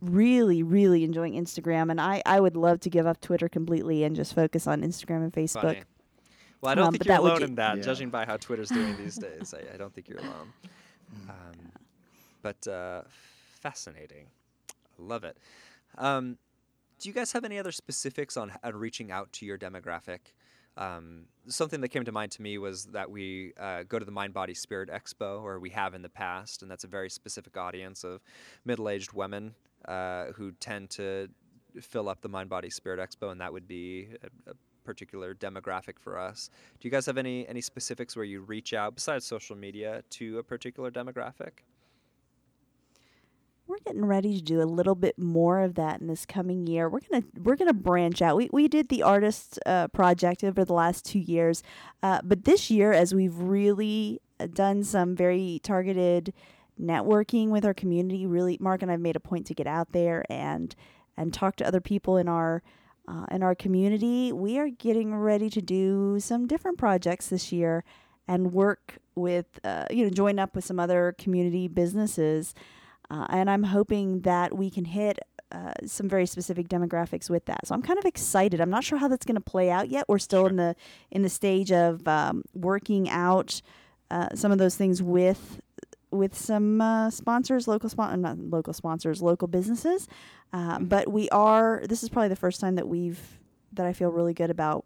[0.00, 4.14] really really enjoying instagram and I, I would love to give up twitter completely and
[4.14, 5.82] just focus on instagram and facebook Funny.
[6.60, 7.82] Well, I don't Um, think but you're that would alone in that, Yeah.
[7.84, 9.54] judging by how Twitter's doing these days.
[9.54, 10.52] I, I don't think you're alone.
[11.28, 11.72] Um,
[12.42, 13.02] but uh,
[13.60, 14.26] fascinating.
[14.70, 14.72] I
[15.02, 15.36] love it.
[15.96, 16.36] Um,
[16.98, 20.18] do you guys have any other specifics on, on reaching out to your demographic?
[20.76, 24.10] Um, something that came to mind to me was that we uh, go to the
[24.10, 27.56] Mind Body Spirit Expo, or we have in the past, and that's a very specific
[27.56, 28.20] audience of
[28.64, 29.54] middle aged women
[29.88, 31.28] uh, who tend to
[31.80, 34.54] fill up the Mind Body Spirit Expo, and that would be a, a
[34.84, 36.50] particular demographic for us.
[36.80, 40.38] Do you guys have any any specifics where you reach out besides social media to
[40.38, 41.64] a particular demographic?
[43.68, 46.88] we're getting ready to do a little bit more of that in this coming year.
[46.88, 48.36] We're gonna we're gonna branch out.
[48.36, 51.62] We we did the artist uh, project over the last two years,
[52.02, 56.32] uh, but this year, as we've really uh, done some very targeted
[56.80, 60.24] networking with our community, really, Mark and I've made a point to get out there
[60.30, 60.74] and
[61.16, 62.62] and talk to other people in our
[63.08, 64.32] uh, in our community.
[64.32, 67.84] We are getting ready to do some different projects this year
[68.26, 72.54] and work with uh, you know join up with some other community businesses.
[73.10, 75.18] Uh, and I'm hoping that we can hit
[75.50, 77.66] uh, some very specific demographics with that.
[77.66, 78.60] So I'm kind of excited.
[78.60, 80.04] I'm not sure how that's going to play out yet.
[80.06, 80.76] We're still in the
[81.10, 83.62] in the stage of um, working out
[84.10, 85.60] uh, some of those things with
[86.10, 90.08] with some uh, sponsors, local spon- not local sponsors, local businesses.
[90.52, 91.82] Uh, but we are.
[91.88, 93.38] This is probably the first time that we've
[93.72, 94.84] that I feel really good about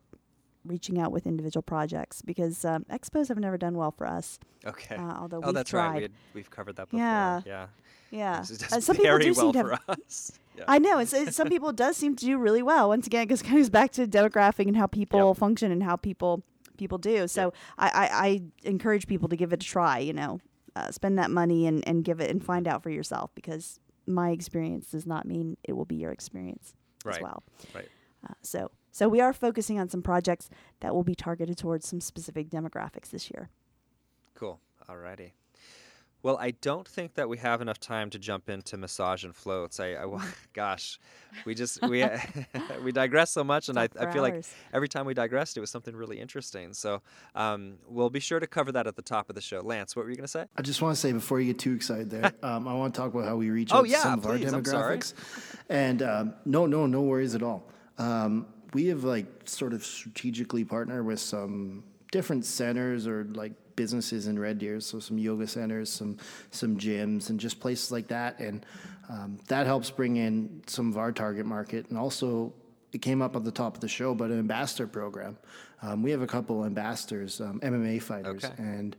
[0.64, 4.38] reaching out with individual projects because um, expos have never done well for us.
[4.64, 4.96] Okay.
[4.96, 5.86] Uh, although oh, we've that's tried.
[5.88, 5.96] right.
[5.96, 7.00] We had, we've covered that before.
[7.00, 7.40] Yeah.
[7.46, 7.66] Yeah.
[8.12, 8.40] Yeah,
[8.70, 10.32] Uh, some people do well seem to have for us.
[10.54, 10.64] Yeah.
[10.68, 10.98] I know.
[10.98, 12.90] It's, it's some people does seem to do really well.
[12.90, 16.42] Once again, because it goes back to demographic and how people function and how people
[16.76, 17.26] people do.
[17.26, 19.98] So I, I, I encourage people to give it a try.
[19.98, 20.40] You know,
[20.76, 24.30] uh, spend that money and, and give it and find out for yourself because my
[24.30, 26.74] experience does not mean it will be your experience
[27.04, 27.16] Right.
[27.16, 27.42] as well.
[27.74, 27.88] Right.
[28.28, 30.50] Uh, so so we are focusing on some projects
[30.80, 33.48] that will be targeted towards some specific demographics this year.
[34.34, 34.60] Cool.
[34.88, 35.32] Alrighty.
[36.22, 39.80] Well, I don't think that we have enough time to jump into massage and floats.
[39.80, 40.06] I, I
[40.52, 40.98] gosh,
[41.44, 42.04] we just we
[42.84, 45.60] we digress so much, and I, I for feel like every time we digressed, it
[45.60, 46.72] was something really interesting.
[46.74, 47.02] So
[47.34, 49.60] um, we'll be sure to cover that at the top of the show.
[49.60, 50.46] Lance, what were you going to say?
[50.56, 53.00] I just want to say before you get too excited there, um, I want to
[53.00, 54.98] talk about how we reach Oh, out yeah, to some please, of our I'm sorry.
[54.98, 55.14] demographics.
[55.68, 57.68] And um, no, no, no worries at all.
[57.98, 64.26] Um, we have like sort of strategically partnered with some different centers or like businesses
[64.26, 66.16] in Red Deer, so some yoga centers, some
[66.50, 68.38] some gyms, and just places like that.
[68.40, 68.64] And
[69.08, 72.52] um, that helps bring in some of our target market, and also
[72.92, 75.36] it came up at the top of the show, but an ambassador program.
[75.80, 78.54] Um, we have a couple ambassadors, um, MMA fighters, Okay.
[78.58, 78.94] and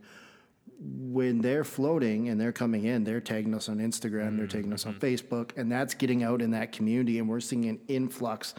[0.80, 4.84] when they're floating and they're coming in, they're tagging us on Instagram, they're tagging us
[4.86, 5.06] on Mm-hmm.
[5.06, 8.54] Facebook, and that's getting out in that community, and we're seeing an influx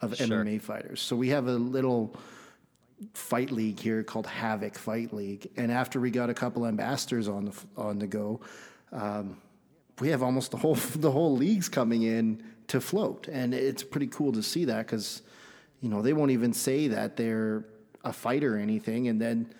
[0.00, 1.00] of MMA fighters.
[1.00, 2.16] So we have a little
[3.14, 7.46] fight league here called Havoc Fight League, and after we got a couple ambassadors on
[7.46, 8.40] the on the go,
[8.92, 9.40] um,
[10.00, 14.08] we have almost the whole the whole leagues coming in to float, and it's pretty
[14.08, 15.22] cool to see that because
[15.80, 17.64] you know they won't even say that they're
[18.04, 19.52] a fighter or anything, and then.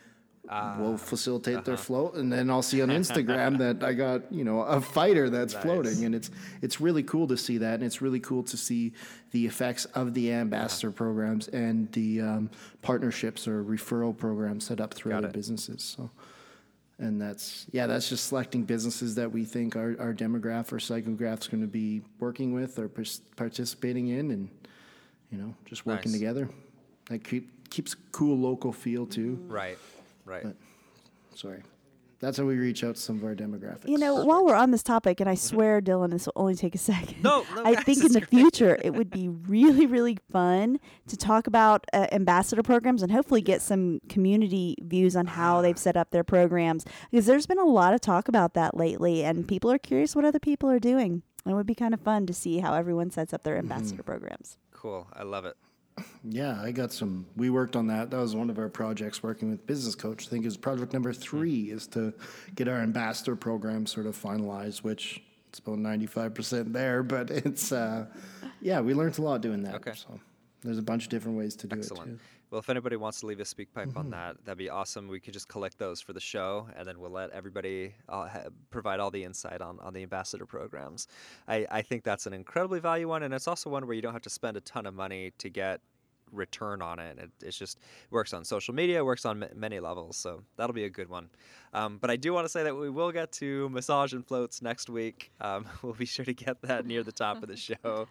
[0.51, 1.83] We'll ah, facilitate their uh-huh.
[1.83, 5.55] float, and then I'll see on Instagram that I got you know a fighter that's
[5.55, 6.31] floating, and it's
[6.63, 8.93] it's really cool to see that, and it's really cool to see
[9.33, 10.97] the effects of the ambassador uh-huh.
[10.97, 12.51] programs and the um,
[12.81, 15.35] partnerships or referral programs set up through Got other it.
[15.35, 15.83] businesses.
[15.83, 16.11] So,
[16.99, 21.49] and that's yeah, that's just selecting businesses that we think our, our demographic or psychograph's
[21.49, 22.91] going to be working with or
[23.37, 24.49] participating in, and
[25.31, 26.21] you know just working Nice.
[26.21, 26.49] together.
[27.11, 29.43] That keep, keeps cool local feel too.
[29.47, 29.79] Right.
[30.29, 30.43] Right.
[30.45, 30.57] But,
[31.35, 31.63] Sorry.
[32.21, 33.87] That's how we reach out to some of our demographics.
[33.89, 36.75] You know, while we're on this topic, and I swear, Dylan, this will only take
[36.75, 37.15] a second.
[37.15, 37.23] Mm-hmm.
[37.23, 38.29] No, no, I guys, think in the great.
[38.31, 43.41] future it would be really, really fun to talk about uh, ambassador programs and hopefully
[43.41, 46.85] get some community views on how they've set up their programs.
[47.13, 50.25] Because there's been a lot of talk about that lately, and people are curious what
[50.25, 51.23] other people are doing.
[51.45, 53.71] And it would be kind of fun to see how everyone sets up their Mm-hmm.
[53.73, 54.59] ambassador programs.
[54.73, 55.07] Cool.
[55.13, 55.57] I love it.
[56.25, 57.27] Yeah, I got some.
[57.37, 58.11] We worked on that.
[58.11, 60.27] That was one of our projects working with Business Coach.
[60.27, 62.13] I think is project number three is to
[62.55, 67.03] get our ambassador program sort of finalized, which it's about ninety five percent there.
[67.03, 68.07] But it's uh,
[68.61, 69.75] yeah, we learned a lot doing that.
[69.77, 69.93] Okay.
[69.95, 70.19] So
[70.63, 72.09] there's a bunch of different ways to do Excellent.
[72.09, 72.13] it.
[72.15, 72.19] Too.
[72.51, 73.99] Well, if anybody wants to leave a SpeakPipe Mm-hmm.
[73.99, 75.07] on that, that'd be awesome.
[75.09, 78.45] We could just collect those for the show, and then we'll let everybody uh, ha-
[78.71, 81.09] provide all the insight on, on the ambassador programs.
[81.47, 84.15] I, I think that's an incredibly valuable one, and it's also one where you don't
[84.15, 85.81] have to spend a ton of money to get
[86.31, 87.19] return on it.
[87.19, 87.79] it it's just
[88.11, 91.29] works on social media, works on m- many levels, so that'll be a good one.
[91.73, 94.61] Um, but I do want to say that we will get to massage and floats
[94.63, 95.31] next week.
[95.41, 98.09] Um, we'll be sure to get that near the top of the show.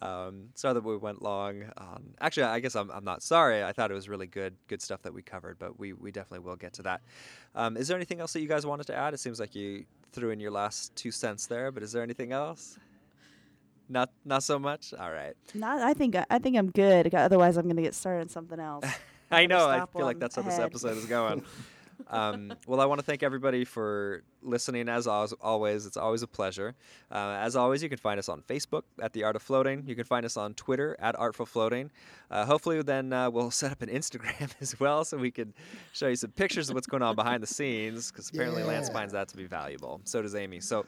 [0.00, 1.64] Um, sorry that we went long.
[1.76, 3.64] Um, actually, I guess I'm, I'm not sorry.
[3.64, 6.46] I thought it was really good, good stuff that we covered, but we, we definitely
[6.46, 7.00] will get to that.
[7.54, 9.14] Um, is there anything else that you guys wanted to add?
[9.14, 12.32] It seems like you threw in your last two cents there, but is there anything
[12.32, 12.78] else?
[13.88, 14.92] Not not so much.
[14.92, 15.34] All right.
[15.54, 17.14] Not, I think I think I'm good.
[17.14, 18.84] Otherwise, I'm going to get started on something else.
[19.30, 19.68] I know.
[19.68, 21.42] I feel like that's how this episode is going.
[22.06, 24.88] um, well, I want to thank everybody for listening.
[24.88, 26.74] As always, it's always a pleasure.
[27.10, 29.84] Uh, as always, you can find us on Facebook at The Art of Floating.
[29.86, 31.90] You can find us on Twitter at Artful Floating.
[32.30, 35.52] Uh, hopefully, then uh, we'll set up an Instagram as well, so we can
[35.92, 38.10] show you some pictures of what's going on behind the scenes.
[38.10, 40.00] Because apparently, Lance finds that to be valuable.
[40.04, 40.60] So does Amy.
[40.60, 40.86] So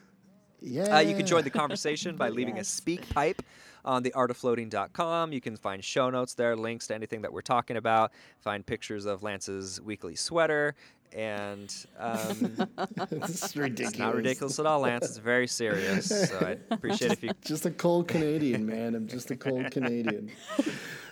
[0.61, 0.97] Yeah.
[0.97, 3.41] uh, you can join the conversation by leaving a SpeakPipe
[3.83, 5.33] on theartoffloating.com.
[5.33, 9.07] You can find show notes there, links to anything that we're talking about, find pictures
[9.07, 10.75] of Lance's weekly sweater,
[11.13, 12.57] and um,
[13.11, 13.91] this ridiculous.
[13.93, 15.07] it's not ridiculous at all, Lance.
[15.07, 16.09] It's very serious.
[16.09, 17.31] So I'd appreciate if you.
[17.45, 18.95] Just a cold Canadian, man.
[18.95, 20.31] I'm just a cold Canadian.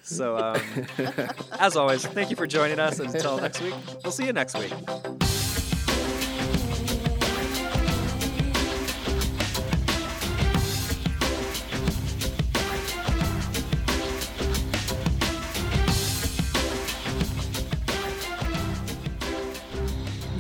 [0.03, 0.61] So, um,
[1.59, 2.99] as always, thank you for joining us.
[3.01, 4.73] And until next week, we'll see you next week.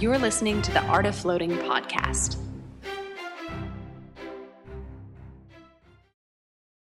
[0.01, 2.37] You're listening to the Art of Floating podcast.